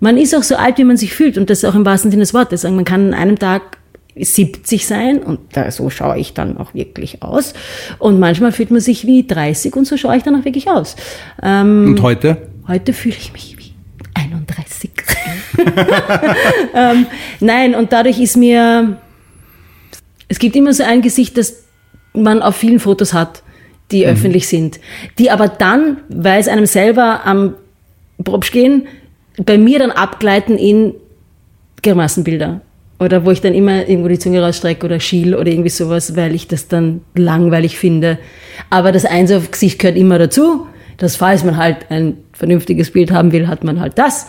man 0.00 0.16
ist 0.16 0.34
auch 0.34 0.42
so 0.42 0.56
alt, 0.56 0.78
wie 0.78 0.84
man 0.84 0.96
sich 0.96 1.12
fühlt. 1.12 1.36
Und 1.36 1.50
das 1.50 1.64
auch 1.64 1.74
im 1.74 1.84
wahrsten 1.84 2.10
Sinne 2.10 2.22
des 2.22 2.34
Wortes. 2.34 2.62
Sagen, 2.62 2.76
Man 2.76 2.84
kann 2.84 3.12
an 3.12 3.14
einem 3.14 3.38
Tag 3.38 3.78
70 4.16 4.86
sein 4.86 5.18
und 5.18 5.40
da, 5.52 5.70
so 5.70 5.90
schaue 5.90 6.18
ich 6.18 6.34
dann 6.34 6.56
auch 6.56 6.72
wirklich 6.74 7.22
aus. 7.22 7.52
Und 7.98 8.20
manchmal 8.20 8.52
fühlt 8.52 8.70
man 8.70 8.80
sich 8.80 9.06
wie 9.06 9.26
30 9.26 9.74
und 9.74 9.86
so 9.86 9.96
schaue 9.96 10.16
ich 10.16 10.22
dann 10.22 10.40
auch 10.40 10.44
wirklich 10.44 10.68
aus. 10.68 10.96
Ähm, 11.42 11.88
Und 11.88 12.02
heute? 12.02 12.36
Heute 12.68 12.92
fühle 12.92 13.16
ich 13.18 13.32
mich 13.32 13.56
wie 13.58 13.72
31. 14.14 14.90
ähm, 16.74 17.06
nein, 17.40 17.74
und 17.74 17.92
dadurch 17.92 18.20
ist 18.20 18.36
mir, 18.36 18.98
es 20.28 20.38
gibt 20.38 20.56
immer 20.56 20.72
so 20.72 20.84
ein 20.84 21.02
Gesicht, 21.02 21.36
das 21.36 21.64
man 22.12 22.42
auf 22.42 22.56
vielen 22.56 22.80
Fotos 22.80 23.12
hat, 23.12 23.42
die 23.90 24.06
öffentlich 24.06 24.48
sind, 24.48 24.80
die 25.18 25.30
aber 25.30 25.48
dann, 25.48 25.98
weil 26.08 26.40
es 26.40 26.48
einem 26.48 26.66
selber 26.66 27.26
am 27.26 27.54
Propsch 28.22 28.50
gehen, 28.50 28.86
bei 29.36 29.58
mir 29.58 29.78
dann 29.78 29.90
abgleiten 29.90 30.56
in 30.56 30.94
Grimassenbilder. 31.82 32.60
Oder 33.00 33.24
wo 33.24 33.30
ich 33.32 33.40
dann 33.40 33.54
immer 33.54 33.88
irgendwo 33.88 34.08
die 34.08 34.18
Zunge 34.18 34.40
rausstrecke 34.40 34.86
oder 34.86 35.00
schiel 35.00 35.34
oder 35.34 35.50
irgendwie 35.50 35.70
sowas, 35.70 36.16
weil 36.16 36.34
ich 36.34 36.46
das 36.46 36.68
dann 36.68 37.02
langweilig 37.14 37.76
finde. 37.76 38.18
Aber 38.70 38.92
das 38.92 39.04
Eins 39.04 39.32
auf 39.32 39.50
Gesicht 39.50 39.80
gehört 39.80 39.98
immer 39.98 40.18
dazu. 40.18 40.66
Das, 40.96 41.16
falls 41.16 41.42
man 41.42 41.56
halt 41.56 41.90
ein 41.90 42.18
vernünftiges 42.32 42.92
Bild 42.92 43.10
haben 43.10 43.32
will, 43.32 43.48
hat 43.48 43.64
man 43.64 43.80
halt 43.80 43.98
das. 43.98 44.26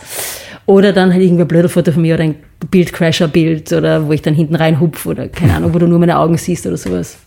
Oder 0.66 0.92
dann 0.92 1.12
halt 1.12 1.22
irgendwie 1.22 1.44
ein 1.44 1.48
blöder 1.48 1.68
Foto 1.68 1.92
von 1.92 2.02
mir 2.02 2.14
oder 2.14 2.24
ein 2.24 2.34
Bildcrasher-Bild 2.70 3.72
oder 3.72 4.06
wo 4.06 4.12
ich 4.12 4.22
dann 4.22 4.34
hinten 4.34 4.56
rein 4.56 4.80
hupf 4.80 5.06
oder 5.06 5.28
keine 5.28 5.54
Ahnung, 5.54 5.72
wo 5.72 5.78
du 5.78 5.86
nur 5.86 6.00
meine 6.00 6.18
Augen 6.18 6.36
siehst 6.36 6.66
oder 6.66 6.76
sowas. 6.76 7.18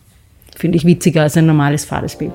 Finde 0.58 0.78
ich 0.78 0.86
witziger 0.86 1.22
als 1.22 1.38
ein 1.38 1.46
normales 1.46 1.86
fades 1.86 2.18
Bild. 2.18 2.34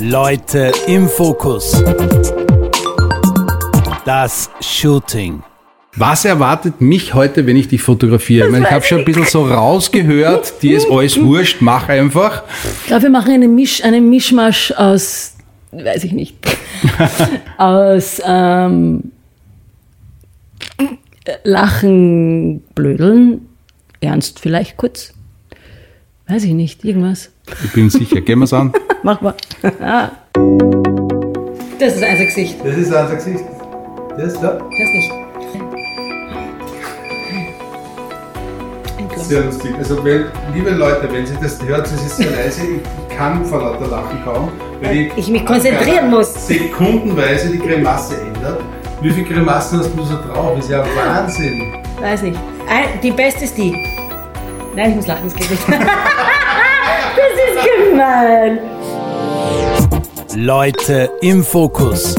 Leute 0.00 0.72
im 0.88 1.08
Fokus. 1.08 1.84
Das 4.04 4.50
Shooting. 4.60 5.44
Was 5.94 6.24
erwartet 6.24 6.80
mich 6.80 7.12
heute, 7.12 7.46
wenn 7.46 7.56
ich 7.56 7.68
dich 7.68 7.82
fotografiere? 7.82 8.46
Ich, 8.46 8.52
meine, 8.52 8.64
ich 8.64 8.72
habe 8.72 8.84
schon 8.84 9.00
ein 9.00 9.04
bisschen 9.04 9.26
so 9.26 9.44
rausgehört, 9.44 10.62
dir 10.62 10.78
ist 10.78 10.90
alles 10.90 11.20
wurscht, 11.20 11.58
mach 11.60 11.88
einfach. 11.88 12.44
Ich 12.80 12.86
glaube, 12.86 13.02
wir 13.02 13.10
machen 13.10 13.32
einen, 13.32 13.54
Misch, 13.54 13.84
einen 13.84 14.08
Mischmasch 14.08 14.72
aus, 14.72 15.31
weiß 15.72 16.04
ich 16.04 16.12
nicht, 16.12 16.36
aus 17.58 18.20
ähm, 18.24 19.12
Lachen, 21.44 22.60
Blödeln, 22.74 23.48
Ernst 24.00 24.40
vielleicht 24.40 24.76
kurz. 24.76 25.14
Weiß 26.28 26.44
ich 26.44 26.52
nicht, 26.52 26.84
irgendwas. 26.84 27.30
Ich 27.64 27.72
bin 27.72 27.90
sicher. 27.90 28.20
Gehen 28.20 28.38
wir's 28.40 28.52
an. 28.52 28.72
Mach 29.02 29.20
mal. 29.20 29.34
Das 31.78 31.96
ist 31.96 32.02
ein 32.02 32.18
Gesicht. 32.18 32.58
Das 32.64 32.76
ist 32.76 32.86
unser 32.86 33.14
Gesicht. 33.14 33.44
Das 34.16 34.40
da. 34.40 34.52
Das 34.58 34.70
nicht. 34.70 35.12
Sehr 39.16 39.44
lustig. 39.44 39.74
Also, 39.78 40.04
wenn, 40.04 40.26
liebe 40.54 40.70
Leute, 40.70 41.10
wenn 41.10 41.26
Sie 41.26 41.34
das 41.40 41.62
hört, 41.64 41.86
es 41.86 41.92
ist 41.92 42.16
sehr 42.16 42.30
leise, 42.30 42.62
kann 43.16 43.44
vor 43.44 43.60
lauter 43.60 43.86
Lachen 43.88 44.22
kaum, 44.24 44.48
weil 44.80 45.10
Ich 45.16 45.28
mich 45.28 45.44
konzentrieren 45.44 46.10
muss. 46.10 46.46
sekundenweise 46.46 47.50
die 47.50 47.58
Grimasse 47.58 48.20
ändert. 48.20 48.60
Wie 49.00 49.10
viele 49.10 49.26
Grimassen 49.26 49.80
hast 49.80 49.90
du 49.96 50.02
so 50.04 50.16
drauf? 50.16 50.58
ist 50.58 50.70
ja 50.70 50.84
Wahnsinn. 50.94 51.74
Weiß 52.00 52.22
nicht. 52.22 52.38
Die 53.02 53.10
beste 53.10 53.44
ist 53.44 53.56
die. 53.58 53.74
Nein, 54.74 54.90
ich 54.90 54.96
muss 54.96 55.06
lachen, 55.06 55.24
das 55.24 55.34
geht 55.34 55.50
nicht. 55.50 55.62
das 55.68 55.78
ist 57.46 57.90
gemein. 57.90 58.58
Leute 60.34 61.10
im 61.20 61.44
Fokus. 61.44 62.14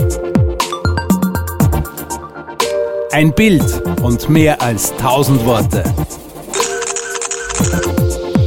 Ein 3.12 3.32
Bild 3.34 3.64
und 4.02 4.30
mehr 4.30 4.62
als 4.62 4.96
tausend 4.98 5.46
Worte. 5.46 5.84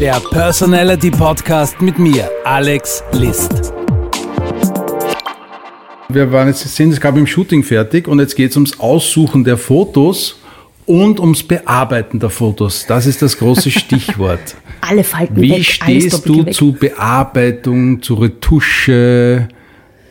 Der 0.00 0.20
Personality 0.30 1.10
Podcast 1.10 1.80
mit 1.80 1.98
mir, 1.98 2.30
Alex 2.44 3.02
List. 3.12 3.72
Wir 6.08 6.30
waren 6.32 6.48
jetzt, 6.48 6.60
sind 6.74 6.90
jetzt 6.90 7.00
gerade 7.00 7.18
im 7.18 7.26
Shooting 7.26 7.62
fertig 7.62 8.08
und 8.08 8.18
jetzt 8.20 8.36
geht 8.36 8.50
es 8.50 8.56
ums 8.56 8.78
Aussuchen 8.78 9.44
der 9.44 9.56
Fotos 9.56 10.40
und 10.86 11.18
ums 11.20 11.42
Bearbeiten 11.42 12.18
der 12.20 12.30
Fotos. 12.30 12.86
Das 12.86 13.06
ist 13.06 13.22
das 13.22 13.38
große 13.38 13.70
Stichwort. 13.82 14.56
Alle 14.80 15.04
Falten 15.04 15.36
Wie 15.36 15.50
weg, 15.50 15.56
alles 15.56 15.66
stehst 15.66 16.28
du 16.28 16.44
weg. 16.46 16.54
zu 16.54 16.72
Bearbeitung, 16.72 18.02
zu 18.02 18.14
Retusche? 18.14 19.48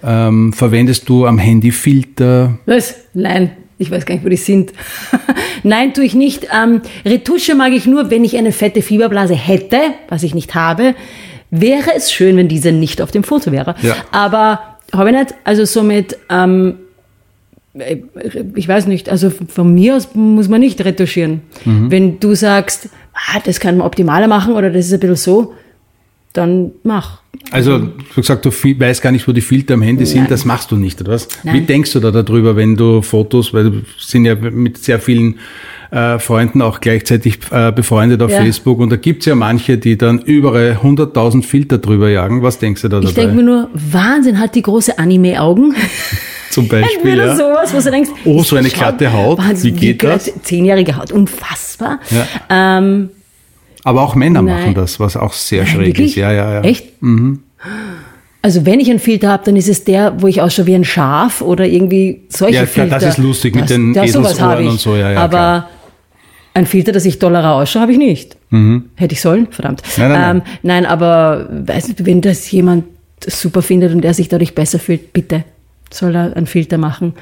Ähm, 0.03 0.53
verwendest 0.53 1.07
du 1.09 1.25
am 1.25 1.37
Handy 1.37 1.71
Filter? 1.71 2.57
Was? 2.65 2.95
Nein, 3.13 3.51
ich 3.77 3.91
weiß 3.91 4.05
gar 4.05 4.15
nicht, 4.15 4.25
wo 4.25 4.29
die 4.29 4.37
sind. 4.37 4.73
Nein, 5.63 5.93
tue 5.93 6.05
ich 6.05 6.15
nicht. 6.15 6.47
Ähm, 6.53 6.81
Retusche 7.05 7.55
mag 7.55 7.73
ich 7.73 7.85
nur, 7.85 8.09
wenn 8.09 8.23
ich 8.23 8.37
eine 8.37 8.51
fette 8.51 8.81
Fieberblase 8.81 9.35
hätte, 9.35 9.79
was 10.07 10.23
ich 10.23 10.33
nicht 10.33 10.55
habe. 10.55 10.95
Wäre 11.51 11.91
es 11.95 12.11
schön, 12.11 12.37
wenn 12.37 12.47
diese 12.47 12.71
nicht 12.71 13.01
auf 13.01 13.11
dem 13.11 13.23
Foto 13.23 13.51
wäre. 13.51 13.75
Ja. 13.81 13.95
Aber 14.11 14.59
habe 14.93 15.09
ich 15.09 15.15
nicht. 15.15 15.35
Also 15.43 15.65
somit, 15.65 16.17
ähm, 16.29 16.75
ich 18.55 18.67
weiß 18.67 18.87
nicht, 18.87 19.09
also 19.09 19.29
von 19.29 19.73
mir 19.73 19.95
aus 19.95 20.09
muss 20.13 20.47
man 20.47 20.61
nicht 20.61 20.83
retuschieren. 20.83 21.41
Mhm. 21.65 21.91
Wenn 21.91 22.19
du 22.19 22.33
sagst, 22.35 22.89
ah, 23.13 23.39
das 23.43 23.59
kann 23.59 23.77
man 23.77 23.85
optimaler 23.85 24.27
machen 24.27 24.53
oder 24.53 24.69
das 24.69 24.85
ist 24.85 24.93
ein 24.93 24.99
bisschen 24.99 25.15
so, 25.15 25.53
dann 26.37 26.71
mach. 26.83 27.19
Also, 27.51 27.77
du 27.79 27.91
gesagt, 28.15 28.45
du 28.45 28.49
weißt 28.51 29.01
gar 29.01 29.11
nicht, 29.11 29.27
wo 29.27 29.31
die 29.31 29.41
Filter 29.41 29.75
am 29.75 29.81
Handy 29.81 30.05
sind, 30.05 30.21
Nein. 30.21 30.29
das 30.29 30.45
machst 30.45 30.71
du 30.71 30.77
nicht, 30.77 30.99
oder 31.01 31.11
was? 31.13 31.27
Wie 31.43 31.49
Nein. 31.49 31.67
denkst 31.67 31.93
du 31.93 31.99
da 31.99 32.09
darüber, 32.11 32.55
wenn 32.55 32.75
du 32.75 33.01
Fotos, 33.01 33.53
weil 33.53 33.63
du 33.71 33.81
sind 33.99 34.25
ja 34.25 34.35
mit 34.35 34.77
sehr 34.77 34.99
vielen 34.99 35.35
äh, 35.91 36.17
Freunden 36.17 36.61
auch 36.63 36.81
gleichzeitig 36.81 37.39
äh, 37.51 37.71
befreundet 37.71 38.21
auf 38.23 38.31
Ja. 38.31 38.37
Facebook 38.39 38.79
und 38.79 38.89
da 38.89 38.95
gibt's 38.95 39.25
ja 39.27 39.35
manche, 39.35 39.77
die 39.77 39.97
dann 39.97 40.19
überall 40.19 40.79
100.000 40.81 41.43
Filter 41.43 41.77
drüber 41.77 42.09
jagen. 42.09 42.41
Was 42.41 42.57
denkst 42.57 42.81
du 42.81 42.87
da 42.89 42.99
Ich 42.99 43.09
dabei? 43.13 43.21
denke 43.21 43.35
mir 43.35 43.43
nur, 43.43 43.69
Wahnsinn, 43.73 44.39
hat 44.39 44.55
die 44.55 44.63
große 44.63 44.97
Anime-Augen. 44.97 45.75
Zum 46.49 46.67
Beispiel, 46.67 46.95
Entweder 46.97 47.25
ja. 47.27 47.35
sowas, 47.35 47.73
wo 47.73 47.79
du 47.81 47.91
denkst, 47.91 48.09
Oh, 48.23 48.41
so 48.41 48.55
eine 48.55 48.69
glatte 48.69 49.11
Haut, 49.11 49.37
Wahnsinn, 49.37 49.75
wie 49.75 49.79
geht 49.79 50.03
das? 50.03 50.25
glatt- 50.25 50.45
Zehnjährige 50.45 50.95
Haut, 50.97 51.11
unfassbar. 51.11 51.99
Ja. 52.09 52.77
Ähm, 52.79 53.09
Aber 53.85 54.01
auch 54.01 54.15
Männer 54.15 54.41
Nein. 54.41 54.55
machen 54.59 54.73
das, 54.73 54.99
was 54.99 55.15
auch 55.15 55.31
sehr 55.31 55.63
nein, 55.63 55.71
schräg 55.71 55.87
wirklich? 55.87 56.07
ist. 56.09 56.15
Ja, 56.15 56.31
ja, 56.33 56.53
ja. 56.55 56.61
Echt? 56.61 56.87
Also 58.41 58.65
wenn 58.65 58.79
ich 58.79 58.89
einen 58.89 58.99
Filter 58.99 59.29
habe, 59.29 59.43
dann 59.45 59.55
ist 59.55 59.69
es 59.69 59.83
der, 59.83 60.21
wo 60.21 60.27
ich 60.27 60.41
ausschaue 60.41 60.65
wie 60.65 60.75
ein 60.75 60.83
Schaf 60.83 61.41
oder 61.41 61.65
irgendwie 61.67 62.23
solche 62.29 62.55
Ja, 62.55 62.65
klar, 62.65 62.87
Filter. 62.87 62.99
das 62.99 63.17
ist 63.17 63.23
lustig 63.23 63.55
mit 63.55 63.69
den 63.69 63.93
sowas 63.93 64.09
Eselsohren 64.09 64.67
und 64.67 64.79
so, 64.79 64.95
ja, 64.95 65.11
ja, 65.11 65.19
Aber 65.19 65.29
klar. 65.29 65.69
ein 66.55 66.65
Filter, 66.65 66.91
dass 66.91 67.05
ich 67.05 67.19
dollerer 67.19 67.53
ausschaue, 67.53 67.83
habe 67.83 67.91
ich 67.91 67.97
nicht. 67.97 68.35
Hätte 68.95 69.13
ich 69.13 69.21
sollen? 69.21 69.47
Verdammt. 69.51 69.81
Mhm. 69.97 70.03
Nein, 70.03 70.11
nein. 70.11 70.35
Ähm, 70.37 70.41
nein, 70.63 70.85
aber 70.85 71.47
weiß 71.67 71.89
nicht, 71.89 72.05
wenn 72.05 72.21
das 72.21 72.49
jemand 72.51 72.85
super 73.25 73.61
findet 73.61 73.93
und 73.93 74.01
der 74.01 74.13
sich 74.13 74.29
dadurch 74.29 74.55
besser 74.55 74.79
fühlt, 74.79 75.13
bitte 75.13 75.43
soll 75.91 76.15
er 76.15 76.35
einen 76.35 76.47
Filter 76.47 76.77
machen. 76.77 77.13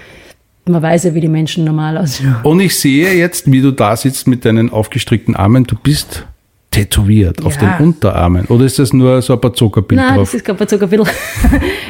Man 0.65 0.81
weiß 0.81 1.03
ja, 1.05 1.13
wie 1.13 1.19
die 1.21 1.27
Menschen 1.27 1.65
normal 1.65 1.97
aussehen. 1.97 2.35
Und 2.43 2.61
ich 2.61 2.79
sehe 2.79 3.13
jetzt, 3.15 3.51
wie 3.51 3.61
du 3.61 3.71
da 3.71 3.97
sitzt 3.97 4.27
mit 4.27 4.45
deinen 4.45 4.69
aufgestrickten 4.69 5.35
Armen, 5.35 5.65
du 5.65 5.75
bist 5.75 6.25
tätowiert 6.73 7.43
auf 7.45 7.57
den 7.57 7.67
Ja. 7.69 7.77
Unterarmen. 7.77 8.45
Oder 8.47 8.65
ist 8.65 8.79
das 8.79 8.91
nur 8.93 9.21
so 9.21 9.33
ein 9.33 9.41
paar 9.41 9.53
Zuckerbild 9.53 10.01
Nein, 10.01 10.15
drauf? 10.15 10.27
das 10.29 10.33
ist 10.35 10.45
gerade 10.45 10.67
sogar 10.69 10.91
ein 10.91 10.97
bisschen. 10.99 11.15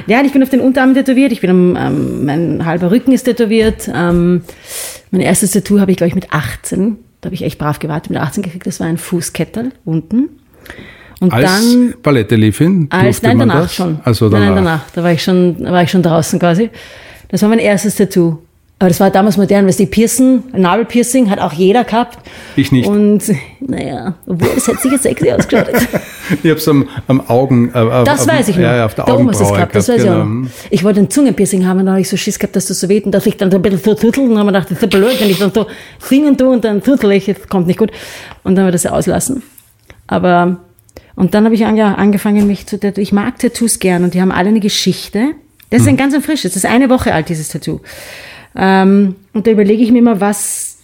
ja, 0.08 0.22
ich 0.24 0.32
bin 0.32 0.44
auf 0.44 0.50
den 0.50 0.60
Unterarm 0.60 0.94
tätowiert. 0.94 1.32
Ich 1.32 1.42
bin 1.42 1.50
am, 1.50 1.76
ähm, 1.76 2.26
mein 2.26 2.66
halber 2.66 2.92
Rücken 2.92 3.12
ist 3.12 3.24
tätowiert. 3.24 3.90
Ähm, 3.94 4.42
mein 5.12 5.22
erstes 5.22 5.52
Tattoo 5.52 5.80
habe 5.80 5.92
ich, 5.92 5.98
glaube 5.98 6.10
ich, 6.10 6.16
mit 6.16 6.32
18. 6.32 6.98
Da 7.22 7.28
habe 7.28 7.36
ich 7.36 7.44
echt 7.44 7.58
brav 7.58 7.80
gewartet. 7.80 8.12
Mit 8.12 8.20
18 8.20 8.44
gekriegt. 8.44 8.68
Das 8.68 8.80
war 8.80 8.88
ein 8.88 8.98
Fußkettel 8.98 9.72
unten. 9.86 10.30
Und 11.20 11.32
Als 11.32 11.46
dann 11.50 11.94
Ballettelefin 12.04 12.88
als 12.90 13.04
durfte 13.22 13.28
nein 13.28 13.38
man 13.38 13.48
danach 13.50 13.64
das? 13.64 13.76
schon. 13.76 14.00
Also 14.04 14.30
danach. 14.30 14.46
Nein, 14.48 14.56
nein, 14.56 14.66
danach. 14.66 14.82
Da 14.94 15.04
war 15.04 15.12
ich 15.14 15.24
schon, 15.24 15.64
da 15.64 15.72
war 15.72 15.84
ich 15.84 15.90
schon 15.92 16.02
draußen 16.04 16.38
quasi. 16.40 16.70
Das 17.30 17.42
war 17.42 17.50
mein 17.50 17.60
erstes 17.60 17.96
Tattoo. 17.96 18.40
Aber 18.80 18.90
das 18.90 19.00
war 19.00 19.10
damals 19.12 19.38
modern, 19.38 19.66
weil 19.66 19.74
die 19.74 19.86
Piercing, 19.86 20.44
Nabelpiercing 20.52 21.30
hat 21.30 21.40
auch 21.40 21.54
jeder 21.54 21.86
gehabt. 21.86 22.18
Ich 22.58 22.72
nicht. 22.74 22.86
Und 22.88 23.24
naja, 23.62 24.16
obwohl 24.28 24.50
es 24.58 24.68
hätte 24.68 24.80
sicher 24.82 24.98
sexy 24.98 25.32
ausgeschaut. 25.32 25.68
Ich 26.42 26.50
habe 26.50 26.58
es 26.58 26.68
am, 26.70 26.88
am 27.08 27.22
Augen. 27.30 27.70
Äh, 27.74 27.80
auf- 27.80 28.06
Das 28.06 28.22
auf, 28.22 28.28
weiß 28.28 28.48
ich 28.48 28.56
noch. 28.56 28.64
Ja, 28.64 28.78
ja, 28.78 28.86
auf 28.86 28.96
der 28.96 29.04
da 29.06 29.14
oben 29.16 29.28
hast 29.30 29.42
du 29.42 29.44
es 29.44 29.52
gehabt, 29.52 29.76
das 29.76 29.90
weiß 29.90 29.98
ich 29.98 30.04
genau. 30.04 30.22
auch. 30.22 30.50
Ich 30.70 30.84
wollte 30.86 31.02
ein 31.02 31.10
Zungenpiercing 31.10 31.66
haben 31.68 31.80
und 31.82 31.86
da 31.86 31.92
habe 31.92 32.02
ich 32.02 32.08
so 32.10 32.16
Schiss 32.16 32.40
gehabt, 32.40 32.56
dass 32.56 32.68
das 32.68 32.80
so 32.80 32.88
weht 32.88 33.06
und 33.06 33.12
dass 33.12 33.26
ich 33.26 33.36
dann 33.36 33.52
so 33.52 33.58
ein 33.58 33.62
bisschen 33.62 33.80
so 33.84 33.94
tüttel 33.94 34.24
und 34.24 34.30
dann 34.36 34.40
habe 34.40 34.50
ich 34.50 34.54
gedacht, 34.54 34.72
das 34.72 34.84
ist 34.84 34.90
blöd, 34.90 35.20
wenn 35.20 35.30
ich 35.30 35.40
dann 35.40 35.52
so 35.54 35.68
singen 36.00 36.38
tue 36.38 36.48
und 36.50 36.64
dann 36.64 36.82
tüttel 36.82 37.12
ich, 37.12 37.26
das 37.26 37.48
kommt 37.50 37.68
nicht 37.68 37.78
gut. 37.78 37.92
Und 38.44 38.56
dann 38.56 38.66
habe 38.66 38.70
ich 38.76 38.82
das 38.82 38.84
ja 38.84 38.92
auslassen. 38.98 39.44
Aber, 40.08 40.58
und 41.16 41.34
dann 41.34 41.44
habe 41.44 41.56
ich 41.56 41.66
angefangen, 41.66 42.48
mich 42.48 42.68
zu 42.68 42.80
tätowieren. 42.80 43.04
Ich 43.04 43.12
mag 43.12 43.38
Tattoos 43.40 43.80
gern 43.80 44.06
und 44.06 44.14
die 44.14 44.22
haben 44.22 44.32
alle 44.32 44.48
eine 44.50 44.62
Geschichte. 44.62 45.32
Das 45.72 45.82
ist 45.82 45.88
ein 45.90 45.98
ganz 45.98 46.14
ein 46.14 46.22
frisches, 46.22 46.54
das 46.54 46.64
ist 46.64 46.70
eine 46.70 46.90
Woche 46.90 47.14
alt, 47.14 47.28
dieses 47.30 47.50
Tattoo. 47.50 47.82
Ähm, 48.56 49.16
und 49.34 49.48
da 49.48 49.52
überlege 49.52 49.82
ich 49.84 49.92
mir 49.92 50.00
immer, 50.00 50.20
was, 50.22 50.78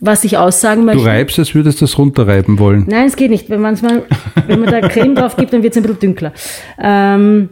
was 0.00 0.24
ich 0.24 0.36
aussagen 0.38 0.84
möchte. 0.84 1.02
Du 1.02 1.08
reibst, 1.08 1.38
als 1.38 1.54
würdest 1.54 1.80
du 1.80 1.84
das 1.84 1.98
runterreiben 1.98 2.58
wollen. 2.58 2.84
Nein, 2.88 3.06
es 3.06 3.16
geht 3.16 3.30
nicht. 3.30 3.48
Wenn, 3.50 3.60
manchmal, 3.60 4.02
wenn 4.46 4.60
man 4.60 4.70
da 4.70 4.80
Creme 4.88 5.14
drauf 5.14 5.36
gibt, 5.36 5.52
dann 5.52 5.62
wird 5.62 5.72
es 5.74 5.76
ein 5.76 5.82
bisschen 5.82 6.00
dünkler. 6.00 6.32
Ähm, 6.80 7.48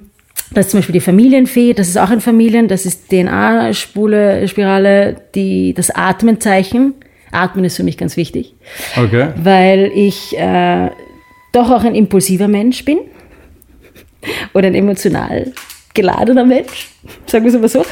das 0.52 0.66
ist 0.66 0.70
zum 0.70 0.78
Beispiel 0.78 0.92
die 0.92 1.00
Familienfee, 1.00 1.72
das 1.74 1.88
ist 1.88 1.98
auch 1.98 2.10
ein 2.10 2.20
Familien, 2.20 2.68
das 2.68 2.86
ist 2.86 3.08
DNA-Spule, 3.10 4.46
Spirale, 4.46 5.16
die, 5.34 5.74
das 5.74 5.90
Atmenzeichen. 5.90 6.94
Atmen 7.32 7.64
ist 7.64 7.76
für 7.76 7.82
mich 7.82 7.98
ganz 7.98 8.16
wichtig, 8.16 8.54
Okay. 8.96 9.30
weil 9.42 9.90
ich 9.94 10.38
äh, 10.38 10.90
doch 11.52 11.70
auch 11.70 11.82
ein 11.84 11.94
impulsiver 11.96 12.46
Mensch 12.46 12.84
bin 12.84 12.98
oder 14.54 14.68
ein 14.68 14.74
emotional 14.76 15.52
geladener 15.96 16.44
Mensch, 16.44 16.90
sagen 17.26 17.44
wir 17.44 17.52
es 17.52 17.60
mal 17.60 17.68
so. 17.68 17.84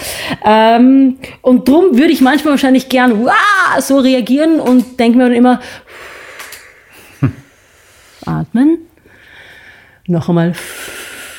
Ähm, 0.44 1.18
und 1.42 1.68
drum 1.68 1.98
würde 1.98 2.12
ich 2.12 2.20
manchmal 2.20 2.52
wahrscheinlich 2.52 2.88
gern 2.88 3.24
wow, 3.24 3.80
so 3.80 3.98
reagieren 3.98 4.61
und 4.61 5.00
denke 5.00 5.18
mir 5.18 5.24
dann 5.24 5.34
immer, 5.34 5.61
atmen, 8.24 8.78
noch 10.07 10.28
einmal. 10.28 10.55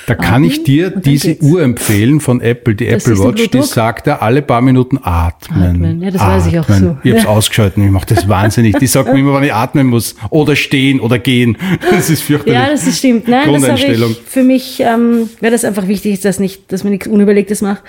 Da 0.08 0.16
kann 0.16 0.44
ich 0.44 0.64
dir 0.64 0.90
diese 0.92 1.30
geht's. 1.30 1.44
Uhr 1.46 1.62
empfehlen 1.64 2.20
von 2.20 2.42
Apple, 2.42 2.76
die 2.76 2.88
Das 2.88 3.08
Apple 3.08 3.24
Watch, 3.24 3.50
die 3.50 3.62
sagt 3.64 4.08
ja 4.08 4.20
alle 4.20 4.42
paar 4.42 4.62
Minuten 4.62 5.00
atmen. 5.02 5.64
Atmen. 5.64 6.02
Ja, 6.02 6.12
das 6.12 6.22
weiß 6.22 6.48
ich 6.48 6.60
auch 6.60 6.68
so. 6.68 6.98
Ich 7.04 7.12
habe 7.12 7.18
es 7.18 7.24
Ja. 7.24 7.30
ausgeschaltet, 7.30 7.84
ich 7.84 7.90
mache 7.92 8.06
das 8.14 8.28
wahnsinnig. 8.28 8.78
Die 8.78 8.88
sagt 8.88 9.12
mir 9.12 9.20
immer, 9.20 9.34
wann 9.34 9.44
ich 9.44 9.54
atmen 9.54 9.88
muss. 9.88 10.16
Oder 10.30 10.56
stehen 10.56 11.00
oder 11.00 11.18
gehen. 11.20 11.58
Das 11.90 12.10
ist 12.10 12.22
fürchterlich. 12.24 12.54
Ja, 12.60 12.70
das 12.70 12.86
ist 12.86 13.00
stimmt. 13.00 13.28
Nein, 13.28 13.62
das 13.62 13.80
ich 13.84 14.22
für 14.28 14.44
mich, 14.44 14.80
ähm, 14.80 15.30
weil 15.42 15.52
das 15.52 15.66
einfach 15.66 15.88
wichtig 15.88 16.22
dass 16.22 16.40
nicht, 16.40 16.72
dass 16.72 16.84
man 16.84 16.92
nichts 16.92 17.08
Unüberlegtes 17.08 17.62
macht. 17.62 17.84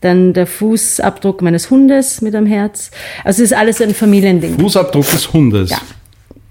Dann 0.00 0.32
der 0.32 0.46
Fußabdruck 0.46 1.42
meines 1.42 1.70
Hundes 1.70 2.20
mit 2.22 2.34
einem 2.34 2.46
Herz. 2.46 2.90
Also 3.24 3.42
es 3.42 3.50
ist 3.52 3.56
alles 3.56 3.80
ein 3.80 3.94
Familiending. 3.94 4.58
Fußabdruck 4.58 5.08
des 5.10 5.32
Hundes. 5.32 5.70
Ja. 5.70 5.78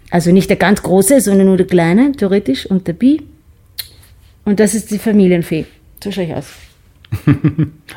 Also 0.10 0.32
nicht 0.32 0.50
der 0.50 0.58
ganz 0.58 0.82
große, 0.84 1.22
sondern 1.22 1.48
nur 1.48 1.58
der 1.58 1.68
kleine, 1.68 2.12
theoretisch, 2.12 2.66
und 2.66 2.88
der 2.88 2.94
Bi. 2.94 3.22
Und 4.46 4.60
das 4.60 4.74
ist 4.74 4.92
die 4.92 4.98
Familienfee. 5.00 5.66
So 6.04 6.12
schaue 6.12 6.24
ich 6.26 6.34
aus. 6.34 6.48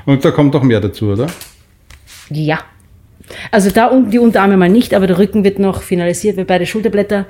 Und 0.06 0.24
da 0.24 0.30
kommt 0.30 0.54
noch 0.54 0.62
mehr 0.62 0.80
dazu, 0.80 1.06
oder? 1.06 1.26
Ja. 2.30 2.60
Also 3.50 3.70
da 3.70 3.86
unten 3.86 4.10
die 4.10 4.18
Unterarme 4.18 4.58
mal 4.58 4.68
nicht, 4.68 4.92
aber 4.92 5.06
der 5.06 5.18
Rücken 5.18 5.44
wird 5.44 5.58
noch 5.58 5.80
finalisiert, 5.80 6.36
weil 6.36 6.44
beide 6.44 6.66
Schulterblätter 6.66 7.26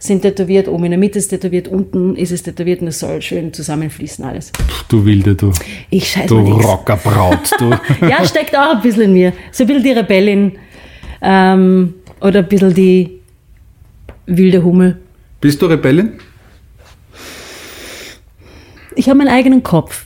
sind 0.00 0.22
tätowiert, 0.22 0.66
oben 0.66 0.86
in 0.86 0.90
der 0.90 0.98
Mitte 0.98 1.20
ist 1.20 1.28
tätowiert, 1.28 1.68
unten 1.68 2.16
ist 2.16 2.32
es 2.32 2.42
tätowiert 2.42 2.80
und 2.80 2.88
es 2.88 2.98
soll 2.98 3.22
schön 3.22 3.52
zusammenfließen 3.52 4.24
alles. 4.24 4.50
Du 4.88 5.04
Wilde, 5.04 5.36
du. 5.36 5.52
Ich 5.88 6.10
scheiß 6.10 6.26
Du. 6.26 6.40
Rockerbraut, 6.40 7.52
du. 7.58 7.70
Ja, 8.08 8.24
steckt 8.24 8.56
auch 8.56 8.76
ein 8.76 8.82
bisschen 8.82 9.02
in 9.02 9.12
mir. 9.12 9.32
So 9.52 9.62
ein 9.62 9.68
bisschen 9.68 9.84
die 9.84 9.92
Rebellin 9.92 10.58
ähm, 11.22 11.94
oder 12.20 12.40
ein 12.40 12.48
bisschen 12.48 12.74
die 12.74 13.20
wilde 14.26 14.64
Hummel. 14.64 14.98
Bist 15.40 15.62
du 15.62 15.66
Rebellin? 15.66 16.14
Ich 18.96 19.08
habe 19.08 19.18
meinen 19.18 19.28
eigenen 19.28 19.62
Kopf. 19.62 20.04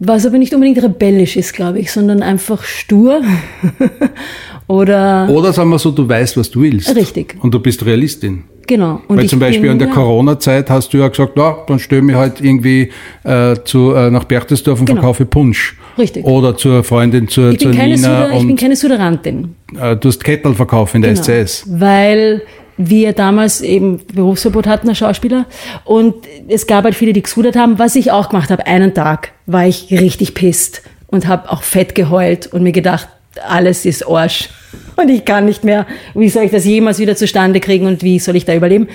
Was 0.00 0.26
aber 0.26 0.38
nicht 0.38 0.52
unbedingt 0.54 0.82
rebellisch 0.82 1.36
ist, 1.36 1.52
glaube 1.54 1.78
ich, 1.78 1.90
sondern 1.90 2.22
einfach 2.22 2.62
stur. 2.64 3.22
Oder 4.66 5.28
Oder 5.30 5.52
sagen 5.52 5.70
wir 5.70 5.78
so, 5.78 5.90
du 5.90 6.08
weißt, 6.08 6.36
was 6.36 6.50
du 6.50 6.62
willst. 6.62 6.94
Richtig. 6.94 7.36
Und 7.42 7.52
du 7.52 7.60
bist 7.60 7.84
Realistin. 7.84 8.44
genau. 8.66 9.00
Und 9.08 9.18
Weil 9.18 9.28
zum 9.28 9.38
Beispiel 9.38 9.62
bin, 9.62 9.72
in 9.72 9.78
der 9.78 9.88
ja, 9.88 9.94
Corona-Zeit 9.94 10.70
hast 10.70 10.92
du 10.94 10.98
ja 10.98 11.08
gesagt, 11.08 11.32
na, 11.36 11.56
dann 11.66 11.78
stelle 11.78 12.00
ich 12.00 12.06
mich 12.06 12.16
halt 12.16 12.40
irgendwie 12.40 12.90
äh, 13.24 13.56
zu, 13.64 13.92
äh, 13.94 14.10
nach 14.10 14.24
Berchtesdorf 14.24 14.80
und 14.80 14.86
Genau. 14.86 15.00
verkaufe 15.00 15.26
Punsch. 15.26 15.76
Richtig. 15.98 16.24
Oder 16.24 16.56
zur 16.56 16.82
Freundin, 16.82 17.28
zur, 17.28 17.52
Ich 17.52 17.60
zur 17.60 17.70
bin, 17.70 17.78
keine 17.80 17.94
Nina 17.94 18.26
Suder, 18.26 18.38
ich 18.40 18.46
bin 18.46 18.56
keine 18.56 18.76
Suderantin. 18.76 19.54
äh, 19.78 19.96
du 19.96 20.08
hast 20.08 20.24
Kettel 20.24 20.54
verkauft 20.54 20.94
in 20.94 21.02
der 21.02 21.12
Genau. 21.12 21.22
SCS. 21.22 21.64
Weil 21.68 22.42
wir 22.76 23.12
damals 23.12 23.60
eben 23.60 24.00
Berufsverbot 24.12 24.66
hatten 24.66 24.88
als 24.88 24.98
Schauspieler 24.98 25.46
und 25.84 26.14
es 26.48 26.66
gab 26.66 26.84
halt 26.84 26.94
viele, 26.94 27.12
die 27.12 27.22
gesudert 27.22 27.56
haben. 27.56 27.78
Was 27.78 27.96
ich 27.96 28.10
auch 28.10 28.28
gemacht 28.28 28.50
habe, 28.50 28.66
einen 28.66 28.94
Tag 28.94 29.32
war 29.46 29.66
ich 29.66 29.90
richtig 29.90 30.34
pisst 30.34 30.82
und 31.06 31.26
habe 31.26 31.50
auch 31.50 31.62
fett 31.62 31.94
geheult 31.94 32.46
und 32.48 32.62
mir 32.62 32.72
gedacht, 32.72 33.08
alles 33.46 33.84
ist 33.84 34.06
Arsch 34.06 34.48
und 34.96 35.08
ich 35.08 35.24
kann 35.24 35.44
nicht 35.44 35.64
mehr. 35.64 35.86
Wie 36.14 36.28
soll 36.28 36.44
ich 36.44 36.50
das 36.50 36.64
jemals 36.64 36.98
wieder 36.98 37.16
zustande 37.16 37.60
kriegen 37.60 37.86
und 37.86 38.02
wie 38.02 38.18
soll 38.18 38.36
ich 38.36 38.44
da 38.44 38.54
überleben? 38.54 38.88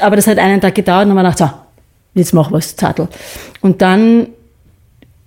Aber 0.00 0.16
das 0.16 0.26
hat 0.26 0.38
einen 0.38 0.60
Tag 0.60 0.74
gedauert 0.74 1.06
und 1.06 1.16
dann 1.16 1.26
ich 1.26 1.36
gedacht, 1.36 1.52
so, 1.52 2.18
jetzt 2.18 2.32
mach 2.32 2.52
was, 2.52 2.76
Zattel. 2.76 3.08
Und 3.60 3.82
dann 3.82 4.28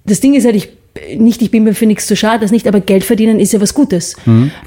das 0.06 0.20
Ding 0.20 0.34
ist 0.34 0.46
halt, 0.46 0.56
ich 0.56 0.70
nicht, 1.18 1.42
ich 1.42 1.52
bin 1.52 1.64
mir 1.64 1.74
für 1.74 1.86
nichts 1.86 2.06
zu 2.06 2.16
schade, 2.16 2.42
das 2.42 2.52
nicht, 2.52 2.68
aber 2.68 2.82
Geld 2.82 3.04
verdienen 3.04 3.40
ist 3.40 3.54
ja 3.54 3.62
was 3.62 3.74
Gutes. 3.74 4.16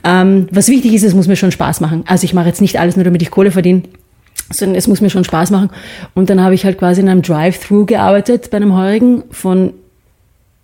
Ähm, 0.04 0.48
was 0.50 0.68
wichtig 0.68 0.94
ist, 0.94 1.02
es 1.02 1.14
muss 1.14 1.28
mir 1.28 1.36
schon 1.36 1.52
Spaß 1.52 1.80
machen. 1.80 2.04
Also 2.06 2.24
ich 2.24 2.34
mache 2.34 2.48
jetzt 2.48 2.60
nicht 2.60 2.80
alles 2.80 2.96
nur, 2.96 3.04
damit 3.04 3.22
ich 3.22 3.30
Kohle 3.30 3.50
verdiene, 3.50 3.82
sondern 4.50 4.76
es 4.76 4.88
muss 4.88 5.00
mir 5.00 5.10
schon 5.10 5.24
Spaß 5.24 5.50
machen. 5.50 5.70
Und 6.14 6.30
dann 6.30 6.42
habe 6.42 6.54
ich 6.54 6.64
halt 6.64 6.78
quasi 6.78 7.00
in 7.00 7.08
einem 7.08 7.22
Drive-Thru 7.22 7.84
gearbeitet 7.84 8.50
bei 8.50 8.56
einem 8.56 8.74
Heurigen 8.74 9.24
von 9.30 9.74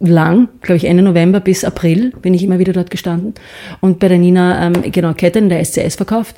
lang, 0.00 0.48
glaube 0.62 0.78
ich 0.78 0.84
Ende 0.84 1.02
November 1.02 1.40
bis 1.40 1.62
April 1.62 2.12
bin 2.22 2.32
ich 2.32 2.42
immer 2.42 2.58
wieder 2.58 2.72
dort 2.72 2.90
gestanden 2.90 3.34
und 3.80 3.98
bei 3.98 4.08
der 4.08 4.16
Nina 4.16 4.66
ähm, 4.66 4.90
genau 4.90 5.12
Ketten 5.12 5.50
der 5.50 5.62
SCS 5.62 5.96
verkauft, 5.96 6.36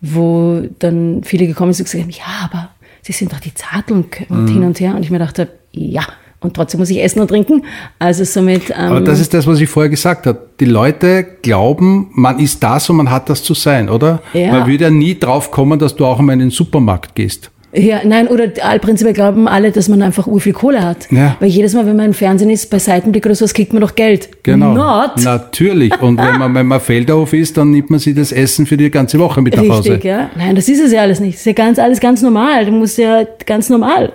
wo 0.00 0.62
dann 0.78 1.22
viele 1.22 1.46
gekommen 1.46 1.74
sind 1.74 1.84
und 1.84 1.92
gesagt 1.92 2.04
haben, 2.04 2.10
ja, 2.10 2.48
aber 2.50 2.70
Sie 3.02 3.12
sind 3.12 3.30
doch 3.34 3.40
die 3.40 3.52
Zartel 3.52 3.96
und, 3.96 4.30
und 4.30 4.48
hin 4.48 4.64
und 4.64 4.80
her 4.80 4.94
und 4.96 5.02
ich 5.02 5.10
mir 5.10 5.18
dachte, 5.18 5.48
ja, 5.72 6.04
und 6.44 6.54
trotzdem 6.54 6.80
muss 6.80 6.90
ich 6.90 7.02
essen 7.02 7.20
und 7.20 7.28
trinken, 7.28 7.64
also 7.98 8.22
somit 8.24 8.70
ähm, 8.70 8.76
Aber 8.76 9.00
das 9.00 9.18
ist 9.18 9.34
das, 9.34 9.46
was 9.46 9.60
ich 9.60 9.68
vorher 9.68 9.90
gesagt 9.90 10.26
habe. 10.26 10.38
Die 10.60 10.66
Leute 10.66 11.24
glauben, 11.42 12.10
man 12.12 12.38
ist 12.38 12.62
das 12.62 12.88
und 12.90 12.96
man 12.96 13.10
hat 13.10 13.28
das 13.28 13.42
zu 13.42 13.54
sein, 13.54 13.88
oder? 13.88 14.20
Ja. 14.32 14.52
Man 14.52 14.66
würde 14.66 14.84
ja 14.84 14.90
nie 14.90 15.18
drauf 15.18 15.50
kommen, 15.50 15.78
dass 15.78 15.96
du 15.96 16.04
auch 16.04 16.18
einmal 16.18 16.34
in 16.34 16.40
den 16.40 16.50
Supermarkt 16.50 17.14
gehst. 17.14 17.50
Ja, 17.76 18.02
nein, 18.04 18.28
oder 18.28 18.46
prinzipiell 18.78 19.14
glauben 19.14 19.48
alle, 19.48 19.72
dass 19.72 19.88
man 19.88 20.00
einfach 20.00 20.28
ur 20.28 20.40
viel 20.40 20.52
Kohle 20.52 20.84
hat. 20.84 21.10
Ja. 21.10 21.36
Weil 21.40 21.48
jedes 21.48 21.74
Mal, 21.74 21.84
wenn 21.86 21.96
man 21.96 22.06
im 22.06 22.14
Fernsehen 22.14 22.48
ist, 22.50 22.70
bei 22.70 22.78
Seitenblick 22.78 23.26
oder 23.26 23.34
sowas, 23.34 23.52
kriegt 23.52 23.72
man 23.72 23.82
doch 23.82 23.96
Geld. 23.96 24.44
Genau. 24.44 24.74
Not. 24.74 25.24
Natürlich. 25.24 26.00
Und 26.00 26.18
wenn 26.18 26.38
man, 26.38 26.54
wenn 26.54 26.66
man 26.66 26.80
Feldhof 26.80 27.32
ist, 27.32 27.56
dann 27.56 27.72
nimmt 27.72 27.90
man 27.90 27.98
sich 27.98 28.14
das 28.14 28.30
Essen 28.30 28.66
für 28.66 28.76
die 28.76 28.90
ganze 28.90 29.18
Woche 29.18 29.42
mit 29.42 29.56
nach 29.56 29.68
Hause. 29.68 29.94
Richtig, 29.94 30.04
ja. 30.04 30.30
Nein, 30.36 30.54
das 30.54 30.68
ist 30.68 30.80
es 30.80 30.92
ja 30.92 31.00
alles 31.00 31.18
nicht. 31.18 31.34
Das 31.34 31.40
ist 31.40 31.46
ja 31.46 31.52
ganz, 31.52 31.80
alles 31.80 31.98
ganz 31.98 32.22
normal. 32.22 32.64
Du 32.64 32.70
musst 32.70 32.96
ja 32.96 33.24
ganz 33.44 33.68
normal. 33.68 34.12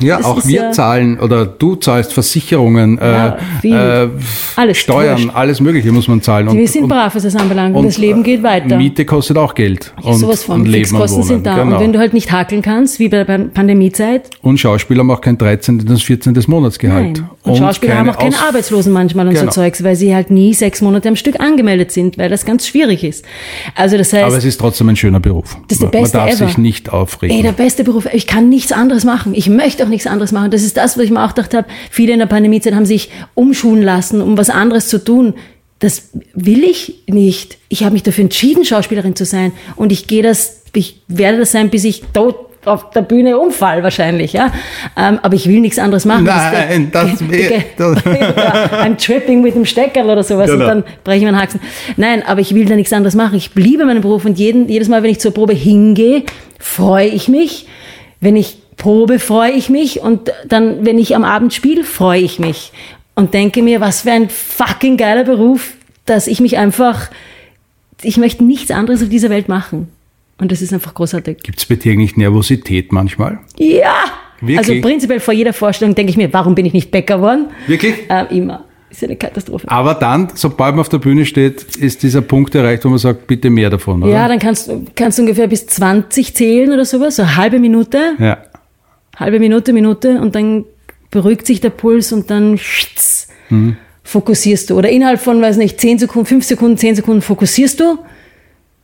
Ja, 0.00 0.18
Das 0.18 0.26
auch 0.26 0.46
wir 0.46 0.62
ja- 0.62 0.72
zahlen 0.72 1.18
oder 1.20 1.46
du 1.46 1.74
zahlst 1.76 2.12
Versicherungen, 2.12 2.98
Ja, 3.00 3.36
äh, 3.64 3.68
äh, 4.04 4.08
Alles, 4.56 4.78
Steuern, 4.78 5.22
wurscht. 5.24 5.36
alles 5.36 5.60
Mögliche 5.60 5.90
muss 5.92 6.08
man 6.08 6.22
zahlen. 6.22 6.52
Wir 6.56 6.68
sind 6.68 6.88
brav, 6.88 7.14
was 7.14 7.22
das 7.24 7.34
anbelangt. 7.36 7.74
Und, 7.76 7.86
das 7.86 7.98
Leben 7.98 8.22
geht 8.22 8.42
weiter. 8.42 8.76
Miete 8.76 9.04
kostet 9.04 9.36
auch 9.36 9.54
Geld. 9.54 9.92
Und, 10.02 10.14
Sowas 10.18 10.44
von. 10.44 10.60
und 10.60 10.66
Leben 10.66 10.90
und 10.94 11.00
Fixkosten 11.00 11.22
sind 11.24 11.46
da. 11.46 11.62
Genau. 11.62 11.76
Und 11.76 11.82
wenn 11.82 11.92
du 11.92 11.98
halt 11.98 12.14
nicht 12.14 12.30
hakeln 12.32 12.62
kannst, 12.62 12.98
wie 12.98 13.08
bei 13.08 13.24
der 13.24 13.38
Pandemiezeit, 13.38 14.30
und 14.42 14.58
Schauspieler 14.58 15.00
haben 15.00 15.10
auch 15.10 15.20
kein 15.20 15.36
13. 15.38 15.80
und 15.88 16.02
14. 16.02 16.34
Monatsgehalt. 16.46 17.18
nein. 17.18 17.28
Und, 17.42 17.56
Schauspieler 17.56 17.96
haben 17.98 18.10
auch 18.10 18.18
keine 18.18 18.34
Aus- 18.36 18.42
Arbeitslosen 18.48 18.92
manchmal 18.92 19.26
und 19.26 19.34
Genau. 19.34 19.46
so 19.46 19.50
Zeugs, 19.62 19.82
weil 19.82 19.96
sie 19.96 20.14
halt 20.14 20.30
nie 20.30 20.54
sechs 20.54 20.80
Monate 20.82 21.08
am 21.08 21.16
Stück 21.16 21.40
angemeldet 21.40 21.92
sind, 21.92 22.18
weil 22.18 22.28
das 22.28 22.44
ganz 22.44 22.66
schwierig 22.66 23.04
ist. 23.04 23.24
Also 23.74 23.96
das 23.96 24.12
heißt, 24.12 24.24
Aber 24.24 24.36
es 24.36 24.44
ist 24.44 24.58
trotzdem 24.60 24.88
ein 24.88 24.96
schöner 24.96 25.20
Beruf. 25.20 25.56
Das 25.68 25.76
ist 25.76 25.82
der 25.82 25.86
man 25.88 26.02
beste 26.02 26.18
darf 26.18 26.28
ever. 26.30 26.46
sich 26.46 26.58
nicht 26.58 26.92
aufregen. 26.92 27.36
Ey, 27.36 27.42
der 27.42 27.52
beste 27.52 27.84
Beruf. 27.84 28.06
Ich 28.12 28.26
kann 28.26 28.48
nichts 28.48 28.72
anderes 28.72 29.04
machen. 29.04 29.32
Ich 29.34 29.48
möchte 29.48 29.87
auch 29.88 29.90
nichts 29.90 30.06
anderes 30.06 30.32
machen. 30.32 30.50
Das 30.50 30.62
ist 30.62 30.76
das, 30.76 30.96
was 30.96 31.04
ich 31.04 31.10
mir 31.10 31.24
auch 31.24 31.34
gedacht 31.34 31.54
habe. 31.54 31.66
Viele 31.90 32.12
in 32.12 32.18
der 32.18 32.26
Pandemiezeit 32.26 32.74
haben 32.74 32.86
sich 32.86 33.10
umschulen 33.34 33.82
lassen, 33.82 34.20
um 34.20 34.36
was 34.36 34.50
anderes 34.50 34.88
zu 34.88 35.02
tun. 35.02 35.34
Das 35.80 36.10
will 36.34 36.64
ich 36.64 37.02
nicht. 37.06 37.56
Ich 37.68 37.84
habe 37.84 37.92
mich 37.92 38.02
dafür 38.02 38.24
entschieden, 38.24 38.64
Schauspielerin 38.64 39.16
zu 39.16 39.24
sein. 39.24 39.52
Und 39.76 39.92
ich 39.92 40.06
gehe 40.06 40.22
das, 40.22 40.62
ich 40.74 41.00
werde 41.08 41.38
das 41.38 41.52
sein, 41.52 41.70
bis 41.70 41.84
ich 41.84 42.02
tot 42.12 42.36
auf 42.64 42.90
der 42.90 43.02
Bühne 43.02 43.38
umfall 43.38 43.84
wahrscheinlich, 43.84 44.32
ja. 44.32 44.52
Ähm, 44.96 45.20
aber 45.22 45.36
ich 45.36 45.46
will 45.48 45.60
nichts 45.60 45.78
anderes 45.78 46.04
machen. 46.04 46.24
Nein, 46.24 46.90
das 46.92 47.20
wär- 47.30 47.64
das- 47.76 48.02
ja, 48.04 48.78
ein 48.80 48.98
Tripping 48.98 49.40
mit 49.42 49.54
dem 49.54 49.64
Stecker 49.64 50.04
oder 50.04 50.22
sowas 50.24 50.50
Genau. 50.50 50.64
und 50.64 50.68
dann 50.68 50.84
breche 51.04 51.18
ich 51.18 51.24
meinen 51.24 51.40
Haxen. 51.40 51.60
Nein, 51.96 52.22
aber 52.26 52.40
ich 52.40 52.54
will 52.54 52.64
da 52.66 52.74
nichts 52.74 52.92
anderes 52.92 53.14
machen. 53.14 53.36
Ich 53.36 53.50
liebe 53.54 53.86
meinen 53.86 54.02
Beruf 54.02 54.24
und 54.24 54.38
jeden, 54.38 54.68
jedes 54.68 54.88
Mal, 54.88 55.02
wenn 55.04 55.10
ich 55.10 55.20
zur 55.20 55.32
Probe 55.32 55.54
hingehe, 55.54 56.24
freue 56.58 57.06
ich 57.06 57.28
mich. 57.28 57.66
Wenn 58.20 58.34
ich 58.34 58.58
probe, 58.78 59.18
freue 59.18 59.52
ich 59.52 59.68
mich 59.68 60.00
und 60.00 60.32
dann, 60.46 60.86
wenn 60.86 60.98
ich 60.98 61.14
am 61.14 61.24
Abend 61.24 61.52
spiele, 61.52 61.84
freue 61.84 62.20
ich 62.20 62.38
mich 62.38 62.72
und 63.14 63.34
denke 63.34 63.62
mir, 63.62 63.80
was 63.80 64.02
für 64.02 64.12
ein 64.12 64.28
fucking 64.30 64.96
geiler 64.96 65.24
Beruf, 65.24 65.74
dass 66.06 66.26
ich 66.26 66.40
mich 66.40 66.56
einfach, 66.56 67.10
ich 68.02 68.16
möchte 68.16 68.44
nichts 68.44 68.70
anderes 68.70 69.02
auf 69.02 69.08
dieser 69.08 69.28
Welt 69.30 69.48
machen. 69.48 69.88
Und 70.40 70.52
das 70.52 70.62
ist 70.62 70.72
einfach 70.72 70.94
großartig. 70.94 71.38
Gibt 71.42 71.58
es 71.58 71.66
bei 71.66 71.74
dir 71.74 71.92
eigentlich 71.92 72.16
Nervosität 72.16 72.92
manchmal? 72.92 73.40
Ja! 73.58 73.92
Wirklich? 74.40 74.58
Also 74.58 74.80
prinzipiell 74.80 75.18
vor 75.18 75.34
jeder 75.34 75.52
Vorstellung 75.52 75.96
denke 75.96 76.10
ich 76.10 76.16
mir, 76.16 76.32
warum 76.32 76.54
bin 76.54 76.64
ich 76.64 76.72
nicht 76.72 76.92
Bäcker 76.92 77.16
geworden? 77.16 77.46
Wirklich? 77.66 77.94
Ähm, 78.08 78.26
immer. 78.30 78.64
Ist 78.88 79.02
ja 79.02 79.08
eine 79.08 79.16
Katastrophe. 79.16 79.68
Aber 79.68 79.94
dann, 79.94 80.28
sobald 80.34 80.74
man 80.76 80.80
auf 80.82 80.88
der 80.88 80.98
Bühne 80.98 81.26
steht, 81.26 81.62
ist 81.76 82.02
dieser 82.04 82.22
Punkt 82.22 82.54
erreicht, 82.54 82.84
wo 82.84 82.88
man 82.88 82.98
sagt, 82.98 83.26
bitte 83.26 83.50
mehr 83.50 83.68
davon, 83.68 84.02
oder? 84.04 84.12
Ja, 84.12 84.28
dann 84.28 84.38
kannst, 84.38 84.68
du- 84.68 84.86
kannst 84.94 85.18
du 85.18 85.22
ungefähr 85.22 85.48
bis 85.48 85.66
20 85.66 86.34
zählen 86.34 86.72
oder 86.72 86.84
sowas, 86.84 87.16
so 87.16 87.22
eine 87.22 87.36
halbe 87.36 87.58
Minute, 87.58 87.98
Ja. 88.20 88.38
Halbe 89.18 89.40
Minute, 89.40 89.72
Minute 89.72 90.20
und 90.20 90.34
dann 90.34 90.64
beruhigt 91.10 91.46
sich 91.46 91.60
der 91.60 91.70
Puls 91.70 92.12
und 92.12 92.30
dann 92.30 92.58
schitz, 92.58 93.28
fokussierst 94.02 94.70
du. 94.70 94.76
Oder 94.76 94.90
innerhalb 94.90 95.20
von, 95.20 95.40
weiß 95.40 95.56
nicht, 95.56 95.80
10 95.80 95.98
Sekunden, 96.00 96.26
5 96.26 96.44
Sekunden, 96.44 96.76
10 96.76 96.96
Sekunden 96.96 97.22
fokussierst 97.22 97.80
du 97.80 97.98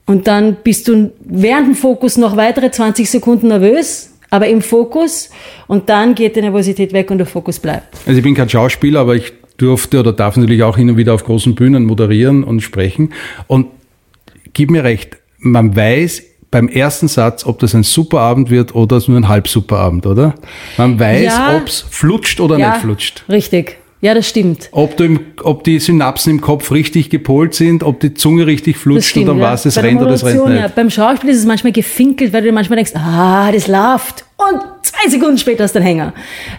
und 0.07 0.27
dann 0.27 0.57
bist 0.63 0.89
du 0.89 1.13
während 1.25 1.69
dem 1.69 1.75
Fokus 1.75 2.17
noch 2.17 2.37
weitere 2.37 2.71
20 2.71 3.09
Sekunden 3.09 3.49
nervös, 3.49 4.11
aber 4.31 4.49
im 4.49 4.63
Fokus 4.63 5.31
und 5.67 5.89
dann 5.89 6.15
geht 6.15 6.37
die 6.37 6.43
Nervosität 6.43 6.93
weg 6.93 7.11
und 7.11 7.19
der 7.19 7.27
Fokus 7.27 7.59
bleibt. 7.59 7.97
Also 8.07 8.19
ich 8.19 8.25
bin 8.25 8.35
kein 8.35 8.49
Schauspieler, 8.49 9.01
aber 9.01 9.15
ich 9.15 9.33
durfte 9.57 10.01
oder 10.01 10.13
darf 10.13 10.37
natürlich 10.37 10.63
auch 10.63 10.77
hin 10.77 10.91
und 10.91 10.97
wieder 10.97 11.15
auf 11.15 11.25
großen 11.25 11.55
Bühnen 11.55 11.85
moderieren 11.85 12.43
und 12.43 12.61
sprechen. 12.61 13.13
Und 13.47 13.69
gib 14.53 14.71
mir 14.71 14.85
recht, 14.85 15.19
man 15.39 15.77
weiß 15.77 16.23
beim 16.55 16.69
ersten 16.69 17.09
Satz, 17.09 17.45
ob 17.45 17.59
das 17.59 17.75
ein 17.75 17.83
super 17.83 18.21
Abend 18.21 18.49
wird 18.49 18.77
oder 18.77 18.97
es 18.99 19.09
nur 19.09 19.19
ein 19.19 19.27
halb 19.27 19.49
super 19.49 19.79
Abend, 19.81 20.07
oder? 20.07 20.37
Man 20.77 21.01
weiß, 21.01 21.25
Ja. 21.25 21.57
ob 21.57 21.67
es 21.67 21.85
flutscht 21.91 22.39
oder 22.39 22.57
nicht 22.59 22.77
flutscht. 22.77 23.25
richtig. 23.29 23.79
Ja, 24.01 24.15
das 24.15 24.29
stimmt. 24.29 24.69
Ob, 24.71 24.97
du 24.99 25.05
im, 25.05 25.19
ob 25.43 25.65
die 25.65 25.81
Synapsen 25.81 26.31
im 26.35 26.41
Kopf 26.41 26.71
richtig 26.71 27.11
gepolt 27.11 27.55
sind, 27.55 27.83
ob 27.83 27.99
die 28.01 28.15
Zunge 28.15 28.47
richtig 28.47 28.77
flutscht 28.77 29.09
stimmt, 29.11 29.31
oder 29.31 29.39
ja. 29.41 29.51
was, 29.53 29.65
es 29.65 29.83
rennt 29.83 30.01
oder 30.01 30.11
es 30.13 30.25
rennt 30.25 30.47
nicht. 30.47 30.61
Ja. 30.61 30.69
Beim 30.69 30.91
Schauspiel 30.91 31.31
ist 31.31 31.39
es 31.39 31.47
manchmal 31.47 31.73
gefinkelt, 31.73 32.33
weil 32.33 32.43
du 32.43 32.53
manchmal 32.53 32.77
denkst, 32.77 32.93
ah, 32.95 33.51
das 33.51 33.67
läuft. 33.67 34.27
Und 34.37 34.61
zwei 34.83 35.09
Sekunden 35.11 35.39
später 35.39 35.65
hast 35.65 35.75
du 35.75 35.79
einen 35.81 35.87
Hänger. 35.89 36.13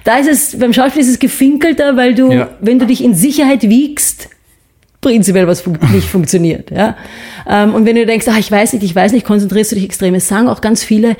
Da 0.03 0.17
ist 0.17 0.27
es, 0.27 0.59
beim 0.59 0.73
Schauspiel 0.73 1.03
ist 1.03 1.09
es 1.09 1.19
gefinkelter, 1.19 1.95
weil 1.95 2.15
du, 2.15 2.31
Ja. 2.33 2.49
wenn 2.59 2.79
du 2.79 2.85
dich 2.87 3.01
in 3.03 3.13
Sicherheit 3.13 3.61
wiegst, 3.69 4.27
prinzipiell 5.05 5.47
was 5.47 5.61
fun 5.61 5.77
nicht 5.93 6.09
funktioniert. 6.09 6.71
Ja? 6.71 6.97
Ähm, 7.47 7.75
und 7.75 7.85
wenn 7.85 7.95
du 7.95 8.07
denkst, 8.07 8.25
ach, 8.27 8.39
ich 8.39 8.49
weiß 8.49 8.73
nicht, 8.73 8.83
ich 8.83 8.95
weiß 8.95 9.11
nicht, 9.11 9.23
konzentrierst 9.23 9.71
du 9.71 9.75
dich 9.75 9.85
extrem. 9.85 10.15
Es 10.15 10.27
sagen 10.27 10.47
auch 10.47 10.61
ganz 10.61 10.83
viele, 10.83 11.15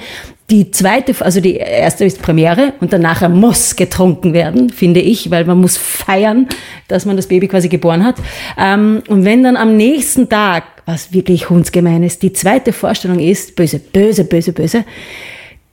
die 0.50 0.72
zweite, 0.72 1.14
also 1.24 1.40
die 1.40 1.58
erste 1.58 2.04
ist 2.04 2.20
Premiere 2.20 2.74
und 2.80 2.92
danach 2.94 3.28
muss 3.30 3.76
getrunken 3.76 4.34
werden, 4.34 4.72
finde 4.72 5.02
ich, 5.02 5.30
weil 5.30 5.46
man 5.46 5.62
muss 5.62 5.78
feiern, 5.78 6.48
dass 6.88 7.06
man 7.06 7.16
das 7.16 7.28
Baby 7.28 7.48
quasi 7.48 7.70
geboren 7.70 8.04
hat. 8.04 8.16
Ähm, 8.58 9.04
und 9.08 9.24
wenn 9.24 9.44
dann 9.44 9.56
am 9.56 9.78
nächsten 9.78 10.30
Tag, 10.30 10.64
was 10.88 11.14
wirklich 11.14 11.52
hundsgemein 11.52 12.02
ist, 12.02 12.24
die 12.24 12.34
zweite 12.34 12.74
Vorstellung 12.74 13.20
ist, 13.20 13.56
böse, 13.56 13.78
böse, 13.78 14.24
böse, 14.24 14.52
böse, 14.52 14.84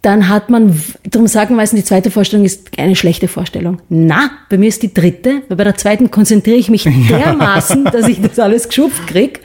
dann 0.03 0.29
hat 0.29 0.51
man, 0.51 0.81
darum 1.09 1.29
sagen 1.29 1.55
meistens, 1.55 1.81
die 1.81 1.87
zweite 1.87 2.11
Vorstellung 2.11 2.45
ist 2.45 2.77
eine 2.77 2.97
schlechte 2.97 3.29
Vorstellung. 3.29 3.81
Na, 3.89 4.31
bei 4.51 4.59
mir 4.59 4.69
ist 4.69 4.83
die 4.83 4.93
dritte, 4.93 5.43
weil 5.49 5.57
bei 5.57 5.65
der 5.65 5.77
zweiten 5.77 6.11
konzentriere 6.11 6.57
ich 6.57 6.69
mich 6.69 6.89
dermaßen, 7.09 7.85
dass 7.85 8.09
ich 8.09 8.21
das 8.21 8.39
alles 8.41 8.69
geschupft 8.69 9.07
krieg, 9.07 9.41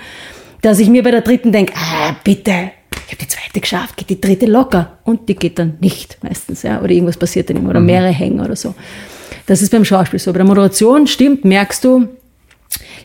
dass 0.63 0.79
ich 0.79 0.89
mir 0.89 1.03
bei 1.03 1.11
der 1.11 1.21
dritten 1.21 1.51
denke, 1.51 1.73
ah, 1.75 2.15
bitte, 2.23 2.71
ich 3.05 3.13
habe 3.13 3.21
die 3.21 3.27
zweite 3.27 3.61
geschafft, 3.61 3.97
geht 3.97 4.09
die 4.09 4.19
dritte 4.19 4.47
locker. 4.47 4.97
Und 5.03 5.29
die 5.29 5.35
geht 5.35 5.59
dann 5.59 5.77
nicht 5.79 6.17
meistens, 6.23 6.63
ja, 6.63 6.81
oder 6.81 6.89
irgendwas 6.89 7.17
passiert 7.17 7.49
dann 7.49 7.57
immer, 7.57 7.69
oder 7.69 7.79
mehrere 7.79 8.11
hängen 8.11 8.39
oder 8.39 8.55
so. 8.55 8.73
Das 9.45 9.61
ist 9.61 9.71
beim 9.71 9.85
Schauspiel 9.85 10.19
so. 10.19 10.33
Bei 10.33 10.39
der 10.39 10.47
Moderation 10.47 11.05
stimmt, 11.05 11.45
merkst 11.45 11.83
du, 11.85 12.07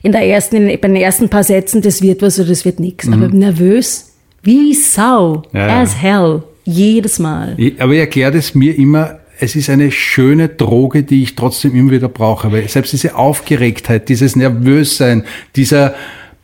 in 0.02 0.12
der 0.12 0.22
ersten, 0.22 0.56
in, 0.56 0.80
bei 0.80 0.88
den 0.88 0.96
ersten 0.96 1.28
paar 1.28 1.44
Sätzen, 1.44 1.82
das 1.82 2.00
wird 2.02 2.22
was 2.22 2.38
oder 2.40 2.48
das 2.48 2.64
wird 2.64 2.80
nichts. 2.80 3.06
Aber 3.08 3.28
nervös, 3.28 4.12
wie 4.42 4.74
Sau, 4.74 5.42
Ja, 5.52 5.68
ja. 5.68 5.82
as 5.82 5.94
hell, 6.00 6.42
jedes 6.64 7.18
Mal. 7.18 7.56
Aber 7.78 7.92
ich 7.92 7.98
erkläre 8.00 8.32
das 8.32 8.54
mir 8.54 8.76
immer, 8.76 9.18
es 9.40 9.56
ist 9.56 9.68
eine 9.70 9.90
schöne 9.90 10.48
Droge, 10.48 11.02
die 11.02 11.22
ich 11.22 11.34
trotzdem 11.34 11.74
immer 11.74 11.90
wieder 11.90 12.08
brauche. 12.08 12.52
Weil 12.52 12.68
selbst 12.68 12.92
diese 12.92 13.16
Aufgeregtheit, 13.16 14.08
dieses 14.08 14.36
Nervössein, 14.36 15.24
dieser 15.56 15.94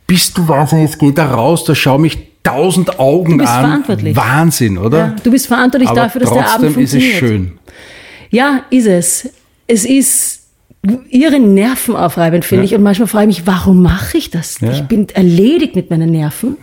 bist 0.07 0.37
du 0.37 0.47
wahnsinnig, 0.47 0.89
jetzt 0.89 0.99
geht 0.99 1.17
da 1.17 1.31
raus, 1.31 1.63
da 1.65 1.75
schau 1.75 1.97
mich 1.97 2.17
tausend 2.43 2.99
Augen 2.99 3.33
Du 3.33 3.37
bist 3.39 3.49
an. 3.51 3.65
verantwortlich. 3.65 4.15
Wahnsinn, 4.15 4.77
oder? 4.77 4.97
Ja, 4.97 5.15
du 5.23 5.31
bist 5.31 5.47
verantwortlich 5.47 5.89
Aber 5.89 6.01
dafür, 6.01 6.21
dass 6.21 6.31
der 6.31 6.47
Abend 6.53 6.65
trotzdem 6.75 6.83
ist 6.83 6.93
es 6.93 7.03
funktioniert. 7.03 7.19
schön. 7.19 7.51
Ja, 8.31 8.63
ist 8.69 8.87
es. 8.87 9.29
Es 9.67 9.85
ist 9.85 10.39
ihre 11.09 11.39
Nerven 11.39 11.95
aufreibend, 11.95 12.45
finde 12.45 12.63
Ja. 12.63 12.65
ich. 12.71 12.75
Und 12.75 12.83
manchmal 12.83 13.07
frage 13.07 13.29
ich 13.29 13.39
mich, 13.39 13.47
warum 13.47 13.81
mache 13.81 14.17
ich 14.17 14.29
das? 14.31 14.59
Ja. 14.61 14.71
Ich 14.71 14.81
bin 14.83 15.07
erledigt 15.09 15.75
mit 15.75 15.89
meinen 15.89 16.09
Nerven. 16.09 16.57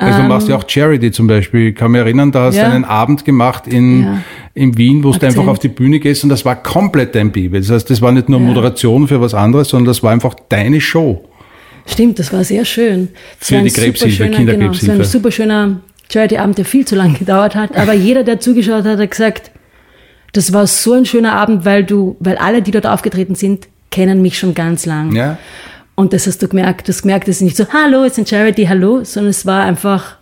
Also 0.00 0.22
du 0.22 0.28
machst 0.28 0.48
ja 0.48 0.56
auch 0.56 0.64
Charity 0.66 1.10
zum 1.10 1.26
Beispiel. 1.26 1.68
Ich 1.70 1.74
kann 1.74 1.90
mich 1.90 2.00
erinnern, 2.00 2.30
da 2.32 2.44
hast 2.44 2.54
du 2.56 2.60
Ähm. 2.60 2.68
Ja. 2.68 2.72
einen 2.74 2.84
Abend 2.84 3.24
gemacht 3.24 3.66
in, 3.66 4.02
Ja. 4.04 4.18
in 4.54 4.78
Wien, 4.78 4.98
wo 5.02 5.08
du 5.10 5.14
Akzent. 5.16 5.36
einfach 5.36 5.48
auf 5.50 5.58
die 5.58 5.68
Bühne 5.68 5.98
gehst 5.98 6.22
und 6.22 6.30
das 6.30 6.44
war 6.44 6.54
komplett 6.62 7.14
dein 7.16 7.32
Baby. 7.32 7.58
Das 7.58 7.70
heißt, 7.70 7.90
das 7.90 8.00
war 8.00 8.12
nicht 8.12 8.28
nur 8.28 8.38
Ja. 8.40 8.46
Moderation 8.46 9.08
für 9.08 9.20
was 9.20 9.34
anderes, 9.34 9.68
sondern 9.70 9.86
das 9.86 10.02
war 10.02 10.12
einfach 10.12 10.34
deine 10.48 10.80
Show. 10.80 11.24
Stimmt, 11.86 12.18
das 12.18 12.32
war 12.32 12.44
sehr 12.44 12.64
schön. 12.64 13.08
Es 13.40 13.48
Für 13.48 13.60
die 13.60 13.70
Krebshilfe, 13.70 14.08
superschöner- 14.24 14.36
Kinderkrebshilfe. 14.36 14.58
Genau, 14.58 14.72
es 14.74 14.88
war 14.88 14.94
ein 14.94 15.04
super 15.22 15.30
schöner 15.32 15.80
Charity-Abend, 16.12 16.58
der 16.58 16.64
viel 16.64 16.84
zu 16.86 16.94
lange 16.94 17.14
gedauert 17.18 17.54
hat. 17.56 17.76
Aber 17.76 17.92
jeder, 18.08 18.22
der 18.24 18.38
zugeschaut 18.40 18.84
hat, 18.84 18.98
hat 18.98 19.10
gesagt, 19.10 19.50
das 20.34 20.52
war 20.52 20.66
so 20.66 20.92
ein 20.92 21.06
schöner 21.06 21.32
Abend, 21.32 21.64
weil 21.64 21.82
du, 21.84 22.16
weil 22.20 22.36
alle, 22.36 22.62
die 22.62 22.70
dort 22.70 22.86
aufgetreten 22.86 23.34
sind, 23.34 23.66
kennen 23.90 24.20
mich 24.22 24.38
schon 24.38 24.54
ganz 24.54 24.84
lang. 24.86 25.16
Ja? 25.16 25.38
Und 25.98 26.12
das 26.12 26.28
hast 26.28 26.40
du 26.40 26.46
gemerkt. 26.46 26.86
Du 26.86 26.92
hast 26.92 27.02
gemerkt, 27.02 27.26
es 27.26 27.36
ist 27.38 27.42
nicht 27.42 27.56
so, 27.56 27.66
hallo, 27.72 28.04
es 28.04 28.12
ist 28.12 28.18
ein 28.20 28.26
Charity, 28.26 28.66
hallo, 28.66 29.02
sondern 29.02 29.30
es 29.30 29.44
war 29.44 29.64
einfach 29.64 30.14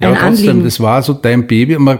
Ja, 0.00 0.10
ein 0.10 0.14
trotzdem, 0.14 0.50
Anliegen. 0.50 0.64
das 0.64 0.78
war 0.78 1.02
so 1.02 1.12
dein 1.12 1.48
Baby. 1.48 1.74
Und 1.74 1.82
man, 1.82 1.98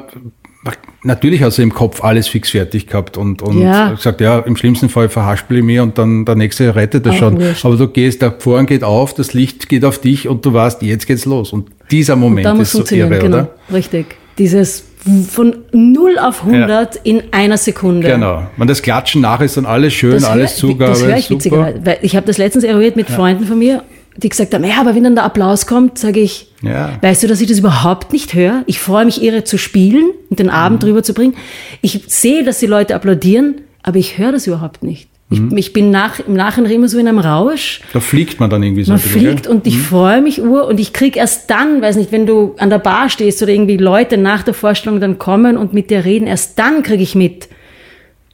man, 0.62 0.74
natürlich 1.02 1.42
hast 1.42 1.58
du 1.58 1.62
im 1.62 1.74
Kopf 1.74 2.04
alles 2.04 2.28
fix 2.28 2.50
fertig 2.50 2.86
gehabt 2.86 3.16
und, 3.16 3.42
und 3.42 3.60
Ja. 3.60 3.90
gesagt, 3.90 4.20
ja, 4.20 4.38
im 4.38 4.54
schlimmsten 4.54 4.88
Fall 4.88 5.08
verhaspel 5.08 5.56
ich 5.58 5.64
mir 5.64 5.82
und 5.82 5.98
dann 5.98 6.26
der 6.26 6.36
nächste 6.36 6.76
rettet 6.76 7.06
das 7.06 7.16
Auch 7.16 7.18
schon. 7.18 7.40
wurscht. 7.40 7.64
Aber 7.64 7.76
du 7.76 7.88
gehst, 7.88 8.22
der 8.22 8.36
Vorhang 8.38 8.66
geht 8.66 8.84
auf, 8.84 9.14
das 9.14 9.34
Licht 9.34 9.68
geht 9.68 9.84
auf 9.84 9.98
dich 10.00 10.28
und 10.28 10.46
du 10.46 10.52
weißt, 10.52 10.82
jetzt 10.82 11.08
geht's 11.08 11.24
los. 11.24 11.52
Und 11.52 11.70
dieser 11.90 12.14
Moment 12.14 12.56
muss 12.56 12.72
ist 12.72 12.86
so 12.86 12.94
irre, 12.94 13.18
genau. 13.18 13.26
oder? 13.38 13.50
Richtig. 13.72 14.14
Dieses 14.38 14.84
von 15.30 15.56
0 15.72 16.18
auf 16.18 16.44
100 16.44 16.96
in 17.04 17.22
einer 17.32 17.56
Sekunde. 17.56 18.08
Genau. 18.08 18.42
Man, 18.56 18.68
das 18.68 18.82
Klatschen 18.82 19.20
nach 19.22 19.40
ist 19.40 19.56
dann 19.56 19.66
alles 19.66 19.92
schön, 19.94 20.12
Das 20.14 20.24
alles 20.24 20.52
hör, 20.52 20.56
Zugabe. 20.58 20.90
Das 20.92 21.02
höre 21.04 21.16
ich 21.16 21.26
super. 21.26 21.36
witzigerweise. 21.38 21.80
Weil 21.84 21.98
ich 22.02 22.16
habe 22.16 22.26
das 22.26 22.38
letztens 22.38 22.64
eruiert 22.64 22.96
mit 22.96 23.08
Freunden 23.08 23.44
von 23.44 23.58
mir, 23.58 23.82
die 24.16 24.28
gesagt 24.28 24.52
haben, 24.52 24.64
ja, 24.64 24.80
aber 24.80 24.94
wenn 24.96 25.04
dann 25.04 25.14
der 25.14 25.24
Applaus 25.24 25.66
kommt, 25.66 25.98
sage 25.98 26.18
ich, 26.20 26.48
Ja. 26.62 26.98
weißt 27.00 27.22
du, 27.22 27.28
dass 27.28 27.40
ich 27.40 27.46
das 27.48 27.60
überhaupt 27.60 28.12
nicht 28.12 28.34
höre? 28.34 28.62
Ich 28.66 28.80
freue 28.80 29.04
mich, 29.04 29.22
ihre 29.22 29.44
zu 29.44 29.58
spielen 29.58 30.10
und 30.28 30.40
den 30.40 30.46
Mhm. 30.46 30.52
Abend 30.52 30.82
drüber 30.82 31.02
zu 31.04 31.14
bringen. 31.14 31.34
Ich 31.82 32.00
sehe, 32.08 32.42
dass 32.42 32.58
die 32.58 32.66
Leute 32.66 32.94
applaudieren, 32.96 33.60
aber 33.84 33.98
ich 33.98 34.18
höre 34.18 34.32
das 34.32 34.46
überhaupt 34.48 34.82
nicht. 34.82 35.08
Mhm. 35.30 35.50
Ich, 35.58 35.66
ich 35.68 35.72
bin 35.74 35.90
nach, 35.90 36.20
im 36.20 36.34
Nachhinein 36.34 36.72
immer 36.72 36.88
so 36.88 36.98
in 36.98 37.06
einem 37.06 37.18
Rausch. 37.18 37.80
Da 37.92 38.00
fliegt 38.00 38.40
man 38.40 38.48
dann 38.48 38.62
irgendwie 38.62 38.84
so 38.84 38.92
Man 38.92 38.98
ein 39.00 39.02
bisschen, 39.02 39.20
fliegt 39.20 39.42
gell? 39.44 39.52
und 39.52 39.66
ich 39.66 39.78
freue 39.78 40.22
mich 40.22 40.40
ur 40.42 40.66
und 40.66 40.80
ich 40.80 40.92
krieg 40.92 41.16
erst 41.16 41.50
dann, 41.50 41.82
weiß 41.82 41.96
nicht, 41.96 42.12
wenn 42.12 42.26
du 42.26 42.54
an 42.58 42.70
der 42.70 42.78
Bar 42.78 43.10
stehst 43.10 43.42
oder 43.42 43.52
irgendwie 43.52 43.76
Leute 43.76 44.16
nach 44.16 44.42
der 44.42 44.54
Vorstellung 44.54 45.00
dann 45.00 45.18
kommen 45.18 45.56
und 45.58 45.74
mit 45.74 45.90
dir 45.90 46.04
reden, 46.04 46.26
erst 46.26 46.58
dann 46.58 46.82
kriege 46.82 47.02
ich 47.02 47.14
mit, 47.14 47.48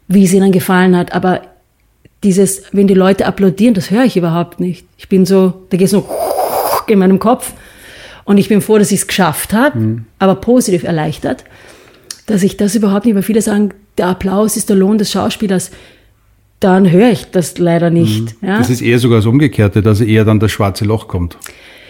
wie 0.06 0.24
es 0.24 0.32
ihnen 0.32 0.52
gefallen 0.52 0.96
hat. 0.96 1.12
Aber 1.14 1.42
dieses, 2.22 2.62
wenn 2.72 2.86
die 2.86 2.94
Leute 2.94 3.26
applaudieren, 3.26 3.74
das 3.74 3.90
höre 3.90 4.04
ich 4.04 4.16
überhaupt 4.16 4.60
nicht. 4.60 4.86
Ich 4.96 5.08
bin 5.08 5.26
so, 5.26 5.52
da 5.70 5.76
geht 5.76 5.88
so 5.88 6.08
in 6.86 6.98
meinem 7.00 7.18
Kopf 7.18 7.52
und 8.24 8.38
ich 8.38 8.48
bin 8.48 8.60
froh, 8.60 8.78
dass 8.78 8.92
ich 8.92 9.00
es 9.00 9.06
geschafft 9.06 9.52
habe, 9.52 9.78
Mhm. 9.78 10.04
aber 10.20 10.36
positiv 10.36 10.84
erleichtert, 10.84 11.44
dass 12.26 12.42
ich 12.42 12.56
das 12.56 12.74
überhaupt 12.76 13.04
nicht, 13.04 13.14
weil 13.16 13.22
viele 13.22 13.42
sagen, 13.42 13.70
der 13.98 14.06
Applaus 14.06 14.56
ist 14.56 14.68
der 14.68 14.76
Lohn 14.76 14.96
des 14.96 15.10
Schauspielers. 15.10 15.70
Dann 16.64 16.90
höre 16.90 17.10
ich 17.10 17.30
das 17.30 17.58
leider 17.58 17.90
nicht. 17.90 18.36
Ja? 18.40 18.54
Mhm. 18.54 18.58
Das 18.58 18.70
ist 18.70 18.80
eher 18.80 18.98
sogar 18.98 19.18
das 19.18 19.26
Umgekehrte, 19.26 19.82
dass 19.82 20.00
eher 20.00 20.24
dann 20.24 20.40
das 20.40 20.50
schwarze 20.50 20.86
Loch 20.86 21.08
kommt. 21.08 21.36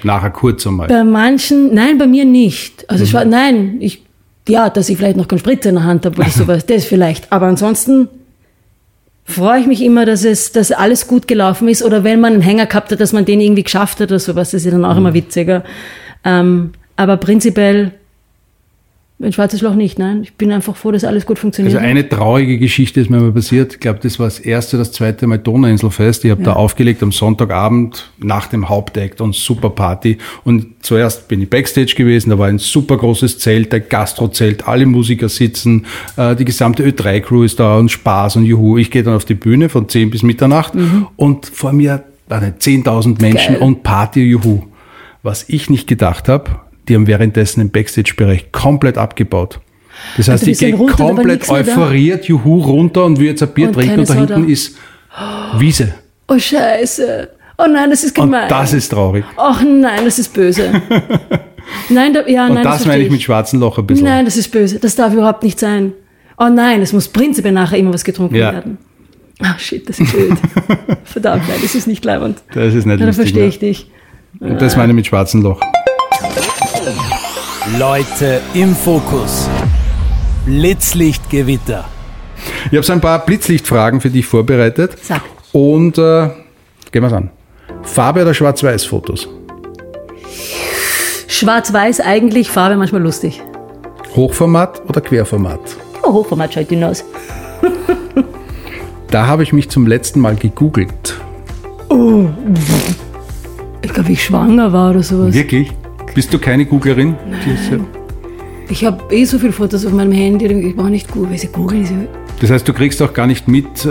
Nachher 0.03 0.31
kurz 0.31 0.67
einmal. 0.67 0.89
Bei 0.89 1.05
manchen, 1.05 1.73
nein, 1.73 1.97
bei 1.97 2.09
mir 2.09 2.25
nicht. 2.25 2.91
Also 2.91 3.11
war, 3.13 3.25
nein, 3.25 3.77
ich, 3.79 4.03
ja, 4.49 4.69
dass 4.71 4.89
ich 4.89 4.97
vielleicht 4.97 5.17
noch 5.17 5.29
keinen 5.29 5.39
Spritzer 5.39 5.69
in 5.69 5.77
der 5.77 5.85
Hand 5.85 6.05
habe 6.05 6.21
oder 6.21 6.29
sowas, 6.31 6.67
das 6.67 6.87
vielleicht. 6.87 7.31
Aber 7.31 7.47
ansonsten 7.47 8.09
freue 9.23 9.61
ich 9.61 9.69
mich 9.69 9.81
immer, 9.81 10.07
dass 10.07 10.25
es, 10.25 10.51
dass 10.51 10.73
alles 10.73 11.07
gut 11.07 11.29
gelaufen 11.29 11.69
ist 11.69 11.85
oder 11.85 12.03
wenn 12.03 12.19
man 12.19 12.33
einen 12.33 12.43
Hänger 12.43 12.67
gehabt 12.67 12.91
hat, 12.91 12.99
dass 12.99 13.13
man 13.13 13.25
den 13.25 13.41
irgendwie 13.41 13.63
geschafft 13.63 14.01
hat 14.01 14.11
oder 14.11 14.19
sowas, 14.19 14.51
das 14.51 14.63
ist 14.63 14.65
ja 14.65 14.73
dann 14.73 14.85
auch 14.85 14.97
immer 14.97 15.15
witziger. 15.15 15.63
Ähm, 16.25 16.73
aber 16.97 17.17
prinzipiell 17.17 17.93
ein 19.23 19.33
schwarzes 19.33 19.63
Loch 19.63 19.75
nicht, 19.75 19.99
nein. 19.99 20.23
Ich 20.25 20.35
bin 20.35 20.51
einfach 20.51 20.75
froh, 20.75 20.91
dass 20.91 21.05
alles 21.05 21.25
gut 21.25 21.39
funktioniert. 21.39 21.77
Also 21.77 21.87
eine 21.87 22.09
traurige 22.09 22.59
Geschichte 22.59 23.01
ist 23.01 23.11
mir 23.11 23.21
mal 23.21 23.31
passiert. 23.31 23.75
Ich 23.75 23.81
glaube, 23.81 24.01
das 24.03 24.19
war 24.19 24.27
das 24.27 24.41
erste, 24.41 24.77
das 24.77 24.91
zweite 24.91 25.29
Mal 25.29 25.39
Donauinselfest. 25.39 26.25
Ich 26.25 26.33
habe 26.33 26.43
da 26.43 26.55
aufgelegt 26.55 27.01
am 27.03 27.13
Sonntagabend 27.13 28.11
nach 28.19 28.49
dem 28.49 28.69
Hauptakt 28.69 29.21
und 29.21 29.35
super 29.37 29.71
Party. 29.71 30.19
Und 30.43 30.67
zuerst 30.81 31.29
bin 31.29 31.41
ich 31.41 31.49
Backstage 31.49 31.95
gewesen, 31.97 32.31
da 32.31 32.39
war 32.39 32.49
ein 32.49 32.59
super 32.59 32.97
großes 32.97 33.39
Zelt, 33.39 33.73
ein 33.73 33.85
Gastrozelt, 33.89 34.67
alle 34.67 34.85
Musiker 34.85 35.29
sitzen, 35.29 35.87
äh, 36.17 36.35
die 36.35 36.45
gesamte 36.45 36.83
Ö3-Crew 36.83 37.45
ist 37.45 37.61
da 37.61 37.79
und 37.79 37.93
Spaß 37.93 38.37
und 38.37 38.47
Juhu. 38.47 38.79
Ich 38.79 38.91
gehe 38.91 39.05
dann 39.05 39.15
auf 39.15 39.25
die 39.25 39.35
Bühne 39.35 39.69
von 39.69 39.89
10 39.89 40.11
bis 40.11 40.25
Mitternacht 40.25 40.73
und 41.17 41.47
vor 41.47 41.73
mir 41.73 42.03
waren 42.29 42.55
10.000 42.59 43.23
Menschen 43.23 43.55
Geil. 43.55 43.63
und 43.63 43.85
Party, 43.85 44.23
Juhu. 44.23 44.65
Was 45.23 45.49
ich 45.49 45.71
nicht 45.71 45.87
gedacht 45.87 46.29
habe, 46.29 46.51
die 46.89 46.95
haben 46.95 47.07
währenddessen 47.07 47.61
im 47.61 47.71
Backstage-Bereich 47.71 48.53
komplett 48.53 48.99
abgebaut. 48.99 49.61
Das 50.17 50.29
heißt, 50.29 50.47
die 50.47 50.51
ich 50.53 50.59
gehe 50.59 50.75
runter, 50.75 50.97
komplett 50.97 51.49
euphoriert, 51.49 52.25
juhu, 52.27 52.61
runter 52.63 53.05
und 53.05 53.19
wir 53.21 53.31
jetzt 53.31 53.43
ein 53.43 53.51
Bier 53.51 53.69
Und 53.69 53.75
trinken 53.75 54.01
und 54.01 54.11
da 54.11 54.15
hinten 54.15 54.49
ist 54.49 54.77
Wiese. 55.59 55.95
oh 56.29 56.39
Scheiße. 56.39 57.29
Oh 57.57 57.67
nein, 57.73 57.89
das 57.91 58.03
ist 58.03 58.19
Und 58.19 58.27
gemein. 58.27 58.49
das 58.49 58.73
ist 58.73 58.89
traurig. 58.89 59.25
Ach 59.37 59.63
nein, 59.63 60.05
das 60.05 60.19
ist 60.19 60.35
böse. 60.35 60.83
nein, 61.89 62.13
da, 62.13 62.27
ja, 62.27 62.47
Und 62.49 62.55
nein, 62.55 62.65
das 62.65 62.79
das 62.79 62.87
meine 62.87 63.05
ich 63.05 63.11
mit 63.11 63.23
schwarzen 63.23 63.61
Loch 63.61 63.79
ein 63.79 63.87
bisschen. 63.87 64.05
Nein, 64.07 64.25
das 64.25 64.37
ist 64.37 64.49
böse. 64.51 64.81
Das 64.81 64.97
darf 64.97 65.13
überhaupt 65.13 65.45
nicht 65.45 65.61
sein. 65.61 65.93
Oh 66.37 66.49
nein, 66.49 66.83
es 66.83 66.93
muss 66.93 67.07
prinzipiell 67.07 67.53
nachher 67.53 67.79
immer 67.79 67.95
was 67.95 68.03
getrunken 68.03 68.35
Ja. 68.35 68.53
werden. 68.53 68.79
Ah, 69.41 69.57
shit, 69.59 69.89
das 69.89 70.01
ist 70.01 70.13
blöd. 70.13 70.33
Verdammt, 71.05 71.45
nein, 71.49 71.59
das 71.63 71.75
ist 71.77 71.87
nicht 71.87 72.05
leibend. 72.05 72.43
Das 72.53 72.75
ist 72.75 72.87
nicht 72.87 72.95
Ja, 72.95 72.97
da 72.99 73.05
lustig. 73.07 73.23
verstehe 73.23 73.43
ja. 73.43 73.49
ich 73.49 73.59
dich. 73.61 73.91
Und 74.41 74.61
das 74.61 74.77
meine 74.77 74.91
ich 74.93 74.97
mit 74.97 75.07
schwarzen 75.07 75.43
Loch. 75.43 75.61
Leute 77.79 78.43
im 78.53 78.77
Fokus. 78.77 79.49
Blitzlichtgewitter. 80.45 81.87
Ich 82.67 82.73
habe 82.73 82.83
so 82.83 82.93
ein 82.93 83.01
paar 83.01 83.25
Blitzlichtfragen 83.25 84.03
für 84.03 84.11
dich 84.11 84.27
vorbereitet. 84.27 84.99
Sag. 85.03 85.23
Und 85.53 85.97
äh, 85.97 86.29
gehen 86.93 87.03
wir's 87.03 87.15
an. 87.15 87.31
Farbe 87.83 88.21
oder 88.21 88.35
Schwarz-Weiß-Fotos? 88.35 89.29
Schwarz-Weiß 91.27 92.01
eigentlich, 92.01 92.51
Farbe 92.51 92.77
manchmal 92.77 93.01
lustig. 93.01 93.41
Hochformat 94.15 94.83
oder 94.87 95.01
Querformat? 95.01 95.61
Oh, 96.03 96.13
Hochformat 96.13 96.53
schaut 96.53 96.71
dünn 96.71 96.85
aus. 96.85 97.03
Da 99.11 99.27
habe 99.27 99.43
ich 99.43 99.55
mich 99.55 99.71
zum 99.71 99.87
letzten 99.87 100.21
Mal 100.21 100.37
gegoogelt. 100.37 101.19
Ich 103.81 103.93
glaube, 103.93 104.13
ich 104.13 104.23
schwanger 104.23 104.71
war 104.71 104.91
oder 104.91 105.03
sowas. 105.03 105.33
Wirklich? 105.33 105.73
Bist 106.15 106.33
du 106.33 106.39
keine 106.39 106.65
Googlerin? 106.65 107.17
Diese- 107.45 107.81
Ich 108.71 108.85
habe 108.85 109.03
eh 109.15 109.25
so 109.25 109.39
viele 109.39 109.53
Fotos 109.53 109.85
auf 109.85 109.93
meinem 109.93 110.13
Handy, 110.13 110.47
ich 110.47 110.75
brauche 110.77 110.89
nicht 110.91 111.11
googeln. 111.11 111.31
Weil 111.33 111.39
sie 111.39 111.49
googeln 111.49 111.83
ist 111.83 111.91
ja 111.91 111.97
Das 112.41 112.51
heißt, 112.51 112.67
du 112.67 112.73
kriegst 112.73 113.03
auch 113.03 113.13
gar 113.13 113.27
nicht 113.27 113.47
mit, 113.49 113.85
äh, 113.85 113.89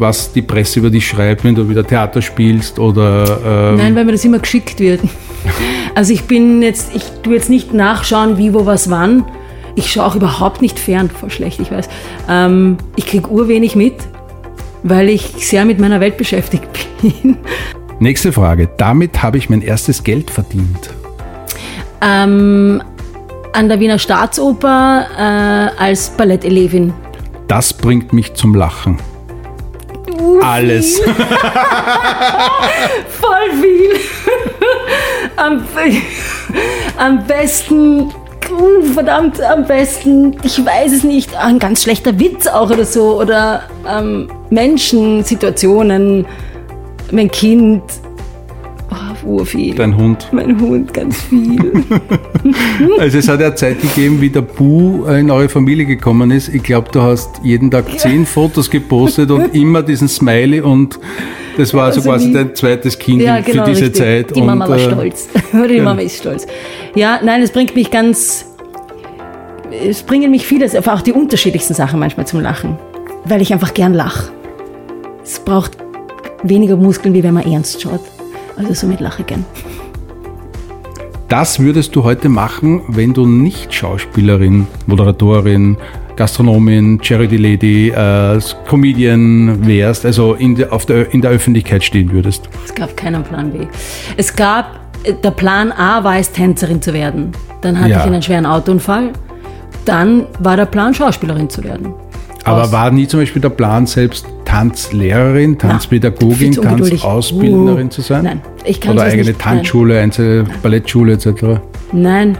was 0.00 0.32
die 0.32 0.42
Presse 0.42 0.78
über 0.80 0.90
dich 0.90 1.06
schreibt, 1.08 1.42
wenn 1.44 1.54
du 1.54 1.68
wieder 1.68 1.84
Theater 1.86 2.22
spielst 2.22 2.78
oder 2.78 3.70
ähm, 3.72 3.76
Nein, 3.76 3.94
weil 3.96 4.04
mir 4.04 4.12
das 4.12 4.24
immer 4.24 4.38
geschickt 4.38 4.78
wird. 4.78 5.00
Also 5.94 6.12
ich 6.12 6.24
bin 6.24 6.62
jetzt, 6.62 6.94
ich 6.94 7.04
tue 7.22 7.34
jetzt 7.34 7.50
nicht 7.50 7.72
nachschauen, 7.74 8.38
wie, 8.38 8.52
wo, 8.54 8.66
was, 8.66 8.88
wann. 8.90 9.24
Ich 9.74 9.90
schaue 9.90 10.04
auch 10.06 10.14
überhaupt 10.16 10.62
nicht 10.62 10.78
fern, 10.78 11.10
voll 11.10 11.30
schlecht, 11.30 11.58
ich 11.60 11.70
weiß. 11.72 11.88
Ähm, 12.28 12.76
ich 12.96 13.06
kriege 13.06 13.28
urwenig 13.28 13.74
mit, 13.74 13.94
weil 14.84 15.08
ich 15.08 15.22
sehr 15.38 15.64
mit 15.64 15.80
meiner 15.80 15.98
Welt 16.00 16.16
beschäftigt 16.16 16.68
bin. 17.02 17.36
Nächste 17.98 18.32
Frage. 18.32 18.68
Damit 18.76 19.22
habe 19.22 19.38
ich 19.38 19.50
mein 19.50 19.62
erstes 19.62 20.04
Geld 20.04 20.30
verdient. 20.30 20.90
Ähm, 22.04 22.82
an 23.54 23.68
der 23.68 23.80
Wiener 23.80 23.98
Staatsoper 23.98 25.06
äh, 25.16 25.70
als 25.82 26.10
Ballettelevin. 26.10 26.92
Das 27.48 27.72
bringt 27.72 28.12
mich 28.12 28.34
zum 28.34 28.54
Lachen. 28.54 28.98
Alles. 30.42 31.00
Voll 33.08 33.50
viel. 33.60 33.96
am, 35.36 35.64
am 36.98 37.26
besten, 37.26 38.12
uh, 38.50 38.82
verdammt, 38.92 39.40
am 39.40 39.66
besten, 39.66 40.36
ich 40.42 40.64
weiß 40.64 40.92
es 40.92 41.04
nicht, 41.04 41.36
ein 41.36 41.58
ganz 41.58 41.82
schlechter 41.82 42.18
Witz 42.18 42.46
auch 42.46 42.70
oder 42.70 42.84
so. 42.84 43.20
Oder 43.20 43.62
ähm, 43.88 44.30
Menschen, 44.50 45.24
Situationen, 45.24 46.26
mein 47.10 47.30
Kind. 47.30 47.82
Urviel. 49.24 49.74
Dein 49.74 49.96
Hund. 49.96 50.28
Mein 50.32 50.60
Hund, 50.60 50.92
ganz 50.94 51.22
viel. 51.22 51.72
Also 52.98 53.18
es 53.18 53.28
hat 53.28 53.40
ja 53.40 53.54
Zeit 53.54 53.80
gegeben, 53.80 54.20
wie 54.20 54.28
der 54.28 54.42
Bu 54.42 55.04
in 55.06 55.30
eure 55.30 55.48
Familie 55.48 55.86
gekommen 55.86 56.30
ist. 56.30 56.48
Ich 56.52 56.62
glaube, 56.62 56.88
du 56.92 57.00
hast 57.00 57.30
jeden 57.42 57.70
Tag 57.70 57.84
zehn 57.98 58.26
Fotos 58.26 58.68
gepostet 58.70 59.30
und 59.30 59.54
immer 59.54 59.82
diesen 59.82 60.08
Smiley 60.08 60.60
und 60.60 60.98
das 61.56 61.72
war 61.72 61.84
also, 61.86 62.00
Also 62.00 62.10
quasi 62.10 62.28
wie- 62.28 62.32
dein 62.34 62.54
zweites 62.54 62.98
Kind 62.98 63.22
Ja, 63.22 63.36
für 63.42 63.52
genau, 63.52 63.64
diese 63.66 63.82
richtig. 63.82 63.96
Zeit. 63.96 64.36
Die 64.36 64.42
Mama 64.42 64.64
und, 64.66 64.70
war 64.72 64.76
äh, 64.78 64.80
stolz. 64.90 65.28
Die 65.70 65.80
Mama 65.80 66.00
ist 66.02 66.18
stolz. 66.18 66.46
Ja, 66.94 67.20
nein, 67.24 67.42
es 67.42 67.50
bringt 67.52 67.74
mich 67.74 67.90
ganz. 67.90 68.46
Es 69.88 70.02
bringen 70.02 70.30
mich 70.30 70.46
vieles, 70.46 70.74
aber 70.74 70.94
auch 70.94 71.00
die 71.00 71.12
unterschiedlichsten 71.12 71.74
Sachen 71.74 71.98
manchmal 71.98 72.26
zum 72.26 72.40
Lachen. 72.40 72.76
Weil 73.24 73.40
ich 73.40 73.52
einfach 73.52 73.72
gern 73.74 73.94
lache. 73.94 74.30
Es 75.22 75.38
braucht 75.40 75.72
weniger 76.42 76.76
Muskeln, 76.76 77.14
wie 77.14 77.22
wenn 77.22 77.34
man 77.34 77.50
ernst 77.50 77.80
schaut. 77.82 78.00
Also 78.56 78.72
somit 78.74 79.00
lache 79.00 79.20
ich 79.22 79.26
gern. 79.26 79.44
Das 81.28 81.58
würdest 81.58 81.96
du 81.96 82.04
heute 82.04 82.28
machen, 82.28 82.82
wenn 82.88 83.12
du 83.14 83.26
nicht 83.26 83.72
Schauspielerin, 83.74 84.66
Moderatorin, 84.86 85.76
Gastronomin, 86.16 87.00
Charity 87.02 87.36
Lady, 87.38 87.88
äh, 87.88 88.38
Comedian 88.68 89.66
wärst, 89.66 90.04
also 90.06 90.34
in 90.34 90.54
der, 90.54 90.72
auf 90.72 90.86
der, 90.86 91.12
in 91.12 91.22
der 91.22 91.32
Öffentlichkeit 91.32 91.82
stehen 91.82 92.12
würdest. 92.12 92.48
Es 92.64 92.72
gab 92.74 92.96
keinen 92.96 93.24
Plan 93.24 93.50
B. 93.50 93.66
Es 94.16 94.34
gab, 94.36 94.78
äh, 95.02 95.14
der 95.14 95.32
Plan 95.32 95.72
A 95.72 96.04
war 96.04 96.18
es, 96.18 96.30
Tänzerin 96.30 96.80
zu 96.80 96.92
werden. 96.94 97.32
Dann 97.62 97.80
hatte 97.80 97.90
Ja. 97.90 98.00
ich 98.00 98.04
einen 98.06 98.22
schweren 98.22 98.46
Autounfall. 98.46 99.10
Dann 99.86 100.26
war 100.38 100.56
der 100.56 100.66
Plan, 100.66 100.94
Schauspielerin 100.94 101.50
zu 101.50 101.64
werden. 101.64 101.92
Aber 102.44 102.62
Aus- 102.64 102.72
war 102.72 102.90
nie 102.92 103.08
zum 103.08 103.20
Beispiel 103.20 103.42
der 103.42 103.48
Plan, 103.48 103.86
selbst 103.86 104.26
Tanzlehrerin, 104.54 105.58
Tanzpädagogin, 105.58 106.56
ungeduldig. 106.56 107.00
Tanzausbildnerin 107.00 107.86
Uh, 107.86 107.90
zu 107.90 108.02
sein? 108.02 108.22
nein, 108.22 108.40
ich 108.64 108.80
kann 108.80 108.92
Oder 108.92 109.02
eigene 109.02 109.28
nicht, 109.30 109.40
Tanzschule, 109.40 109.98
einzelne 109.98 110.46
Ballettschule 110.62 111.14
etc. 111.14 111.60
Nein, 111.90 112.38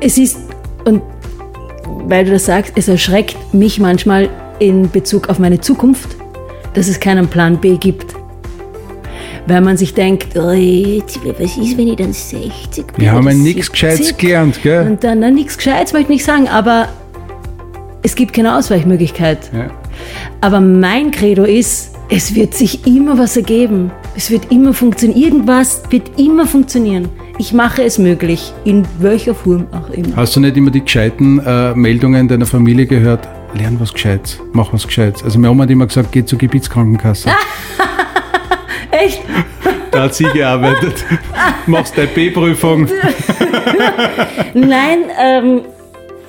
es 0.00 0.18
ist, 0.18 0.36
und 0.84 1.00
weil 2.06 2.26
du 2.26 2.32
das 2.32 2.44
sagst, 2.44 2.74
es 2.76 2.88
erschreckt 2.88 3.54
mich 3.54 3.80
manchmal 3.80 4.28
in 4.58 4.90
Bezug 4.90 5.30
auf 5.30 5.38
meine 5.38 5.58
Zukunft, 5.58 6.16
dass 6.74 6.88
es 6.88 7.00
keinen 7.00 7.28
Plan 7.28 7.58
B 7.58 7.78
gibt. 7.78 8.14
Weil 9.46 9.62
man 9.62 9.78
sich 9.78 9.94
denkt, 9.94 10.36
oh, 10.36 10.50
jetzt, 10.52 11.18
was 11.24 11.56
ist, 11.56 11.78
wenn 11.78 11.88
ich 11.88 11.96
dann 11.96 12.12
60 12.12 12.86
bin? 12.88 12.96
Wir 12.96 13.12
haben 13.12 13.26
ja 13.26 13.32
nichts 13.34 13.66
70? 13.66 13.72
Gescheites 13.72 14.16
gelernt, 14.18 14.62
gell? 14.62 14.86
Und 14.86 15.02
dann, 15.02 15.20
nichts 15.34 15.56
Gescheites 15.56 15.94
möchte 15.94 16.12
ich 16.12 16.18
nicht 16.18 16.24
sagen, 16.26 16.46
aber 16.46 16.88
es 18.02 18.14
gibt 18.14 18.34
keine 18.34 18.54
Ausweichmöglichkeit. 18.54 19.50
Ja. 19.54 19.70
Aber 20.40 20.60
mein 20.60 21.10
Credo 21.10 21.44
ist, 21.44 21.94
es 22.10 22.34
wird 22.34 22.54
sich 22.54 22.86
immer 22.86 23.18
was 23.18 23.36
ergeben. 23.36 23.90
Es 24.16 24.30
wird 24.30 24.52
immer 24.52 24.74
funktionieren. 24.74 25.20
Irgendwas 25.20 25.82
wird 25.90 26.18
immer 26.18 26.46
funktionieren. 26.46 27.08
Ich 27.38 27.52
mache 27.52 27.82
es 27.82 27.98
möglich, 27.98 28.52
in 28.64 28.84
welcher 29.00 29.34
Form 29.34 29.66
auch 29.72 29.90
immer. 29.90 30.14
Hast 30.14 30.36
du 30.36 30.40
nicht 30.40 30.56
immer 30.56 30.70
die 30.70 30.82
gescheiten 30.82 31.40
äh, 31.44 31.74
Meldungen 31.74 32.28
deiner 32.28 32.46
Familie 32.46 32.86
gehört? 32.86 33.26
Lern 33.54 33.78
was 33.80 33.92
Gescheites, 33.92 34.40
mach 34.52 34.72
was 34.72 34.86
Gescheites. 34.86 35.22
Also 35.22 35.38
meine 35.38 35.50
Oma 35.50 35.64
hat 35.64 35.70
immer 35.70 35.86
gesagt, 35.86 36.12
geh 36.12 36.24
zur 36.24 36.38
Gebietskrankenkasse. 36.38 37.30
Echt? 38.90 39.20
Da 39.90 40.02
hat 40.02 40.14
sie 40.16 40.24
gearbeitet. 40.24 41.04
Machst 41.68 41.96
deine 41.96 42.08
B-Prüfung. 42.08 42.88
Nein, 44.52 45.04
ähm, 45.22 45.60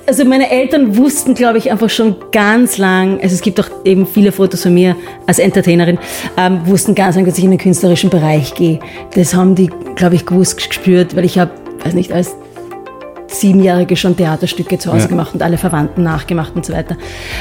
also 0.06 0.24
meine 0.24 0.50
Eltern 0.50 0.96
wussten, 0.96 1.34
glaube 1.34 1.58
ich, 1.58 1.70
einfach 1.70 1.90
schon 1.90 2.16
ganz 2.32 2.78
lang, 2.78 3.20
also 3.20 3.34
es 3.34 3.40
gibt 3.40 3.58
auch 3.60 3.68
eben 3.84 4.06
viele 4.06 4.32
Fotos 4.32 4.62
von 4.62 4.74
mir 4.74 4.96
als 5.26 5.38
Entertainerin, 5.38 5.98
ähm, 6.36 6.60
wussten 6.66 6.94
ganz 6.94 7.16
lang, 7.16 7.24
dass 7.26 7.38
ich 7.38 7.44
in 7.44 7.50
den 7.50 7.58
künstlerischen 7.58 8.10
Bereich 8.10 8.54
gehe. 8.54 8.78
Das 9.14 9.34
haben 9.34 9.54
die, 9.54 9.70
glaube 9.96 10.14
ich, 10.14 10.24
gewusst, 10.26 10.56
gespürt, 10.68 11.16
weil 11.16 11.24
ich 11.24 11.38
habe, 11.38 11.50
weiß 11.84 11.94
nicht, 11.94 12.12
als 12.12 12.36
Siebenjährige 13.28 13.96
schon 13.96 14.16
Theaterstücke 14.16 14.78
zu 14.78 14.92
Hause 14.92 15.02
Ja. 15.02 15.08
gemacht 15.08 15.34
und 15.34 15.42
alle 15.42 15.58
Verwandten 15.58 16.02
nachgemacht 16.04 16.54
und 16.54 16.64
so 16.64 16.72
weiter. 16.72 16.96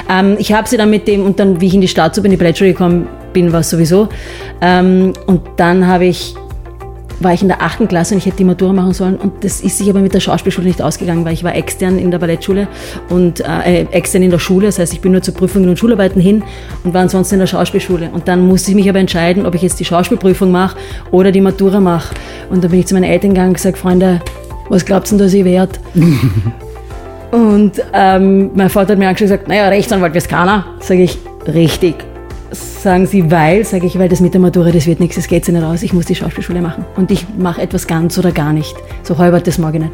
Ähm, 0.09 0.35
ich 0.39 0.51
habe 0.51 0.67
sie 0.67 0.77
dann 0.77 0.89
mit 0.89 1.07
dem, 1.07 1.23
und 1.25 1.39
dann, 1.39 1.61
wie 1.61 1.67
ich 1.67 1.75
in 1.75 1.81
die 1.81 1.87
Staatsoper, 1.87 2.25
in 2.25 2.31
die 2.31 2.37
Ballettschule 2.37 2.71
gekommen 2.71 3.07
bin, 3.33 3.53
war 3.53 3.59
es 3.59 3.69
sowieso. 3.69 4.09
Ähm, 4.61 5.13
und 5.27 5.41
dann 5.57 5.87
habe 5.87 6.05
ich 6.05 6.35
war 7.19 7.33
ich 7.33 7.41
in 7.41 7.47
der 7.47 7.61
achten 7.61 7.87
Klasse 7.87 8.13
und 8.13 8.19
ich 8.19 8.25
hätte 8.25 8.37
die 8.37 8.43
Matura 8.43 8.73
machen 8.73 8.93
sollen 8.93 9.15
und 9.15 9.43
das 9.43 9.61
ist 9.61 9.77
sich 9.77 9.89
aber 9.89 9.99
mit 9.99 10.13
der 10.13 10.19
Schauspielschule 10.19 10.67
nicht 10.67 10.81
ausgegangen, 10.81 11.25
weil 11.25 11.33
ich 11.33 11.43
war 11.43 11.55
extern 11.55 11.97
in 11.97 12.11
der 12.11 12.19
Ballettschule 12.19 12.67
und 13.09 13.39
äh, 13.39 13.81
äh, 13.81 13.87
extern 13.91 14.23
in 14.23 14.31
der 14.31 14.39
Schule, 14.39 14.67
das 14.67 14.79
heißt, 14.79 14.93
ich 14.93 15.01
bin 15.01 15.11
nur 15.11 15.21
zu 15.21 15.31
Prüfungen 15.31 15.69
und 15.69 15.79
Schularbeiten 15.79 16.21
hin 16.21 16.43
und 16.83 16.93
war 16.93 17.01
ansonsten 17.01 17.35
in 17.35 17.39
der 17.39 17.47
Schauspielschule 17.47 18.09
und 18.13 18.27
dann 18.27 18.47
musste 18.47 18.71
ich 18.71 18.75
mich 18.75 18.89
aber 18.89 18.99
entscheiden, 18.99 19.45
ob 19.45 19.55
ich 19.55 19.61
jetzt 19.61 19.79
die 19.79 19.85
Schauspielprüfung 19.85 20.51
mache 20.51 20.77
oder 21.11 21.31
die 21.31 21.41
Matura 21.41 21.79
mache 21.79 22.13
und 22.49 22.63
da 22.63 22.67
bin 22.67 22.79
ich 22.79 22.87
zu 22.87 22.93
meinen 22.93 23.05
Eltern 23.05 23.31
gegangen 23.31 23.49
und 23.49 23.55
gesagt, 23.55 23.77
Freunde, 23.77 24.21
was 24.69 24.85
glaubst 24.85 25.11
du 25.11 25.17
denn, 25.17 25.25
dass 25.25 25.33
ich 25.33 25.45
wert? 25.45 25.79
und 27.31 27.73
ähm, 27.93 28.51
mein 28.55 28.69
Vater 28.69 28.93
hat 28.93 28.99
mir 28.99 29.07
angeschaut 29.07 29.29
und 29.29 29.37
gesagt, 29.37 29.47
naja, 29.47 29.67
Rechtsanwalt 29.67 30.13
wirst 30.13 30.29
keiner. 30.29 30.65
Sage 30.79 31.03
ich, 31.03 31.17
richtig. 31.47 32.14
Sagen 32.55 33.05
sie, 33.05 33.29
weil, 33.31 33.65
sage 33.65 33.85
ich, 33.85 33.99
weil 33.99 34.09
das 34.09 34.21
mit 34.21 34.33
der 34.33 34.41
Matura, 34.41 34.71
das 34.71 34.85
wird 34.85 34.99
nichts, 34.99 35.15
das 35.15 35.27
geht 35.27 35.43
sich 35.45 35.53
nicht 35.53 35.63
aus, 35.63 35.83
ich 35.83 35.93
muss 35.93 36.05
die 36.05 36.15
Schauspielschule 36.15 36.61
machen. 36.61 36.85
Und 36.95 37.11
ich 37.11 37.25
mache 37.37 37.61
etwas 37.61 37.87
ganz 37.87 38.17
oder 38.17 38.31
gar 38.31 38.53
nicht. 38.53 38.75
So 39.03 39.17
halbert, 39.17 39.47
das 39.47 39.57
ich 39.57 39.63
nicht. 39.63 39.91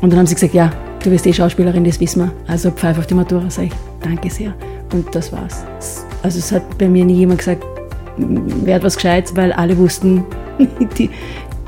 Und 0.00 0.10
dann 0.10 0.18
haben 0.18 0.26
sie 0.26 0.34
gesagt, 0.34 0.54
ja, 0.54 0.70
du 1.02 1.10
wirst 1.10 1.26
eh 1.26 1.32
Schauspielerin, 1.32 1.84
das 1.84 2.00
wissen 2.00 2.22
wir. 2.22 2.32
Also 2.46 2.70
pfeif 2.70 2.98
auf 2.98 3.06
die 3.06 3.14
Matura, 3.14 3.48
sage 3.50 3.68
ich, 3.68 3.72
danke 4.02 4.30
sehr. 4.30 4.52
Und 4.92 5.14
das 5.14 5.32
war's. 5.32 5.64
Also 6.22 6.38
es 6.38 6.52
hat 6.52 6.78
bei 6.78 6.88
mir 6.88 7.04
nie 7.04 7.14
jemand 7.14 7.38
gesagt, 7.38 7.64
wer 8.16 8.74
hat 8.74 8.82
was 8.82 8.96
Gescheites, 8.96 9.34
weil 9.36 9.52
alle 9.52 9.76
wussten, 9.78 10.24
die, 10.98 11.10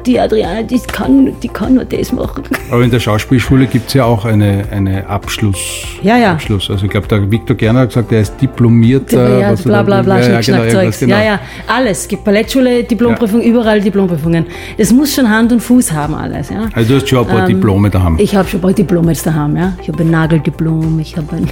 die 0.07 0.19
Adriane, 0.19 0.65
die 0.65 0.79
kann, 0.81 1.33
die 1.43 1.49
kann 1.49 1.75
nur 1.75 1.85
das 1.85 2.13
machen. 2.13 2.45
Aber 2.71 2.83
in 2.83 2.91
der 2.91 3.01
Schauspielschule 3.01 3.67
gibt 3.67 3.89
es 3.89 3.95
ja 3.95 4.05
auch 4.05 4.25
eine, 4.25 4.65
eine 4.71 5.07
Abschluss. 5.07 5.59
Ja, 6.03 6.17
ja. 6.17 6.33
Abschluss. 6.33 6.71
Also 6.71 6.85
ich 6.85 6.91
glaube, 6.91 7.09
der 7.09 7.31
Viktor 7.31 7.57
Gerner 7.57 7.81
hat 7.81 7.89
gesagt, 7.89 8.13
er 8.13 8.21
ist 8.21 8.41
diplomierter. 8.41 9.39
ja, 9.41 9.55
bla 9.55 9.83
bla 9.83 10.03
bla, 10.03 10.21
ja, 10.21 10.41
ja, 10.41 10.41
genau, 10.41 10.91
genau. 10.91 11.17
Ja, 11.17 11.23
ja, 11.23 11.41
alles. 11.67 12.01
Es 12.01 12.09
gibt 12.09 12.25
Ballettschule, 12.25 12.85
Diplomprüfung, 12.85 13.43
überall 13.43 13.81
Diplomprüfungen. 13.81 14.47
Das 14.77 14.93
muss 14.93 15.15
schon 15.15 15.29
Hand 15.29 15.53
und 15.53 15.61
Fuß 15.61 15.93
haben, 15.93 16.15
alles. 16.15 16.51
Ja. 16.51 16.69
Also 16.73 16.91
du 16.91 17.01
hast 17.01 17.09
schon 17.09 17.19
ein 17.19 17.27
paar 17.27 17.47
Diplome 17.47 17.91
daheim. 17.91 18.17
Ich 18.19 18.35
habe 18.35 18.49
schon 18.49 18.61
ein 18.61 18.63
paar 18.63 18.73
Diplome 18.73 19.13
jetzt 19.13 19.27
daheim. 19.27 19.57
Ja. 19.57 19.73
Ich 19.83 19.89
habe 19.89 20.03
ein 20.03 20.11
Nageldiplom, 20.11 20.99
ich 21.01 21.17
habe 21.17 21.27
ein, 21.37 21.49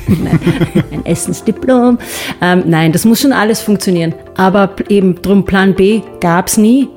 ein 0.93 1.05
Essensdiplom. 1.05 1.99
Ähm, 2.41 2.63
nein, 2.67 2.93
das 2.93 3.05
muss 3.05 3.21
schon 3.21 3.33
alles 3.33 3.61
funktionieren. 3.61 4.15
Aber 4.37 4.71
eben 4.89 5.21
drum 5.21 5.45
Plan 5.45 5.75
B 5.75 6.03
gab 6.21 6.49
es 6.49 6.57
nie. 6.57 6.89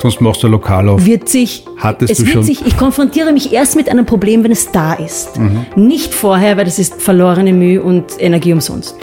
Sonst 0.00 0.20
machst 0.20 0.42
du 0.42 0.48
Lokal 0.48 0.88
auf. 0.88 1.04
Wird 1.06 1.28
sich, 1.28 1.64
Hattest 1.78 2.12
es 2.12 2.18
du 2.18 2.24
wird 2.24 2.32
schon? 2.34 2.42
sich, 2.44 2.66
ich 2.66 2.76
konfrontiere 2.76 3.32
mich 3.32 3.52
erst 3.52 3.76
mit 3.76 3.88
einem 3.88 4.04
Problem, 4.06 4.44
wenn 4.44 4.52
es 4.52 4.70
da 4.70 4.92
ist. 4.94 5.38
Mhm. 5.38 5.64
Nicht 5.74 6.12
vorher, 6.14 6.56
weil 6.56 6.64
das 6.66 6.78
ist 6.78 7.00
verlorene 7.00 7.52
Mühe 7.52 7.82
und 7.82 8.04
Energie 8.18 8.52
umsonst. 8.52 8.94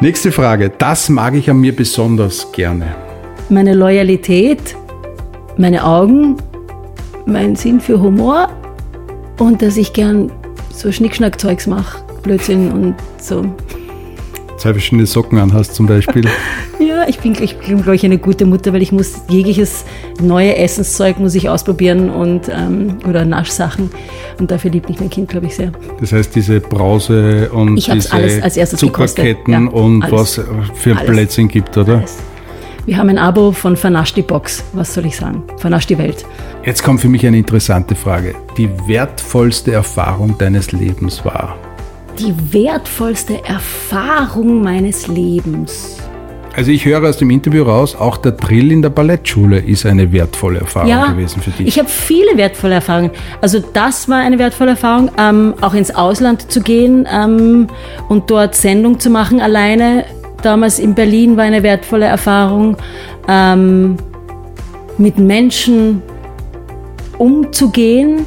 Nächste 0.00 0.32
Frage. 0.32 0.70
Das 0.78 1.08
mag 1.08 1.34
ich 1.34 1.50
an 1.50 1.58
mir 1.60 1.74
besonders 1.76 2.50
gerne. 2.52 2.94
meine 3.50 3.74
Loyalität, 3.74 4.74
meine 5.56 5.84
Augen, 5.84 6.36
mein 7.26 7.54
Sinn 7.56 7.80
für 7.80 8.00
Humor 8.00 8.48
und 9.38 9.60
dass 9.60 9.76
ich 9.76 9.92
gern 9.92 10.30
so 10.72 10.90
Schnickschnack-Zeugs 10.92 11.66
mache, 11.66 11.98
Blödsinn 12.22 12.70
und 12.72 12.94
so. 13.20 13.44
Zwei 14.58 14.72
verschiedene 14.72 15.06
Socken 15.06 15.38
anhast 15.38 15.74
zum 15.74 15.86
Beispiel. 15.86 16.24
Ja, 16.80 17.06
ich 17.06 17.18
bin, 17.18 17.36
ich 17.40 17.58
bin 17.58 17.82
glaube 17.82 17.96
ich, 17.96 18.04
eine 18.04 18.18
gute 18.18 18.46
Mutter, 18.46 18.72
weil 18.72 18.82
ich 18.82 18.92
muss 18.92 19.20
jegliches 19.28 19.84
neue 20.22 20.56
Essenszeug 20.56 21.18
muss 21.20 21.34
ich 21.34 21.48
ausprobieren 21.48 22.08
und 22.08 22.48
ähm, 22.48 22.96
oder 23.06 23.24
Naschsachen 23.24 23.90
und 24.40 24.50
dafür 24.50 24.70
liebt 24.70 24.88
mich 24.88 24.98
mein 24.98 25.10
Kind, 25.10 25.28
glaube 25.28 25.46
ich, 25.46 25.54
sehr. 25.56 25.70
Das 26.00 26.12
heißt, 26.12 26.34
diese 26.34 26.60
Brause 26.60 27.50
und 27.52 27.76
diese. 27.76 28.76
Zuckerketten 28.76 29.52
Ja, 29.52 29.70
und 29.70 30.02
alles. 30.02 30.38
was 30.38 30.40
für 30.74 30.96
Alles. 30.96 31.10
Plätzchen 31.10 31.48
gibt, 31.48 31.76
oder? 31.76 31.98
Alles. 31.98 32.16
Wir 32.86 32.96
haben 32.96 33.10
ein 33.10 33.18
Abo 33.18 33.52
von 33.52 33.76
Vernasch 33.76 34.14
die 34.14 34.22
Box. 34.22 34.64
Was 34.72 34.94
soll 34.94 35.04
ich 35.06 35.16
sagen? 35.16 35.42
Vernasch 35.58 35.86
die 35.86 35.98
Welt. 35.98 36.24
Jetzt 36.64 36.82
kommt 36.82 37.00
für 37.02 37.08
mich 37.08 37.26
eine 37.26 37.36
interessante 37.36 37.94
Frage. 37.94 38.34
Die 38.56 38.70
wertvollste 38.86 39.72
Erfahrung 39.72 40.38
deines 40.38 40.72
Lebens 40.72 41.22
war? 41.24 41.56
Die 42.18 42.34
wertvollste 42.52 43.44
Erfahrung 43.44 44.62
meines 44.62 45.06
Lebens. 45.06 45.98
Also 46.56 46.72
ich 46.72 46.84
höre 46.84 47.08
aus 47.08 47.16
dem 47.18 47.30
Interview 47.30 47.62
raus, 47.62 47.94
auch 47.94 48.16
der 48.16 48.32
Drill 48.32 48.72
in 48.72 48.82
der 48.82 48.88
Ballettschule 48.90 49.58
ist 49.58 49.86
eine 49.86 50.10
wertvolle 50.10 50.58
Erfahrung 50.58 50.88
Ja, 50.88 51.06
gewesen 51.12 51.40
für 51.40 51.50
dich. 51.50 51.68
ich 51.68 51.78
habe 51.78 51.88
viele 51.88 52.36
wertvolle 52.36 52.74
Erfahrungen. 52.74 53.12
Also 53.40 53.60
das 53.60 54.08
war 54.08 54.18
eine 54.18 54.40
wertvolle 54.40 54.70
Erfahrung, 54.70 55.12
ähm, 55.16 55.54
auch 55.60 55.74
ins 55.74 55.94
Ausland 55.94 56.50
zu 56.50 56.60
gehen 56.60 57.06
ähm, 57.12 57.68
und 58.08 58.28
dort 58.28 58.56
Sendung 58.56 58.98
zu 58.98 59.10
machen 59.10 59.40
alleine. 59.40 60.04
Damals 60.42 60.80
in 60.80 60.96
Berlin 60.96 61.36
war 61.36 61.44
eine 61.44 61.62
wertvolle 61.62 62.06
Erfahrung, 62.06 62.76
ähm, 63.28 63.96
mit 64.96 65.18
Menschen 65.18 66.02
umzugehen. 67.18 68.26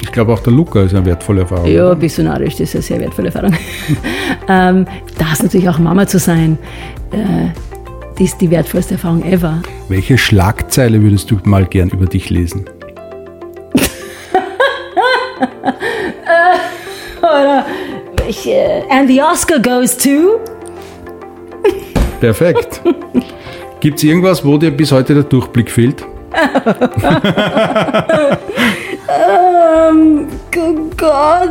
Ich 0.00 0.12
glaube 0.12 0.32
auch 0.32 0.40
der 0.40 0.52
Luca 0.52 0.82
ist 0.82 0.94
eine 0.94 1.04
wertvolle 1.04 1.42
Erfahrung. 1.42 1.66
Ja, 1.66 1.94
bist 1.94 2.18
du 2.18 2.22
narrisch, 2.22 2.56
das 2.56 2.68
ist 2.68 2.74
eine 2.74 2.82
sehr 2.82 3.00
wertvolle 3.00 3.28
Erfahrung. 3.28 3.54
ähm, 4.48 4.86
das 5.18 5.42
natürlich 5.42 5.68
auch 5.68 5.78
Mama 5.78 6.06
zu 6.06 6.18
sein, 6.18 6.58
äh, 7.12 7.48
das 8.12 8.20
ist 8.20 8.40
die 8.40 8.50
wertvollste 8.50 8.94
Erfahrung 8.94 9.22
ever. 9.24 9.62
Welche 9.88 10.16
Schlagzeile 10.16 11.02
würdest 11.02 11.30
du 11.30 11.38
mal 11.44 11.66
gern 11.66 11.90
über 11.90 12.06
dich 12.06 12.30
lesen? 12.30 12.64
Ich, 18.28 18.48
äh, 18.48 18.82
and 18.90 19.08
the 19.08 19.22
Oscar 19.22 19.60
goes 19.60 19.96
to... 19.96 20.40
Perfekt. 22.20 22.80
Gibt 23.80 23.98
es 23.98 24.04
irgendwas, 24.04 24.44
wo 24.44 24.58
dir 24.58 24.72
bis 24.72 24.90
heute 24.90 25.14
der 25.14 25.22
Durchblick 25.22 25.70
fehlt? 25.70 26.04
Ähm, 29.88 30.26
Gott, 30.96 31.50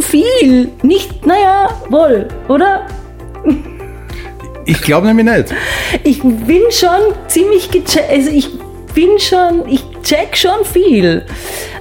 viel. 0.00 0.70
Nicht, 0.82 1.24
naja, 1.26 1.68
wohl, 1.88 2.28
oder? 2.48 2.86
Ich 4.66 4.80
glaube 4.80 5.06
nämlich 5.06 5.26
nicht. 5.26 5.54
Ich 6.04 6.22
bin 6.22 6.62
schon 6.70 7.14
ziemlich 7.28 7.70
gecheckt, 7.70 8.10
also 8.10 8.30
ich 8.30 8.48
bin 8.94 9.18
schon, 9.18 9.68
ich 9.68 9.84
check 10.02 10.36
schon 10.36 10.64
viel. 10.64 11.24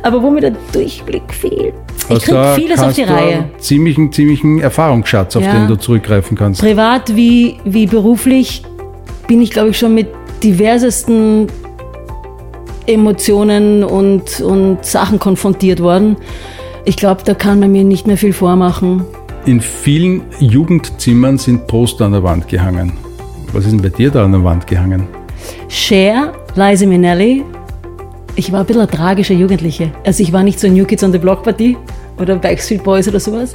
Aber 0.01 0.21
wo 0.21 0.29
mir 0.29 0.41
der 0.41 0.53
Durchblick 0.73 1.33
fehlt. 1.33 1.73
Ich 1.97 2.09
Hast 2.09 2.25
krieg 2.25 2.55
vieles 2.55 2.81
auf 2.81 2.93
die 2.93 3.03
Reihe. 3.03 3.49
Ziemlichen, 3.59 4.11
ziemlichen 4.11 4.59
Erfahrungsschatz, 4.59 5.37
auf 5.37 5.43
Ja. 5.43 5.53
den 5.53 5.67
du 5.69 5.77
zurückgreifen 5.77 6.37
kannst. 6.37 6.59
Privat 6.59 7.15
wie, 7.15 7.57
wie 7.63 7.85
beruflich 7.87 8.63
bin 9.27 9.41
ich, 9.41 9.51
glaube 9.51 9.69
ich, 9.69 9.77
schon 9.79 9.93
mit 9.95 10.07
diversesten 10.43 11.47
Emotionen 12.87 13.83
und, 13.83 14.39
und 14.41 14.85
Sachen 14.85 15.19
konfrontiert 15.19 15.81
worden. 15.81 16.17
Ich 16.85 16.97
glaube, 16.97 17.21
da 17.23 17.33
kann 17.33 17.59
man 17.59 17.71
mir 17.71 17.83
nicht 17.83 18.07
mehr 18.07 18.17
viel 18.17 18.33
vormachen. 18.33 19.05
In 19.45 19.61
vielen 19.61 20.21
Jugendzimmern 20.39 21.37
sind 21.37 21.67
Poster 21.67 22.05
an 22.05 22.11
der 22.13 22.23
Wand 22.23 22.47
gehangen. 22.47 22.93
Was 23.53 23.65
ist 23.65 23.71
denn 23.71 23.81
bei 23.81 23.89
dir 23.89 24.09
da 24.09 24.25
an 24.25 24.31
der 24.31 24.43
Wand 24.43 24.65
gehangen? 24.67 25.07
Cher, 25.67 26.33
Liza 26.55 26.85
Minnelli. 26.85 27.43
Ich 28.35 28.51
war 28.51 28.61
ein 28.61 28.65
bisschen 28.65 28.81
eine 28.81 28.89
tragische 28.91 29.33
Jugendliche. 29.33 29.91
Also 30.05 30.23
ich 30.23 30.33
war 30.33 30.43
nicht 30.43 30.59
so 30.59 30.67
New 30.67 30.85
Kids 30.85 31.03
on 31.03 31.11
the 31.11 31.19
Block 31.19 31.43
Party 31.43 31.77
oder 32.19 32.35
Backstreet 32.35 32.83
Boys 32.83 33.07
oder 33.07 33.19
sowas, 33.19 33.53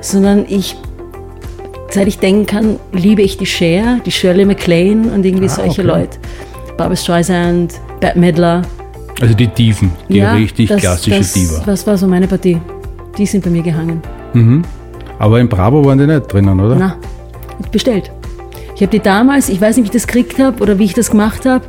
sondern 0.00 0.44
ich, 0.48 0.76
seit 1.90 2.08
ich 2.08 2.18
denken 2.18 2.44
kann, 2.46 2.76
liebe 2.92 3.22
ich 3.22 3.38
die 3.38 3.46
Cher, 3.46 4.00
die 4.04 4.10
Shirley 4.10 4.44
MacLaine 4.44 5.10
und 5.12 5.24
irgendwie 5.24 5.46
Ah, 5.46 5.50
solche 5.50 5.80
okay. 5.82 5.90
Leute. 5.90 6.18
Barbara 6.76 6.96
Streisand, 6.96 7.74
Bette 8.00 8.18
Midler. 8.18 8.62
Also 9.20 9.34
die 9.34 9.48
Diven, 9.48 9.90
die 10.08 10.20
richtig 10.20 10.68
das- 10.68 10.80
klassische 10.80 11.18
das, 11.18 11.32
Diva. 11.32 11.62
Das 11.66 11.86
war 11.86 11.96
so 11.98 12.06
meine 12.06 12.26
Partie. 12.26 12.58
Die 13.16 13.26
sind 13.26 13.42
bei 13.44 13.50
mir 13.50 13.62
gehangen. 13.62 14.00
Aber 15.18 15.40
in 15.40 15.48
Bravo 15.48 15.84
waren 15.84 15.98
die 15.98 16.06
nicht 16.06 16.32
drinnen, 16.32 16.60
oder? 16.60 16.76
Na, 16.76 16.96
bestellt. 17.72 18.12
Ich 18.76 18.82
habe 18.82 18.92
die 18.92 19.00
damals, 19.00 19.48
ich 19.48 19.60
weiß 19.60 19.76
nicht, 19.76 19.84
wie 19.86 19.88
ich 19.88 19.92
das 20.02 20.06
gekriegt 20.06 20.38
habe 20.38 20.62
oder 20.62 20.78
wie 20.78 20.84
ich 20.84 20.94
das 20.94 21.10
gemacht 21.10 21.44
habe. 21.44 21.64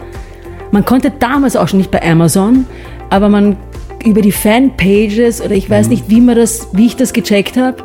Man 0.71 0.85
konnte 0.85 1.11
damals 1.17 1.55
auch 1.55 1.67
schon 1.67 1.79
nicht 1.79 1.89
bei 1.89 2.03
Amazon, 2.03 2.65
aber 3.09 3.29
man 3.29 3.57
über 4.05 4.21
die 4.21 4.31
Fanpages 4.31 5.41
oder 5.41 5.55
ich 5.55 5.67
weiß 5.67 5.87
Mhm. 5.87 5.91
nicht, 5.93 6.09
wie 6.09 6.21
man 6.21 6.35
das, 6.35 6.67
wie 6.73 6.85
ich 6.85 6.95
das 6.95 7.11
gecheckt 7.13 7.57
habe, 7.57 7.77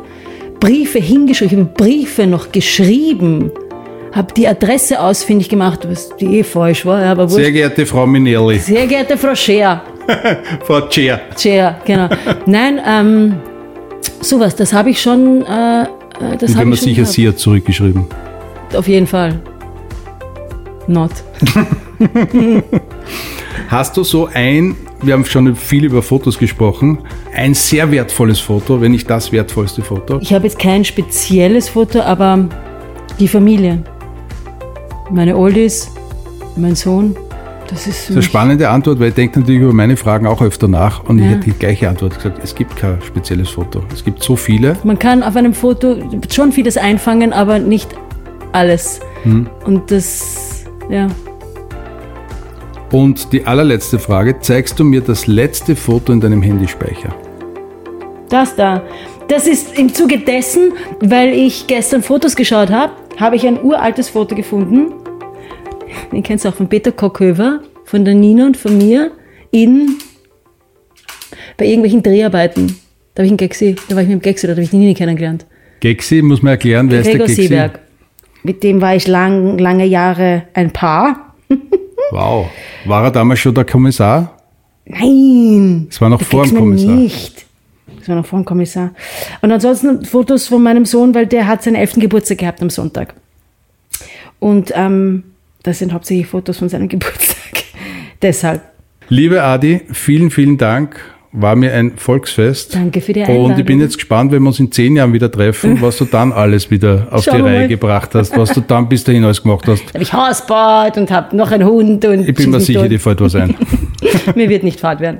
Briefe 0.59 0.99
hingeschrieben, 0.99 1.57
ich 1.57 1.59
habe 1.63 1.73
Briefe 1.75 2.27
noch 2.27 2.51
geschrieben, 2.51 3.49
habe 4.15 4.33
die 4.33 4.47
Adresse 4.47 4.99
ausfindig 5.01 5.49
gemacht, 5.49 5.85
was 5.89 6.15
die 6.15 6.39
eh 6.39 6.43
falsch 6.43 6.85
war, 6.85 7.03
aber 7.03 7.23
wurscht. 7.23 7.35
Sehr 7.43 7.51
geehrte 7.51 7.85
Frau 7.85 8.07
Minelli, 8.07 8.57
Sehr 8.59 8.87
geehrte 8.87 9.17
Frau 9.17 9.35
Scher, 9.35 9.81
Frau 10.65 10.81
Chair. 10.87 11.19
Chair, 11.35 11.75
genau. 11.85 12.07
Nein, 12.45 12.79
ähm, 12.87 13.35
sowas, 14.21 14.55
das 14.55 14.71
habe 14.71 14.91
ich 14.91 15.01
schon, 15.01 15.41
äh, 15.45 15.83
äh, 15.83 15.85
das 16.39 16.51
Und 16.51 16.55
habe 16.55 16.59
wenn 16.59 16.69
man 16.69 16.73
ich 16.73 16.79
schon 16.79 16.87
sicher 16.89 17.01
gehabt. 17.01 17.09
sie 17.13 17.27
hat 17.27 17.39
zurückgeschrieben. 17.39 18.05
Auf 18.73 18.87
jeden 18.87 19.05
Fall. 19.07 19.39
Not. 20.87 21.11
Hast 23.67 23.97
du 23.97 24.03
so 24.03 24.29
ein, 24.33 24.75
wir 25.01 25.13
haben 25.13 25.25
schon 25.25 25.55
viel 25.55 25.83
über 25.83 26.01
Fotos 26.01 26.37
gesprochen, 26.37 26.99
ein 27.33 27.53
sehr 27.53 27.91
wertvolles 27.91 28.39
Foto, 28.39 28.79
wenn 28.79 28.91
nicht 28.91 29.09
das 29.09 29.31
wertvollste 29.31 29.81
Foto? 29.81 30.19
Ich 30.21 30.33
habe 30.33 30.45
jetzt 30.45 30.59
kein 30.59 30.85
spezielles 30.85 31.69
Foto, 31.69 31.99
aber 32.01 32.47
die 33.19 33.27
Familie. 33.27 33.83
Meine 35.11 35.37
Oldies, 35.37 35.91
mein 36.55 36.75
Sohn. 36.75 37.15
Das 37.67 37.87
ist 37.87 37.87
Das 37.87 38.09
ist 38.09 38.11
eine 38.11 38.21
spannende 38.21 38.69
Antwort, 38.69 38.99
weil 38.99 39.09
ich 39.09 39.15
denke 39.15 39.39
natürlich 39.39 39.61
über 39.61 39.73
meine 39.73 39.97
Fragen 39.97 40.27
auch 40.27 40.41
öfter 40.41 40.67
nach 40.67 41.03
und 41.05 41.17
ich 41.17 41.25
Ja. 41.25 41.31
hätte 41.31 41.45
die 41.45 41.51
gleiche 41.51 41.89
Antwort 41.89 42.15
gesagt. 42.15 42.39
Es 42.43 42.53
gibt 42.53 42.75
kein 42.75 43.01
spezielles 43.01 43.49
Foto. 43.49 43.81
Es 43.91 44.03
gibt 44.03 44.21
so 44.21 44.35
viele. 44.35 44.75
Man 44.83 44.99
kann 44.99 45.23
auf 45.23 45.35
einem 45.35 45.53
Foto 45.53 45.97
schon 46.31 46.51
vieles 46.51 46.77
einfangen, 46.77 47.33
aber 47.33 47.57
nicht 47.59 47.89
alles. 48.51 48.99
Hm. 49.23 49.47
Und 49.65 49.89
das, 49.89 50.65
ja. 50.89 51.07
Und 52.91 53.33
die 53.33 53.45
allerletzte 53.45 53.97
Frage, 53.97 54.39
zeigst 54.39 54.79
du 54.79 54.83
mir 54.83 55.01
das 55.01 55.25
letzte 55.25 55.75
Foto 55.75 56.13
in 56.13 56.21
deinem 56.21 56.41
Handyspeicher? 56.43 57.13
Das 58.29 58.55
da. 58.55 58.83
Das 59.27 59.47
ist 59.47 59.77
im 59.77 59.91
Zuge 59.91 60.19
dessen, 60.19 60.73
weil 61.01 61.29
ich 61.33 61.65
gestern 61.65 62.03
Fotos 62.03 62.35
geschaut 62.35 62.69
habe, 62.69 62.93
habe 63.19 63.35
ich 63.35 63.47
ein 63.47 63.61
uraltes 63.63 64.09
Foto 64.09 64.35
gefunden. 64.35 64.93
Den 66.11 66.23
kennst 66.23 66.45
du 66.45 66.49
auch 66.49 66.55
von 66.55 66.67
Peter 66.67 66.91
Kockhöver, 66.91 67.61
von 67.85 68.05
der 68.05 68.15
Nina 68.15 68.45
und 68.45 68.57
von 68.57 68.77
mir 68.77 69.11
in 69.51 69.97
bei 71.57 71.65
irgendwelchen 71.65 72.03
Dreharbeiten. 72.03 72.75
Da 73.13 73.21
habe 73.21 73.27
ich 73.27 73.31
einen 73.31 73.37
Gexi, 73.37 73.75
da 73.87 73.95
war 73.95 74.03
ich 74.03 74.09
mit 74.09 74.19
dem 74.19 74.21
Gexi, 74.21 74.47
da 74.47 74.51
habe 74.51 74.61
ich 74.61 74.69
die 74.69 74.77
Nini 74.77 74.93
kennengelernt. 74.93 75.45
Gexi, 75.79 76.21
muss 76.21 76.41
man 76.41 76.51
erklären, 76.51 76.89
wer 76.91 76.99
ist 76.99 77.05
der 77.05 77.13
Gregor 77.13 77.27
Gexi? 77.27 77.43
Seeberg. 77.43 77.79
Mit 78.43 78.63
dem 78.63 78.81
war 78.81 78.95
ich 78.95 79.07
lang, 79.07 79.57
lange 79.57 79.85
Jahre 79.85 80.43
ein 80.53 80.71
Paar. 80.71 81.35
Wow. 82.11 82.51
War 82.85 83.05
er 83.05 83.11
damals 83.11 83.39
schon 83.39 83.55
der 83.55 83.65
Kommissar? 83.65 84.37
Nein! 84.85 85.87
Es 85.89 85.99
war 85.99 86.07
noch 86.07 86.21
vor 86.21 86.45
dem 86.45 86.55
Kommissar. 86.55 86.91
Nicht. 86.93 87.44
Das 88.05 88.09
war 88.09 88.17
noch 88.17 88.25
vor 88.27 88.37
dem 88.39 88.45
Kommissar. 88.45 88.91
Und 89.41 89.51
ansonsten 89.51 90.05
Fotos 90.05 90.47
von 90.47 90.61
meinem 90.61 90.85
Sohn, 90.85 91.15
weil 91.15 91.25
der 91.25 91.47
hat 91.47 91.63
seinen 91.63 91.73
11. 91.73 91.93
Geburtstag 91.95 92.37
gehabt 92.37 92.61
am 92.61 92.69
Sonntag. 92.69 93.15
Und 94.37 94.71
ähm, 94.75 95.23
das 95.63 95.79
sind 95.79 95.91
hauptsächlich 95.91 96.27
Fotos 96.27 96.59
von 96.59 96.69
seinem 96.69 96.87
Geburtstag. 96.89 97.63
Deshalb. 98.21 98.61
Liebe 99.09 99.41
Adi, 99.41 99.81
vielen, 99.91 100.29
vielen 100.29 100.59
Dank. 100.59 100.97
War 101.31 101.55
mir 101.55 101.73
ein 101.73 101.93
Volksfest. 101.97 102.75
Danke 102.75 103.01
für 103.01 103.11
die 103.11 103.23
Einladung. 103.23 103.45
Und 103.51 103.59
ich 103.59 103.65
bin 103.65 103.79
jetzt 103.81 103.95
gespannt, 103.95 104.31
wenn 104.31 104.43
wir 104.43 104.49
uns 104.49 104.59
in 104.59 104.71
zehn 104.71 104.95
Jahren 104.95 105.11
wieder 105.11 105.31
treffen, 105.31 105.77
was 105.81 105.97
du 105.97 106.05
dann 106.05 106.31
alles 106.31 106.69
wieder 106.69 107.07
auf 107.09 107.23
Schauen 107.23 107.37
die 107.37 107.41
Reihe 107.41 107.59
mal. 107.61 107.67
gebracht 107.67 108.13
hast, 108.13 108.37
was 108.37 108.53
du 108.53 108.61
dann 108.61 108.87
bis 108.87 109.03
dahin 109.03 109.23
alles 109.25 109.41
gemacht 109.41 109.67
hast. 109.67 109.81
Da 109.87 109.93
habe 109.95 110.03
ich 110.03 110.13
Hausbad 110.13 110.97
und 110.97 111.09
habe 111.09 111.35
noch 111.35 111.51
einen 111.51 111.67
Hund. 111.67 112.05
Und 112.05 112.29
Ich 112.29 112.35
bin 112.35 112.51
mir 112.51 112.59
sicher, 112.59 112.87
dir 112.87 112.99
fällt 112.99 113.19
was 113.19 113.33
ein. 113.33 113.55
Mir 114.35 114.47
wird 114.47 114.61
nicht 114.63 114.79
fad 114.79 114.99
werden. 114.99 115.19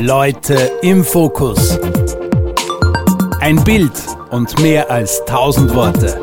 Leute 0.00 0.72
im 0.82 1.04
Fokus. 1.04 1.78
Ein 3.40 3.62
Bild 3.64 3.92
und 4.30 4.60
mehr 4.60 4.90
als 4.90 5.24
tausend 5.24 5.74
Worte. 5.74 6.20